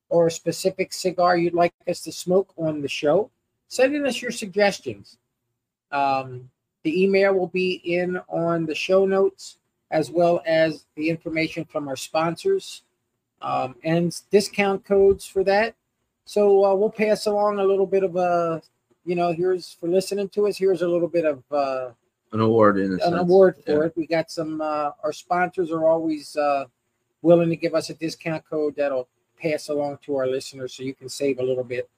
or 0.08 0.28
a 0.28 0.30
specific 0.30 0.92
cigar 0.92 1.36
you'd 1.36 1.54
like 1.54 1.74
us 1.88 2.00
to 2.02 2.12
smoke 2.12 2.52
on 2.56 2.80
the 2.80 2.88
show, 2.88 3.30
send 3.68 3.96
in 3.96 4.06
us 4.06 4.22
your 4.22 4.30
suggestions. 4.30 5.18
Um, 5.90 6.48
the 6.86 7.02
email 7.02 7.34
will 7.34 7.48
be 7.48 7.80
in 7.84 8.16
on 8.28 8.64
the 8.64 8.74
show 8.74 9.04
notes 9.06 9.56
as 9.90 10.08
well 10.08 10.40
as 10.46 10.86
the 10.94 11.10
information 11.10 11.64
from 11.64 11.88
our 11.88 11.96
sponsors 11.96 12.82
um, 13.42 13.74
and 13.82 14.22
discount 14.30 14.84
codes 14.84 15.26
for 15.26 15.42
that. 15.42 15.74
So 16.26 16.64
uh, 16.64 16.74
we'll 16.76 16.90
pass 16.90 17.26
along 17.26 17.58
a 17.58 17.64
little 17.64 17.86
bit 17.86 18.04
of 18.04 18.14
a, 18.14 18.62
you 19.04 19.16
know, 19.16 19.32
here's 19.32 19.72
for 19.72 19.88
listening 19.88 20.28
to 20.28 20.46
us. 20.46 20.56
Here's 20.56 20.82
a 20.82 20.86
little 20.88 21.08
bit 21.08 21.24
of 21.24 21.42
uh, 21.50 21.90
An 22.32 22.38
award 22.38 22.78
in 22.78 22.92
an 22.92 23.00
sense. 23.00 23.16
award 23.16 23.56
for 23.66 23.80
Yeah. 23.82 23.86
it. 23.86 23.96
We 23.96 24.06
got 24.06 24.30
some. 24.30 24.60
Uh, 24.60 24.90
our 25.02 25.12
sponsors 25.12 25.72
are 25.72 25.84
always 25.86 26.36
uh, 26.36 26.66
willing 27.22 27.48
to 27.50 27.56
give 27.56 27.74
us 27.74 27.90
a 27.90 27.94
discount 27.94 28.44
code 28.48 28.74
that'll 28.76 29.08
pass 29.42 29.70
along 29.70 29.98
to 30.02 30.14
our 30.16 30.28
listeners, 30.28 30.72
so 30.72 30.84
you 30.84 30.94
can 30.94 31.08
save 31.08 31.40
a 31.40 31.42
little 31.42 31.64
bit 31.64 31.90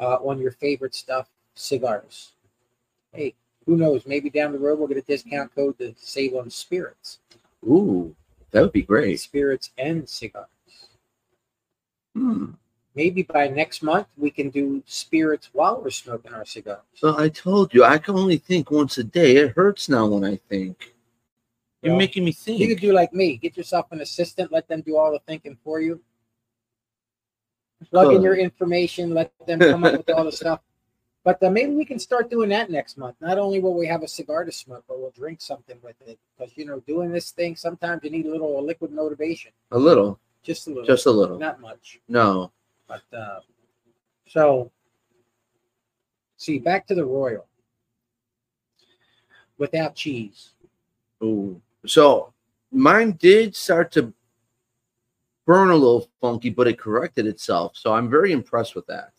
uh, 0.00 0.16
on 0.16 0.40
your 0.40 0.50
favorite 0.52 0.94
stuff, 0.96 1.28
cigars. 1.54 2.32
Hey, 3.12 3.34
who 3.66 3.76
knows? 3.76 4.06
Maybe 4.06 4.30
down 4.30 4.52
the 4.52 4.58
road 4.58 4.78
we'll 4.78 4.88
get 4.88 4.96
a 4.98 5.02
discount 5.02 5.54
code 5.54 5.78
to 5.78 5.94
save 5.96 6.34
on 6.34 6.50
spirits, 6.50 7.18
Ooh, 7.64 8.14
that 8.50 8.62
would 8.62 8.72
be 8.72 8.82
great. 8.82 9.20
spirits 9.20 9.70
and 9.78 10.08
cigars. 10.08 10.46
Hmm. 12.14 12.52
Maybe 12.94 13.22
by 13.22 13.48
next 13.48 13.82
month 13.82 14.06
we 14.18 14.30
can 14.30 14.50
do 14.50 14.82
spirits 14.86 15.48
while 15.52 15.80
we're 15.80 15.90
smoking 15.90 16.34
our 16.34 16.44
cigars. 16.44 16.82
So 16.94 17.18
I 17.18 17.30
told 17.30 17.72
you 17.72 17.84
I 17.84 17.96
can 17.98 18.16
only 18.16 18.36
think 18.36 18.70
once 18.70 18.98
a 18.98 19.04
day. 19.04 19.36
It 19.36 19.52
hurts 19.56 19.88
now 19.88 20.06
when 20.06 20.24
I 20.24 20.36
think. 20.36 20.92
You're 21.80 21.92
Well, 21.94 21.98
making 21.98 22.24
me 22.24 22.32
think. 22.32 22.60
You 22.60 22.68
could 22.68 22.80
do 22.80 22.92
like 22.92 23.12
me. 23.14 23.36
Get 23.38 23.56
yourself 23.56 23.86
an 23.92 24.02
assistant. 24.02 24.52
Let 24.52 24.68
them 24.68 24.82
do 24.82 24.96
all 24.98 25.10
the 25.10 25.20
thinking 25.20 25.56
for 25.64 25.80
you. 25.80 26.00
Plug 27.90 28.14
in 28.14 28.22
your 28.22 28.36
information. 28.36 29.14
Let 29.14 29.32
them 29.46 29.58
come 29.58 29.84
up 29.84 29.96
with 29.96 30.10
all 30.10 30.24
the 30.24 30.32
stuff. 30.32 30.60
But 31.24 31.40
uh, 31.42 31.50
maybe 31.50 31.72
we 31.74 31.84
can 31.84 32.00
start 32.00 32.30
doing 32.30 32.48
that 32.48 32.68
next 32.70 32.98
month. 32.98 33.14
Not 33.20 33.38
only 33.38 33.60
will 33.60 33.74
we 33.74 33.86
have 33.86 34.02
a 34.02 34.08
cigar 34.08 34.44
to 34.44 34.50
smoke, 34.50 34.84
but 34.88 34.98
we'll 34.98 35.12
drink 35.12 35.40
something 35.40 35.78
with 35.82 35.94
it. 36.06 36.18
Because 36.36 36.56
you 36.56 36.64
know, 36.64 36.80
doing 36.80 37.12
this 37.12 37.30
thing 37.30 37.54
sometimes 37.54 38.02
you 38.02 38.10
need 38.10 38.26
a 38.26 38.30
little 38.30 38.64
liquid 38.64 38.90
motivation, 38.92 39.52
A 39.70 39.78
little, 39.78 40.18
just 40.42 40.66
a 40.66 40.70
little, 40.70 40.84
just 40.84 41.06
a 41.06 41.10
little. 41.10 41.38
not 41.38 41.60
much. 41.60 42.00
No. 42.08 42.50
But 42.88 43.02
uh, 43.16 43.40
so, 44.26 44.72
see, 46.36 46.58
back 46.58 46.86
to 46.88 46.94
the 46.96 47.04
royal 47.04 47.46
without 49.58 49.94
cheese. 49.94 50.50
Ooh. 51.22 51.60
So 51.86 52.32
mine 52.72 53.12
did 53.12 53.54
start 53.54 53.92
to 53.92 54.12
burn 55.46 55.70
a 55.70 55.74
little 55.74 56.08
funky, 56.20 56.50
but 56.50 56.66
it 56.66 56.78
corrected 56.80 57.26
itself. 57.26 57.76
So 57.76 57.92
I'm 57.92 58.10
very 58.10 58.32
impressed 58.32 58.74
with 58.74 58.86
that. 58.88 59.12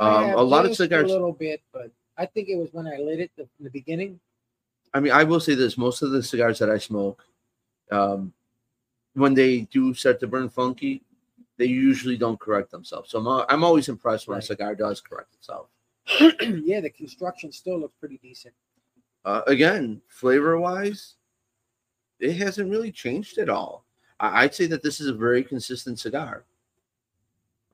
Um, 0.00 0.30
a 0.30 0.42
lot 0.42 0.64
of 0.66 0.74
cigars. 0.74 1.10
a 1.10 1.12
little 1.12 1.32
bit, 1.32 1.62
but 1.72 1.90
I 2.16 2.26
think 2.26 2.48
it 2.48 2.56
was 2.56 2.72
when 2.72 2.86
I 2.86 2.96
lit 2.96 3.20
it 3.20 3.30
the, 3.36 3.42
in 3.42 3.64
the 3.64 3.70
beginning. 3.70 4.18
I 4.94 5.00
mean, 5.00 5.12
I 5.12 5.24
will 5.24 5.40
say 5.40 5.54
this: 5.54 5.76
most 5.78 6.02
of 6.02 6.10
the 6.10 6.22
cigars 6.22 6.58
that 6.58 6.70
I 6.70 6.78
smoke, 6.78 7.22
um, 7.92 8.32
when 9.14 9.34
they 9.34 9.60
do 9.70 9.92
start 9.94 10.18
to 10.20 10.26
burn 10.26 10.48
funky, 10.48 11.02
they 11.58 11.66
usually 11.66 12.16
don't 12.16 12.40
correct 12.40 12.70
themselves. 12.70 13.10
So 13.10 13.18
I'm, 13.18 13.44
I'm 13.48 13.62
always 13.64 13.88
impressed 13.88 14.26
when 14.26 14.36
Right. 14.36 14.42
a 14.42 14.46
cigar 14.46 14.74
does 14.74 15.00
correct 15.00 15.34
itself. 15.34 15.68
yeah, 16.40 16.80
the 16.80 16.90
construction 16.90 17.52
still 17.52 17.78
looks 17.78 17.96
pretty 18.00 18.18
decent. 18.22 18.54
Uh, 19.24 19.42
again, 19.46 20.00
flavor 20.08 20.58
wise, 20.58 21.16
it 22.18 22.32
hasn't 22.36 22.70
really 22.70 22.90
changed 22.90 23.36
at 23.36 23.50
all. 23.50 23.84
I, 24.18 24.44
I'd 24.44 24.54
say 24.54 24.66
that 24.66 24.82
this 24.82 24.98
is 25.00 25.08
a 25.08 25.12
very 25.12 25.44
consistent 25.44 25.98
cigar. 25.98 26.44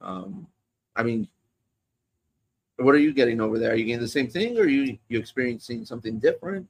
Um, 0.01 0.49
I 0.97 1.03
mean, 1.05 1.29
what 2.77 2.95
are 2.95 2.99
you 2.99 3.12
getting 3.12 3.41
over 3.41 3.59
there? 3.59 3.72
Are 3.72 3.74
you 3.74 3.85
getting 3.85 4.01
the 4.01 4.09
same 4.09 4.29
thing, 4.29 4.59
or 4.59 4.62
are 4.62 4.68
you 4.68 4.99
you 5.09 5.18
experiencing 5.18 5.85
something 5.85 6.18
different? 6.18 6.68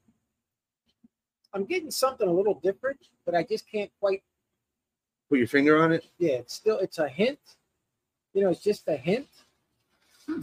I'm 1.53 1.65
getting 1.65 1.91
something 1.91 2.29
a 2.29 2.33
little 2.33 2.61
different, 2.63 2.99
but 3.25 3.35
I 3.35 3.43
just 3.43 3.71
can't 3.71 3.91
quite. 4.01 4.23
Put 5.29 5.39
your 5.39 5.49
finger 5.49 5.83
on 5.83 5.93
it. 5.93 6.07
Yeah, 6.19 6.35
it's 6.35 6.55
still 6.55 6.79
it's 6.79 6.99
a 6.99 7.09
hint. 7.09 7.39
You 8.33 8.45
know, 8.45 8.51
it's 8.51 8.63
just 8.63 8.87
a 8.89 8.97
hint. 8.97 9.27
I 10.29 10.35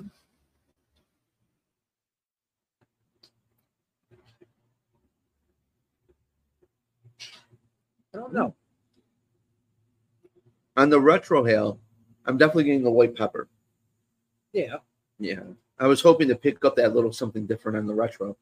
don't 8.14 8.34
know. 8.34 8.54
On 10.76 10.90
the 10.90 11.00
retrohale, 11.00 11.78
I'm 12.26 12.38
definitely 12.38 12.66
getting 12.66 12.84
the 12.84 12.92
white 12.92 13.16
pepper. 13.16 13.48
Yeah, 14.52 14.78
Yeah, 15.20 15.42
I 15.80 15.88
was 15.88 16.02
hoping 16.02 16.28
to 16.28 16.36
pick 16.36 16.64
up 16.66 16.76
that 16.76 16.94
little 16.96 17.14
something 17.14 17.46
different 17.46 17.78
on 17.78 17.88
the 17.88 17.94
retro, 17.94 18.36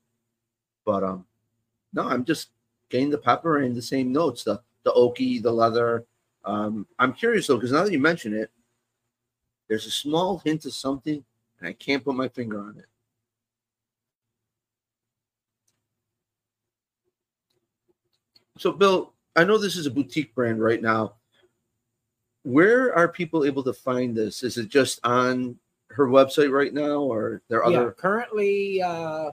but 0.85 1.03
um, 1.03 1.25
no, 1.93 2.07
I'm 2.07 2.25
just 2.25 2.49
getting 2.89 3.09
the 3.09 3.17
pepper 3.17 3.59
and 3.59 3.75
the 3.75 3.81
same 3.81 4.11
notes, 4.11 4.43
the 4.43 4.61
the 4.83 4.91
oaky, 4.91 5.41
the 5.41 5.51
leather. 5.51 6.05
Um, 6.43 6.87
I'm 6.97 7.13
curious 7.13 7.47
though, 7.47 7.55
because 7.55 7.71
now 7.71 7.83
that 7.83 7.91
you 7.91 7.99
mention 7.99 8.33
it, 8.33 8.49
there's 9.67 9.85
a 9.85 9.91
small 9.91 10.39
hint 10.39 10.65
of 10.65 10.73
something, 10.73 11.23
and 11.59 11.69
I 11.69 11.73
can't 11.73 12.03
put 12.03 12.15
my 12.15 12.27
finger 12.27 12.59
on 12.59 12.77
it. 12.77 12.85
So, 18.57 18.71
Bill, 18.71 19.13
I 19.35 19.43
know 19.43 19.57
this 19.57 19.75
is 19.75 19.85
a 19.85 19.91
boutique 19.91 20.35
brand 20.35 20.61
right 20.61 20.81
now. 20.81 21.13
Where 22.43 22.95
are 22.95 23.07
people 23.07 23.45
able 23.45 23.63
to 23.63 23.73
find 23.73 24.15
this? 24.15 24.43
Is 24.43 24.57
it 24.57 24.69
just 24.69 24.99
on 25.03 25.57
her 25.93 26.07
website 26.07 26.51
right 26.51 26.73
now, 26.73 26.99
or 26.99 27.41
there 27.47 27.63
are 27.63 27.71
yeah. 27.71 27.79
other? 27.79 27.91
Currently, 27.91 28.81
uh, 28.81 29.31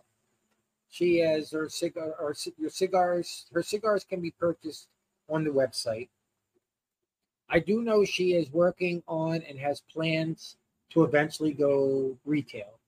she 0.88 1.18
has 1.18 1.50
her 1.50 1.68
cigar 1.68 2.14
or 2.18 2.34
your 2.56 2.70
cigars. 2.70 3.46
Her 3.52 3.62
cigars 3.62 4.04
can 4.04 4.20
be 4.20 4.30
purchased 4.30 4.88
on 5.28 5.44
the 5.44 5.50
website. 5.50 6.08
I 7.50 7.58
do 7.58 7.82
know 7.82 8.04
she 8.04 8.34
is 8.34 8.50
working 8.50 9.02
on 9.06 9.42
and 9.48 9.58
has 9.58 9.82
plans 9.92 10.56
to 10.90 11.04
eventually 11.04 11.52
go 11.52 12.16
retail. 12.24 12.78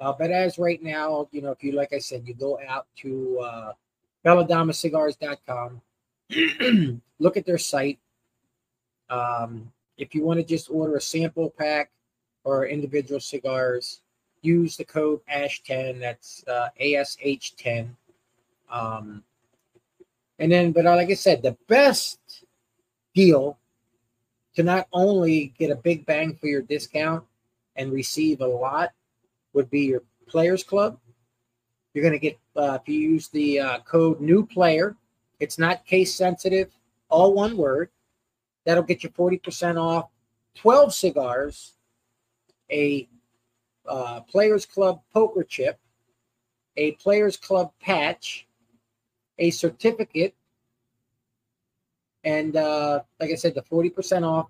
Uh, 0.00 0.12
but 0.12 0.30
as 0.30 0.58
right 0.58 0.82
now, 0.82 1.28
you 1.30 1.40
know, 1.40 1.52
if 1.52 1.62
you 1.62 1.72
like 1.72 1.92
I 1.92 1.98
said, 1.98 2.26
you 2.26 2.34
go 2.34 2.58
out 2.66 2.86
to 2.96 3.38
uh, 3.40 3.72
belladamacigars.com, 4.24 5.80
look 7.18 7.36
at 7.36 7.46
their 7.46 7.58
site. 7.58 7.98
Um, 9.08 9.72
if 9.96 10.14
you 10.14 10.24
want 10.24 10.40
to 10.40 10.44
just 10.44 10.70
order 10.70 10.96
a 10.96 11.00
sample 11.00 11.50
pack 11.50 11.90
or 12.44 12.66
individual 12.66 13.20
cigars, 13.20 14.00
use 14.42 14.76
the 14.76 14.84
code 14.84 15.20
ASH10. 15.32 15.98
That's 16.00 16.44
uh, 16.46 16.68
ASH10. 16.80 17.88
Um, 18.70 19.22
and 20.38 20.52
then, 20.52 20.72
but 20.72 20.84
like 20.84 21.10
I 21.10 21.14
said, 21.14 21.42
the 21.42 21.56
best 21.68 22.44
deal 23.14 23.58
to 24.54 24.62
not 24.62 24.86
only 24.92 25.54
get 25.58 25.70
a 25.70 25.76
big 25.76 26.06
bang 26.06 26.34
for 26.34 26.46
your 26.46 26.62
discount 26.62 27.24
and 27.76 27.92
receive 27.92 28.40
a 28.40 28.46
lot 28.46 28.92
would 29.52 29.70
be 29.70 29.86
your 29.86 30.02
Players 30.26 30.62
Club. 30.64 30.98
You're 31.92 32.02
going 32.02 32.12
to 32.12 32.18
get, 32.18 32.38
uh, 32.56 32.78
if 32.80 32.88
you 32.88 32.98
use 32.98 33.28
the 33.28 33.60
uh, 33.60 33.78
code 33.80 34.20
new 34.20 34.44
player, 34.44 34.96
it's 35.38 35.58
not 35.58 35.86
case 35.86 36.14
sensitive, 36.14 36.70
all 37.08 37.34
one 37.34 37.56
word. 37.56 37.90
That'll 38.64 38.82
get 38.82 39.02
you 39.02 39.10
40% 39.10 39.80
off 39.80 40.08
12 40.56 40.94
cigars, 40.94 41.73
a 42.70 43.08
uh, 43.86 44.20
Players 44.22 44.66
Club 44.66 45.00
poker 45.12 45.44
chip, 45.44 45.78
a 46.76 46.92
Players 46.92 47.36
Club 47.36 47.72
patch, 47.80 48.46
a 49.38 49.50
certificate, 49.50 50.34
and 52.24 52.56
uh, 52.56 53.00
like 53.20 53.30
I 53.30 53.34
said, 53.34 53.54
the 53.54 53.62
40% 53.62 54.26
off. 54.26 54.48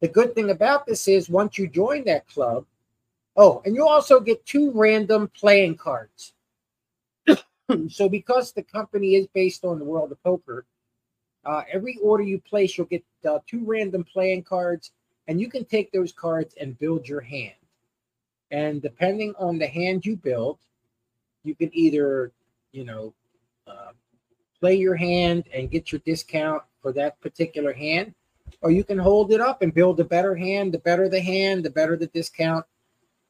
The 0.00 0.08
good 0.08 0.34
thing 0.34 0.50
about 0.50 0.86
this 0.86 1.06
is 1.06 1.30
once 1.30 1.56
you 1.56 1.68
join 1.68 2.04
that 2.04 2.26
club, 2.26 2.66
oh, 3.36 3.62
and 3.64 3.74
you 3.76 3.86
also 3.86 4.18
get 4.18 4.44
two 4.44 4.72
random 4.74 5.28
playing 5.28 5.76
cards. 5.76 6.34
so 7.88 8.08
because 8.08 8.52
the 8.52 8.64
company 8.64 9.14
is 9.14 9.28
based 9.28 9.64
on 9.64 9.78
the 9.78 9.84
world 9.84 10.10
of 10.10 10.22
poker, 10.24 10.66
uh, 11.44 11.62
every 11.72 11.98
order 12.02 12.24
you 12.24 12.40
place, 12.40 12.76
you'll 12.76 12.86
get 12.86 13.04
uh, 13.28 13.38
two 13.46 13.62
random 13.64 14.04
playing 14.04 14.42
cards, 14.42 14.90
and 15.32 15.40
you 15.40 15.48
can 15.48 15.64
take 15.64 15.90
those 15.92 16.12
cards 16.12 16.54
and 16.60 16.78
build 16.78 17.08
your 17.08 17.22
hand. 17.22 17.54
And 18.50 18.82
depending 18.82 19.32
on 19.38 19.56
the 19.56 19.66
hand 19.66 20.04
you 20.04 20.14
build, 20.14 20.58
you 21.42 21.54
can 21.54 21.70
either, 21.72 22.32
you 22.72 22.84
know, 22.84 23.14
uh, 23.66 23.92
play 24.60 24.74
your 24.74 24.94
hand 24.94 25.44
and 25.54 25.70
get 25.70 25.90
your 25.90 26.02
discount 26.04 26.62
for 26.82 26.92
that 26.92 27.18
particular 27.22 27.72
hand, 27.72 28.12
or 28.60 28.70
you 28.70 28.84
can 28.84 28.98
hold 28.98 29.32
it 29.32 29.40
up 29.40 29.62
and 29.62 29.72
build 29.72 29.98
a 30.00 30.04
better 30.04 30.34
hand. 30.34 30.74
The 30.74 30.80
better 30.80 31.08
the 31.08 31.22
hand, 31.22 31.64
the 31.64 31.70
better 31.70 31.96
the 31.96 32.08
discount. 32.08 32.66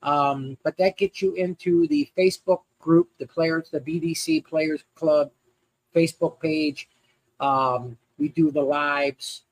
Um, 0.03 0.59
but 0.65 0.77
that 0.79 0.97
gets 0.97 1.23
you 1.23 1.35
into 1.35 1.87
the 1.87 2.11
Facebook 2.19 2.63
group, 2.81 3.11
the 3.21 3.29
players, 3.29 3.71
the 3.71 3.79
BDC 3.79 4.45
Players 4.45 4.83
Club 4.97 5.31
Facebook 5.95 6.41
page. 6.41 6.89
Um, 7.39 7.97
we 8.19 8.27
do 8.27 8.51
the 8.51 8.61
lives. 8.61 9.43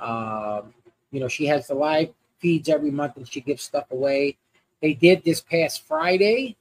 Um, 0.00 0.74
you 1.10 1.20
know, 1.20 1.28
she 1.28 1.46
has 1.46 1.66
the 1.66 1.74
live 1.74 2.10
feeds 2.38 2.68
every 2.68 2.90
month 2.90 3.16
and 3.16 3.28
she 3.28 3.40
gives 3.40 3.62
stuff 3.62 3.90
away. 3.90 4.36
They 4.80 4.94
did 4.94 5.24
this 5.24 5.40
past 5.40 5.86
Friday. 5.86 6.56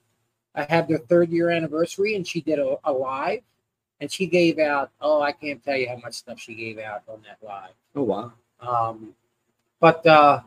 I 0.55 0.63
had 0.63 0.87
their 0.87 0.97
third 0.97 1.29
year 1.29 1.49
anniversary 1.49 2.15
and 2.15 2.27
she 2.27 2.41
did 2.41 2.59
a, 2.59 2.77
a 2.83 2.91
live 2.91 3.41
and 3.99 4.11
she 4.11 4.27
gave 4.27 4.59
out, 4.59 4.91
oh, 5.01 5.21
I 5.21 5.31
can't 5.31 5.63
tell 5.63 5.77
you 5.77 5.89
how 5.89 5.97
much 5.97 6.15
stuff 6.15 6.39
she 6.39 6.55
gave 6.55 6.79
out 6.79 7.03
on 7.07 7.21
that 7.23 7.37
live. 7.45 7.73
Oh 7.95 8.03
wow. 8.03 8.33
Um, 8.59 9.13
but 9.79 10.05
uh, 10.05 10.41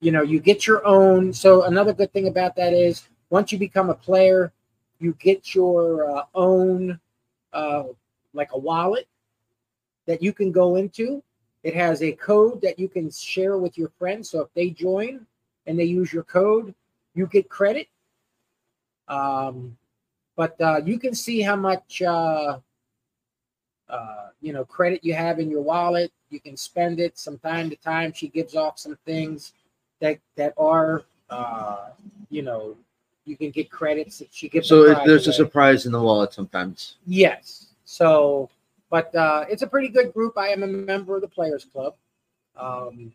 you 0.00 0.10
know, 0.10 0.22
you 0.22 0.40
get 0.40 0.66
your 0.66 0.84
own. 0.86 1.32
So 1.32 1.64
another 1.64 1.92
good 1.92 2.12
thing 2.12 2.28
about 2.28 2.56
that 2.56 2.72
is 2.72 3.08
once 3.30 3.52
you 3.52 3.58
become 3.58 3.90
a 3.90 3.94
player, 3.94 4.52
you 4.98 5.16
get 5.20 5.54
your 5.54 6.18
uh, 6.18 6.24
own, 6.34 6.98
uh, 7.52 7.84
like 8.34 8.52
a 8.52 8.58
wallet 8.58 9.06
that 10.06 10.22
you 10.22 10.32
can 10.32 10.50
go 10.50 10.76
into. 10.76 11.22
It 11.62 11.74
has 11.74 12.02
a 12.02 12.12
code 12.12 12.60
that 12.62 12.78
you 12.78 12.88
can 12.88 13.10
share 13.10 13.56
with 13.58 13.78
your 13.78 13.90
friends. 13.98 14.30
So 14.30 14.40
if 14.40 14.48
they 14.54 14.70
join 14.70 15.26
and 15.66 15.78
they 15.78 15.84
use 15.84 16.12
your 16.12 16.24
code, 16.24 16.74
you 17.14 17.26
get 17.26 17.48
credit. 17.48 17.88
Um, 19.08 19.76
but 20.36 20.60
uh, 20.60 20.80
you 20.84 20.98
can 20.98 21.14
see 21.14 21.40
how 21.40 21.56
much 21.56 22.02
uh, 22.02 22.58
uh, 23.88 24.28
you 24.40 24.52
know 24.52 24.64
credit 24.64 25.04
you 25.04 25.14
have 25.14 25.38
in 25.38 25.50
your 25.50 25.62
wallet. 25.62 26.10
You 26.30 26.40
can 26.40 26.56
spend 26.56 26.98
it 26.98 27.18
from 27.18 27.38
time 27.38 27.70
to 27.70 27.76
time. 27.76 28.12
She 28.12 28.28
gives 28.28 28.56
off 28.56 28.78
some 28.78 28.98
things 29.04 29.52
that 30.00 30.18
that 30.36 30.54
are 30.56 31.04
uh, 31.30 31.90
you 32.30 32.42
know 32.42 32.76
you 33.24 33.36
can 33.36 33.50
get 33.50 33.70
credits. 33.70 34.22
She 34.30 34.48
gives 34.48 34.68
So 34.68 34.82
them 34.82 34.92
it, 34.92 34.94
prize 34.94 35.06
there's 35.06 35.28
a 35.28 35.32
surprise 35.32 35.86
in 35.86 35.92
the 35.92 36.00
wallet 36.00 36.32
sometimes. 36.32 36.96
Yes. 37.06 37.68
So, 37.84 38.48
but 38.92 39.12
uh, 39.14 39.46
it's 39.48 39.62
a 39.62 39.66
pretty 39.66 39.88
good 39.88 40.12
group. 40.12 40.36
I 40.36 40.48
am 40.48 40.62
a 40.62 40.66
member 40.66 41.16
of 41.16 41.22
the 41.22 41.28
Players 41.28 41.64
Club. 41.64 41.94
Um, 42.56 43.10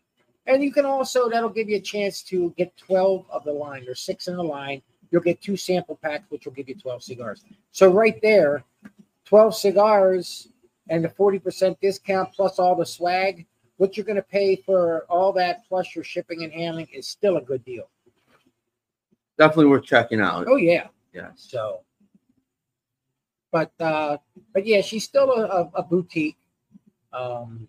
and 0.48 0.60
you 0.60 0.72
can 0.72 0.84
also, 0.84 1.28
that'll 1.30 1.48
give 1.48 1.68
you 1.68 1.76
a 1.76 1.80
chance 1.80 2.20
to 2.24 2.52
get 2.58 2.76
12 2.76 3.24
of 3.30 3.44
the 3.44 3.52
line. 3.52 3.84
There's 3.84 4.00
six 4.00 4.26
in 4.26 4.36
the 4.36 4.42
line. 4.42 4.82
You'll 5.12 5.22
get 5.22 5.40
two 5.40 5.56
sample 5.56 5.96
packs, 6.02 6.24
which 6.30 6.46
will 6.46 6.52
give 6.52 6.68
you 6.68 6.74
12 6.74 7.04
cigars. 7.04 7.44
So, 7.70 7.92
right 7.92 8.20
there, 8.22 8.64
12 9.26 9.54
cigars 9.54 10.48
and 10.90 11.04
the 11.04 11.10
40% 11.10 11.78
discount 11.80 12.32
plus 12.32 12.58
all 12.58 12.74
the 12.74 12.84
swag, 12.84 13.46
what 13.76 13.96
you're 13.96 14.04
going 14.04 14.16
to 14.16 14.22
pay 14.22 14.56
for 14.56 15.06
all 15.08 15.32
that 15.34 15.64
plus 15.68 15.94
your 15.94 16.02
shipping 16.02 16.42
and 16.42 16.52
handling 16.52 16.88
is 16.92 17.06
still 17.06 17.36
a 17.36 17.40
good 17.40 17.64
deal. 17.64 17.88
Definitely 19.38 19.66
worth 19.66 19.84
checking 19.84 20.20
out. 20.20 20.46
Oh, 20.48 20.56
yeah. 20.56 20.88
Yeah. 21.14 21.28
So, 21.36 21.82
but 23.50 23.72
uh, 23.80 24.18
but 24.52 24.66
yeah, 24.66 24.80
she's 24.80 25.04
still 25.04 25.30
a, 25.30 25.70
a, 25.74 25.82
boutique, 25.82 26.36
um, 27.12 27.68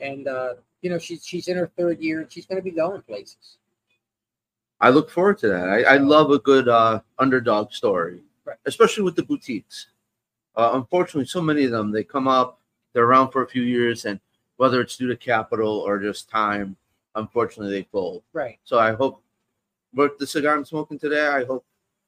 and 0.00 0.26
uh, 0.28 0.54
you 0.82 0.90
know 0.90 0.98
she's 0.98 1.24
she's 1.26 1.48
in 1.48 1.56
her 1.56 1.70
third 1.76 2.00
year 2.00 2.20
and 2.20 2.32
she's 2.32 2.46
going 2.46 2.58
to 2.58 2.62
be 2.64 2.70
going 2.70 3.02
places. 3.02 3.58
I 4.80 4.90
look 4.90 5.10
forward 5.10 5.38
to 5.38 5.48
that. 5.48 5.68
I, 5.68 5.82
I 5.82 5.96
love 5.96 6.30
a 6.30 6.38
good 6.38 6.68
uh, 6.68 7.00
underdog 7.18 7.72
story, 7.72 8.20
Right. 8.44 8.56
especially 8.66 9.04
with 9.04 9.16
the 9.16 9.22
boutiques. 9.22 9.86
Uh, 10.56 10.70
unfortunately, 10.74 11.26
so 11.26 11.40
many 11.40 11.64
of 11.64 11.70
them 11.70 11.90
they 11.90 12.04
come 12.04 12.28
up, 12.28 12.60
they're 12.92 13.04
around 13.04 13.30
for 13.30 13.42
a 13.42 13.48
few 13.48 13.62
years, 13.62 14.04
and 14.04 14.20
whether 14.56 14.80
it's 14.80 14.96
due 14.96 15.08
to 15.08 15.16
capital 15.16 15.68
or 15.80 15.98
just 15.98 16.28
time, 16.28 16.76
unfortunately, 17.14 17.72
they 17.72 17.88
fold. 17.90 18.22
Right, 18.32 18.58
So 18.64 18.78
I 18.78 18.92
hope, 18.92 19.22
with 19.94 20.18
the 20.18 20.26
cigar 20.26 20.54
I'm 20.56 20.64
smoking 20.64 20.98
today, 20.98 21.26
I 21.26 21.44
hope 21.44 21.64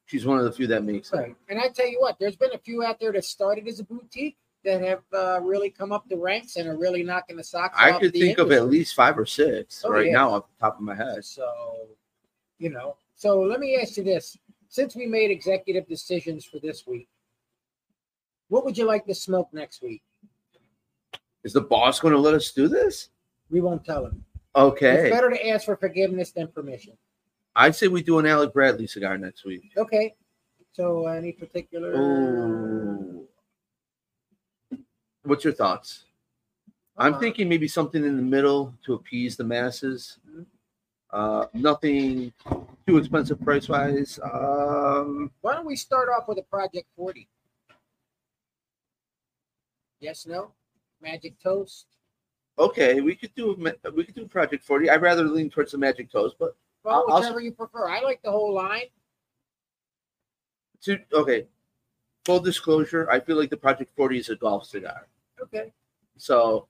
she's 0.07 0.25
one 0.25 0.39
of 0.39 0.45
the 0.45 0.51
few 0.51 0.65
that 0.67 0.83
makes 0.83 1.13
it. 1.13 1.17
right. 1.17 1.35
And 1.49 1.59
I 1.59 1.67
tell 1.67 1.87
you 1.87 1.99
what, 2.01 2.17
there's 2.19 2.35
been 2.35 2.53
a 2.53 2.57
few 2.57 2.83
out 2.83 2.99
there 2.99 3.11
that 3.11 3.23
started 3.25 3.67
as 3.67 3.79
a 3.79 3.83
boutique 3.83 4.37
that 4.63 4.81
have 4.81 5.03
uh, 5.13 5.39
really 5.41 5.69
come 5.69 5.91
up 5.91 6.09
the 6.09 6.17
ranks 6.17 6.55
and 6.55 6.67
are 6.67 6.77
really 6.77 7.03
knocking 7.03 7.37
the 7.37 7.43
socks 7.43 7.77
I 7.79 7.91
off 7.91 8.01
could 8.01 8.13
think 8.13 8.39
of 8.39 8.51
at 8.51 8.67
least 8.67 8.95
five 8.95 9.17
or 9.19 9.25
six 9.25 9.83
Oh, 9.85 9.91
right 9.91 10.07
yeah. 10.07 10.13
now 10.13 10.33
off 10.33 10.45
the 10.47 10.65
top 10.65 10.75
of 10.77 10.81
my 10.81 10.95
head. 10.95 11.23
So, 11.23 11.47
you 12.57 12.69
know, 12.69 12.95
so 13.15 13.39
let 13.41 13.59
me 13.59 13.77
ask 13.79 13.97
you 13.97 14.03
this: 14.03 14.37
since 14.67 14.95
we 14.95 15.05
made 15.05 15.29
executive 15.29 15.87
decisions 15.87 16.43
for 16.43 16.59
this 16.59 16.87
week, 16.87 17.07
what 18.49 18.65
would 18.65 18.77
you 18.77 18.85
like 18.85 19.05
to 19.05 19.15
smoke 19.15 19.49
next 19.53 19.81
week? 19.81 20.01
Is 21.43 21.53
the 21.53 21.61
boss 21.61 21.99
going 21.99 22.13
to 22.13 22.19
let 22.19 22.33
us 22.33 22.51
do 22.51 22.67
this? 22.67 23.09
We 23.49 23.61
won't 23.61 23.85
tell 23.85 24.05
him. 24.05 24.25
Okay. 24.55 25.07
It's 25.07 25.15
better 25.15 25.29
to 25.29 25.47
ask 25.47 25.65
for 25.65 25.77
forgiveness 25.77 26.31
than 26.31 26.47
permission. 26.47 26.97
I'd 27.57 27.75
say 27.75 27.87
we 27.87 28.03
do 28.03 28.19
an 28.19 28.27
Alec 28.27 28.53
Bradley 28.53 28.85
cigar 28.85 29.17
next 29.17 29.43
week. 29.43 29.71
Okay. 29.75 30.15
So 30.73 31.07
any 31.07 31.31
particular? 31.31 31.91
Ooh. 31.95 33.27
What's 35.23 35.43
your 35.43 35.53
thoughts? 35.53 36.05
I'm 36.95 37.15
Uh, 37.15 37.19
thinking 37.19 37.49
maybe 37.49 37.67
something 37.67 38.03
in 38.05 38.15
the 38.15 38.21
middle 38.23 38.75
to 38.85 38.93
appease 38.93 39.35
the 39.35 39.43
masses. 39.43 40.19
Mhm. 40.29 40.45
Uh, 41.09 41.47
nothing 41.53 42.31
too 42.85 42.97
expensive 42.97 43.39
price 43.41 43.67
wise. 43.67 44.19
Um, 44.19 45.31
Why 45.41 45.55
don't 45.55 45.65
we 45.65 45.75
start 45.75 46.09
off 46.09 46.27
with 46.27 46.37
a 46.37 46.43
Project 46.43 46.87
40? 46.95 47.27
Yes, 49.99 50.27
no? 50.27 50.53
Magic 51.01 51.39
Toast? 51.39 51.87
okay, 52.59 53.01
we 53.01 53.15
could 53.15 53.33
do 53.35 53.53
we 53.93 54.03
could 54.03 54.15
do 54.15 54.27
Project 54.27 54.63
40. 54.63 54.89
I'd 54.89 55.01
rather 55.01 55.23
lean 55.23 55.49
towards 55.49 55.71
the 55.71 55.77
Magic 55.79 56.09
Toast, 56.11 56.35
but 56.39 56.55
Well, 56.87 57.03
I'll- 57.07 57.15
I'll- 57.15 57.19
whichever 57.21 57.41
you 57.41 57.51
prefer. 57.51 57.89
I 57.89 57.99
like 58.01 58.21
the 58.21 58.31
whole 58.31 58.53
line. 58.53 58.87
to 60.81 60.99
okay. 61.11 61.47
Full 62.25 62.39
disclosure, 62.39 63.09
I 63.09 63.19
feel 63.19 63.35
like 63.35 63.49
the 63.49 63.57
Project 63.57 63.93
40 63.95 64.19
is 64.19 64.29
a 64.29 64.35
golf 64.35 64.65
cigar. 64.65 65.07
Okay. 65.41 65.73
So 66.17 66.67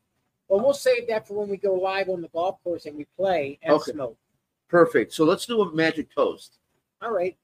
Well, 0.48 0.62
we'll 0.62 0.74
save 0.74 1.08
that 1.10 1.28
for 1.28 1.34
when 1.34 1.50
we 1.50 1.58
go 1.58 1.74
live 1.76 2.08
on 2.10 2.22
the 2.22 2.30
golf 2.30 2.64
course 2.64 2.86
and 2.86 2.96
we 2.98 3.04
play 3.18 3.60
and 3.62 3.74
Okay. 3.74 3.92
smoke. 3.92 4.18
perfect. 4.70 5.12
So 5.14 5.24
let's 5.26 5.46
do 5.46 5.62
a 5.62 5.72
Magic 5.74 6.10
Toast. 6.14 6.58
All 7.02 7.12
right. 7.12 7.38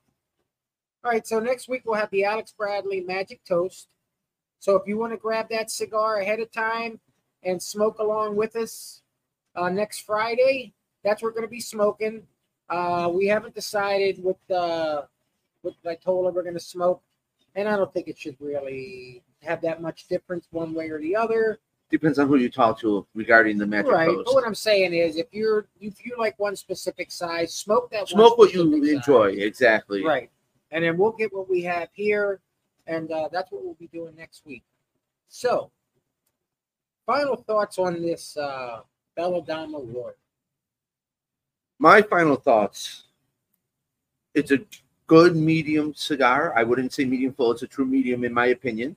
All 1.04 1.12
right. 1.12 1.28
So 1.28 1.40
next 1.40 1.68
week 1.68 1.84
we'll 1.86 1.96
have 1.96 2.10
the 2.12 2.24
Alec 2.24 2.48
Bradley 2.58 3.02
Magic 3.02 3.44
Toast. 3.44 3.90
So 4.60 4.76
if 4.78 4.88
you 4.88 4.98
want 4.98 5.12
to 5.14 5.18
grab 5.18 5.50
that 5.50 5.70
cigar 5.70 6.18
ahead 6.20 6.40
of 6.40 6.50
time 6.52 7.02
and 7.44 7.62
smoke 7.62 8.00
along 8.00 8.36
with 8.38 8.56
us 8.56 9.04
uh, 9.56 9.70
next 9.70 10.00
Friday, 10.00 10.74
that's 11.04 11.22
what 11.22 11.28
we're 11.30 11.36
going 11.36 11.44
to 11.48 11.48
be 11.50 11.60
smoking. 11.60 12.26
Uh, 12.70 13.10
we 13.14 13.28
haven't 13.28 13.54
decided 13.54 14.24
what 14.24 14.38
uh, 14.56 15.04
what 15.62 15.76
I 15.86 15.96
told 15.96 16.26
her 16.26 16.32
we're 16.32 16.44
going 16.44 16.54
to 16.54 16.60
smoke, 16.60 17.02
and 17.56 17.68
I 17.68 17.78
don't 17.78 17.94
think 17.94 18.08
it 18.08 18.18
should 18.18 18.38
really 18.40 19.24
have 19.42 19.62
that 19.62 19.82
much 19.82 20.08
difference 20.08 20.48
one 20.52 20.74
way 20.74 20.90
or 20.90 21.00
the 21.00 21.16
other. 21.16 21.60
Depends 21.90 22.18
on 22.18 22.28
who 22.28 22.38
you 22.38 22.50
talk 22.50 22.80
to 22.80 23.06
regarding 23.14 23.58
the 23.58 23.68
Magic 23.68 23.92
right. 23.92 24.08
Toast. 24.08 24.26
But 24.26 24.34
what 24.34 24.48
I'm 24.48 24.56
saying 24.56 24.94
is, 24.94 25.18
if 25.18 25.28
you're 25.32 25.68
if 25.80 26.06
you 26.06 26.16
like 26.18 26.38
one 26.40 26.56
specific 26.56 27.12
size, 27.12 27.54
smoke 27.54 27.92
that. 27.92 28.00
one 28.00 28.08
Smoke 28.08 28.38
what 28.38 28.54
you 28.54 28.62
specific 28.62 28.96
enjoy. 28.96 29.36
size. 29.36 29.44
Exactly. 29.44 30.04
Right. 30.04 30.32
And 30.72 30.84
then 30.84 30.98
we'll 30.98 31.12
get 31.12 31.32
what 31.34 31.50
we 31.50 31.62
have 31.64 31.90
here, 31.94 32.40
and 32.88 33.12
uh, 33.12 33.30
that's 33.32 33.52
what 33.52 33.64
we'll 33.64 33.76
be 33.76 33.88
doing 33.88 34.16
next 34.16 34.44
week. 34.46 34.64
So, 35.28 35.70
final 37.06 37.36
thoughts 37.36 37.78
on 37.78 38.02
this 38.02 38.36
uh, 38.38 38.82
Bella 39.16 39.44
Dama 39.44 39.80
Royal. 39.80 40.16
My 41.84 42.02
final 42.02 42.38
thoughts. 42.38 43.04
It's 44.34 44.52
a 44.52 44.60
good 45.06 45.36
medium 45.36 45.94
cigar. 45.94 46.54
I 46.56 46.64
wouldn't 46.64 46.94
say 46.94 47.04
medium 47.04 47.34
full. 47.34 47.52
It's 47.52 47.64
a 47.64 47.68
true 47.68 47.84
medium 47.84 48.24
in 48.24 48.34
my 48.34 48.46
opinion. 48.46 48.96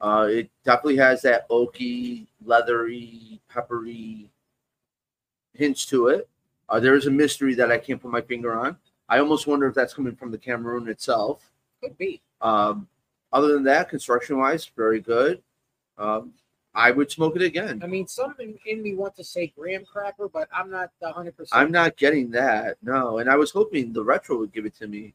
Uh, 0.00 0.26
it 0.28 0.50
definitely 0.64 0.96
has 0.96 1.22
that 1.22 1.48
oaky, 1.50 2.26
leathery, 2.44 3.40
peppery 3.48 4.28
hints 5.54 5.86
to 5.86 6.08
it. 6.08 6.28
Uh, 6.68 6.80
there 6.80 6.96
is 6.96 7.06
a 7.06 7.12
mystery 7.12 7.54
that 7.54 7.70
I 7.70 7.78
can't 7.78 8.02
put 8.02 8.10
my 8.10 8.22
finger 8.22 8.58
on. 8.58 8.76
I 9.08 9.20
almost 9.20 9.46
wonder 9.46 9.68
if 9.68 9.76
that's 9.76 9.94
coming 9.94 10.16
from 10.16 10.32
the 10.32 10.38
Cameroon 10.38 10.88
itself. 10.88 11.48
Could 11.80 11.96
be. 11.96 12.20
Um, 12.40 12.88
other 13.32 13.52
than 13.52 13.62
that, 13.62 13.88
construction 13.88 14.36
wise, 14.36 14.68
very 14.76 14.98
good. 14.98 15.40
Um, 15.96 16.32
I 16.74 16.92
would 16.92 17.10
smoke 17.10 17.34
it 17.36 17.42
again. 17.42 17.80
I 17.82 17.86
mean, 17.86 18.06
something 18.06 18.56
in 18.64 18.82
me 18.82 18.94
want 18.94 19.16
to 19.16 19.24
say 19.24 19.48
graham 19.56 19.84
cracker, 19.84 20.28
but 20.28 20.48
I'm 20.52 20.70
not 20.70 20.90
100. 21.00 21.36
percent 21.36 21.60
I'm 21.60 21.72
not 21.72 21.96
getting 21.96 22.30
that. 22.30 22.76
No, 22.82 23.18
and 23.18 23.28
I 23.28 23.36
was 23.36 23.50
hoping 23.50 23.92
the 23.92 24.04
retro 24.04 24.38
would 24.38 24.52
give 24.52 24.66
it 24.66 24.76
to 24.76 24.86
me, 24.86 25.14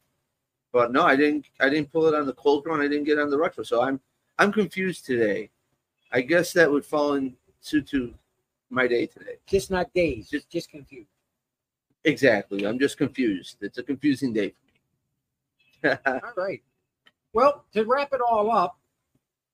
but 0.72 0.92
no, 0.92 1.02
I 1.02 1.16
didn't. 1.16 1.46
I 1.60 1.70
didn't 1.70 1.90
pull 1.90 2.06
it 2.06 2.14
on 2.14 2.26
the 2.26 2.34
cold 2.34 2.66
and 2.66 2.82
I 2.82 2.88
didn't 2.88 3.04
get 3.04 3.18
on 3.18 3.30
the 3.30 3.38
retro, 3.38 3.64
so 3.64 3.82
I'm 3.82 4.00
I'm 4.38 4.52
confused 4.52 5.06
today. 5.06 5.50
I 6.12 6.20
guess 6.20 6.52
that 6.52 6.70
would 6.70 6.84
fall 6.84 7.14
into 7.14 7.80
to 7.82 8.14
my 8.68 8.86
day 8.86 9.06
today. 9.06 9.36
just 9.46 9.70
not 9.70 9.92
days, 9.94 10.28
Just- 10.28 10.50
just 10.50 10.50
just 10.50 10.70
confused. 10.70 11.08
Exactly. 12.04 12.64
I'm 12.66 12.78
just 12.78 12.98
confused. 12.98 13.56
It's 13.62 13.78
a 13.78 13.82
confusing 13.82 14.32
day 14.32 14.50
for 15.82 15.88
me. 15.88 15.96
All 16.06 16.20
right. 16.36 16.62
Well, 17.32 17.64
to 17.74 17.84
wrap 17.84 18.12
it 18.12 18.20
all 18.20 18.50
up, 18.52 18.78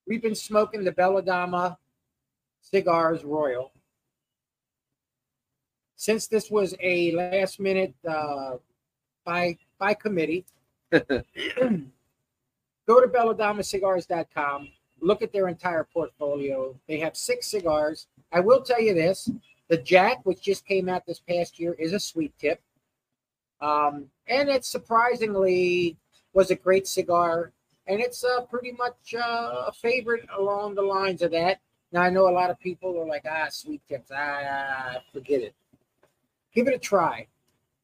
we've 0.07 0.21
been 0.21 0.35
smoking 0.35 0.85
the 0.85 0.93
Bella 0.93 1.23
Dama 1.23 1.79
Cigars 2.63 3.25
Royal. 3.25 3.73
Since 5.97 6.27
this 6.27 6.51
was 6.51 6.75
a 6.81 7.13
last 7.13 7.61
minute 7.61 7.95
uh, 8.09 8.57
by 9.25 9.59
by 9.79 9.95
committee, 9.95 10.45
go 10.91 11.11
to 11.11 11.87
belladamacigars.com, 12.89 14.69
look 15.01 15.23
at 15.23 15.33
their 15.33 15.49
entire 15.49 15.85
portfolio. 15.85 16.75
They 16.89 16.99
have 17.01 17.17
six 17.17 17.51
cigars. 17.51 18.07
I 18.33 18.41
will 18.41 18.63
tell 18.63 18.81
you 18.81 18.95
this 18.95 19.31
the 19.69 19.77
Jack, 19.77 20.25
which 20.25 20.43
just 20.43 20.67
came 20.67 20.89
out 20.89 21.07
this 21.07 21.21
past 21.21 21.59
year, 21.59 21.75
is 21.79 21.93
a 21.93 22.01
sweet 22.01 22.33
tip. 22.39 22.61
Um, 23.61 24.07
and 24.27 24.49
it 24.49 24.65
surprisingly 24.65 25.97
was 26.33 26.51
a 26.51 26.57
great 26.57 26.87
cigar. 26.87 27.53
And 27.87 28.01
it's 28.01 28.25
uh, 28.25 28.43
pretty 28.43 28.73
much 28.73 29.15
uh, 29.15 29.65
a 29.69 29.73
favorite 29.73 30.27
along 30.37 30.75
the 30.75 30.83
lines 30.83 31.23
of 31.23 31.31
that. 31.33 31.61
Now, 31.93 32.01
I 32.03 32.11
know 32.11 32.29
a 32.29 32.33
lot 32.33 32.51
of 32.51 32.59
people 32.59 32.99
are 32.99 33.07
like, 33.07 33.25
ah, 33.29 33.49
sweet 33.51 33.83
tips, 33.87 34.11
ah, 34.15 34.95
forget 35.13 35.43
it. 35.43 35.55
Give 36.55 36.67
it 36.67 36.75
a 36.75 36.79
try. 36.79 37.27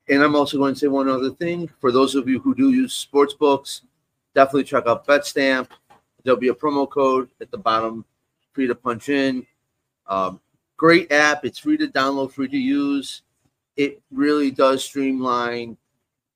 And 0.08 0.22
I'm 0.22 0.34
also 0.34 0.56
going 0.56 0.72
to 0.74 0.80
say 0.80 0.86
one 0.86 1.08
other 1.08 1.30
thing. 1.30 1.68
For 1.80 1.92
those 1.92 2.14
of 2.14 2.26
you 2.28 2.40
who 2.40 2.54
do 2.54 2.70
use 2.70 2.94
sports 2.94 3.34
books, 3.34 3.82
definitely 4.34 4.64
check 4.64 4.86
out 4.86 5.06
BetStamp. 5.06 5.68
There'll 6.24 6.40
be 6.40 6.48
a 6.48 6.54
promo 6.54 6.88
code 6.88 7.28
at 7.40 7.50
the 7.50 7.58
bottom 7.58 8.04
for 8.52 8.62
you 8.62 8.68
to 8.68 8.74
punch 8.74 9.10
in. 9.10 9.46
Um, 10.06 10.40
great 10.78 11.12
app. 11.12 11.44
It's 11.44 11.58
free 11.58 11.76
to 11.76 11.86
download, 11.86 12.32
free 12.32 12.48
to 12.48 12.56
use. 12.58 13.22
It 13.76 14.00
really 14.10 14.50
does 14.50 14.82
streamline 14.82 15.76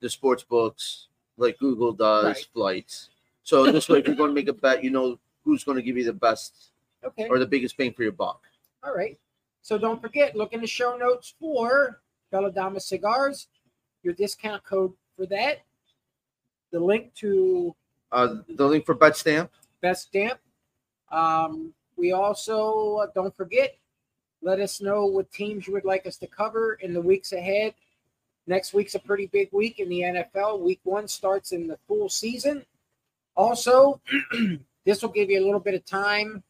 the 0.01 0.11
sports 0.11 0.43
books 0.43 1.09
like 1.39 1.59
Google 1.59 1.93
does 1.93 2.25
Right. 2.27 2.47
flights. 2.53 3.09
So 3.43 3.71
this 3.73 3.89
way, 3.89 4.01
if 4.01 4.07
you're 4.07 4.17
going 4.17 4.31
to 4.31 4.35
make 4.35 4.49
a 4.49 4.53
bet, 4.53 4.85
you 4.85 4.91
know 4.91 5.19
who's 5.45 5.65
going 5.65 5.77
to 5.77 5.83
give 5.83 5.97
you 5.97 6.05
the 6.05 6.13
best 6.13 6.72
Okay. 7.05 7.29
or 7.29 7.39
the 7.39 7.47
biggest 7.47 7.77
bang 7.77 7.93
for 7.93 8.03
your 8.03 8.13
buck. 8.13 8.43
All 8.85 8.95
right. 8.95 9.19
So 9.63 9.79
don't 9.79 10.01
forget, 10.01 10.35
look 10.37 10.53
in 10.53 10.61
the 10.61 10.67
show 10.67 10.97
notes 10.97 11.35
for 11.39 12.01
Bella 12.31 12.51
Dama 12.51 12.81
Cigars, 12.81 13.49
your 14.03 14.15
discount 14.15 14.65
code 14.65 14.93
for 15.17 15.27
that, 15.27 15.63
the 16.73 16.81
link 16.81 17.15
to 17.17 17.75
Uh, 18.11 18.37
the 18.49 18.67
link 18.67 18.85
for 18.85 18.95
BetStamp. 18.95 19.49
Best 19.81 20.09
Stamp. 20.09 20.39
Um, 21.11 21.73
we 21.97 22.13
also, 22.13 22.97
uh, 22.97 23.07
don't 23.15 23.35
forget, 23.37 23.77
let 24.41 24.59
us 24.61 24.81
know 24.81 25.07
what 25.07 25.31
teams 25.31 25.67
you 25.67 25.73
would 25.73 25.85
like 25.85 26.07
us 26.07 26.17
to 26.19 26.27
cover 26.27 26.75
in 26.75 26.93
the 26.93 27.01
weeks 27.01 27.33
ahead. 27.33 27.75
Next 28.47 28.75
week's 28.75 28.97
a 28.97 28.99
pretty 28.99 29.27
big 29.27 29.51
week 29.53 29.79
in 29.79 29.89
the 29.89 30.01
NFL. 30.01 30.61
Week 30.61 30.81
one 30.83 31.07
starts 31.07 31.53
in 31.53 31.69
the 31.69 31.79
full 31.87 32.09
season. 32.09 32.65
Also, 33.37 34.01
this 34.85 35.01
will 35.03 35.11
give 35.11 35.31
you 35.31 35.41
a 35.41 35.45
little 35.45 35.61
bit 35.61 35.75
of 35.75 35.85
time. 35.85 36.43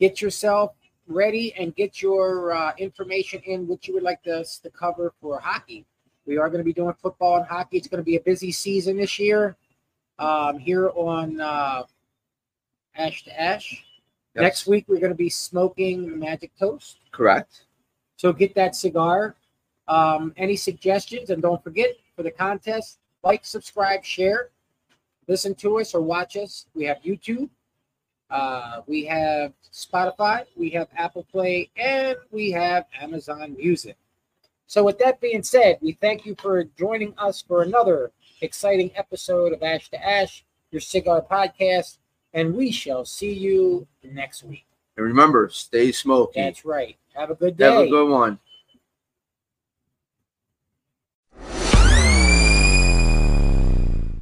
Get 0.00 0.20
yourself 0.20 0.72
ready 1.08 1.54
and 1.54 1.74
get 1.74 2.02
your 2.02 2.52
uh, 2.52 2.72
information 2.78 3.40
in 3.46 3.66
what 3.66 3.86
you 3.86 3.94
would 3.94 4.02
like 4.02 4.26
us 4.26 4.58
to 4.58 4.70
cover 4.70 5.14
for 5.20 5.38
hockey. 5.38 5.86
We 6.26 6.38
are 6.38 6.48
going 6.48 6.58
to 6.58 6.64
be 6.64 6.72
doing 6.72 6.94
football 7.00 7.36
and 7.36 7.46
hockey. 7.46 7.76
It's 7.76 7.88
going 7.88 8.00
to 8.00 8.04
be 8.04 8.16
a 8.16 8.20
busy 8.20 8.50
season 8.50 8.96
this 8.96 9.18
year 9.18 9.56
um, 10.18 10.58
here 10.58 10.90
on 10.94 11.40
uh, 11.40 11.84
Ash 12.96 13.24
to 13.24 13.40
Ash. 13.40 13.84
Yes. 14.34 14.42
Next 14.42 14.66
week, 14.66 14.84
we're 14.88 14.98
going 14.98 15.12
to 15.12 15.16
be 15.16 15.30
smoking 15.30 16.18
Magic 16.18 16.50
Toast. 16.58 16.98
Correct. 17.12 17.64
So 18.16 18.32
get 18.32 18.54
that 18.56 18.74
cigar. 18.74 19.36
Um, 19.88 20.34
any 20.36 20.56
suggestions? 20.56 21.30
And 21.30 21.40
don't 21.40 21.62
forget 21.62 21.90
for 22.16 22.22
the 22.22 22.30
contest, 22.30 22.98
like, 23.22 23.44
subscribe, 23.44 24.04
share, 24.04 24.50
listen 25.28 25.54
to 25.56 25.78
us 25.78 25.94
or 25.94 26.00
watch 26.00 26.36
us. 26.36 26.66
We 26.74 26.84
have 26.84 26.98
YouTube, 27.02 27.48
uh, 28.30 28.80
we 28.86 29.04
have 29.04 29.52
Spotify, 29.72 30.44
we 30.56 30.70
have 30.70 30.88
Apple 30.96 31.24
Play, 31.30 31.70
and 31.76 32.16
we 32.30 32.50
have 32.50 32.86
Amazon 33.00 33.56
Music. 33.56 33.96
So, 34.66 34.82
with 34.82 34.98
that 34.98 35.20
being 35.20 35.42
said, 35.42 35.78
we 35.80 35.92
thank 35.92 36.26
you 36.26 36.34
for 36.40 36.64
joining 36.76 37.14
us 37.18 37.40
for 37.40 37.62
another 37.62 38.10
exciting 38.40 38.90
episode 38.96 39.52
of 39.52 39.62
Ash 39.62 39.88
to 39.90 40.04
Ash, 40.04 40.44
your 40.72 40.80
cigar 40.80 41.22
podcast, 41.22 41.98
and 42.34 42.54
we 42.54 42.72
shall 42.72 43.04
see 43.04 43.32
you 43.32 43.86
next 44.02 44.42
week. 44.42 44.66
And 44.96 45.06
remember, 45.06 45.48
stay 45.50 45.92
smoky. 45.92 46.40
That's 46.40 46.64
right. 46.64 46.96
Have 47.14 47.30
a 47.30 47.34
good 47.34 47.56
day. 47.56 47.70
Have 47.70 47.86
a 47.86 47.88
good 47.88 48.08
one. 48.08 48.38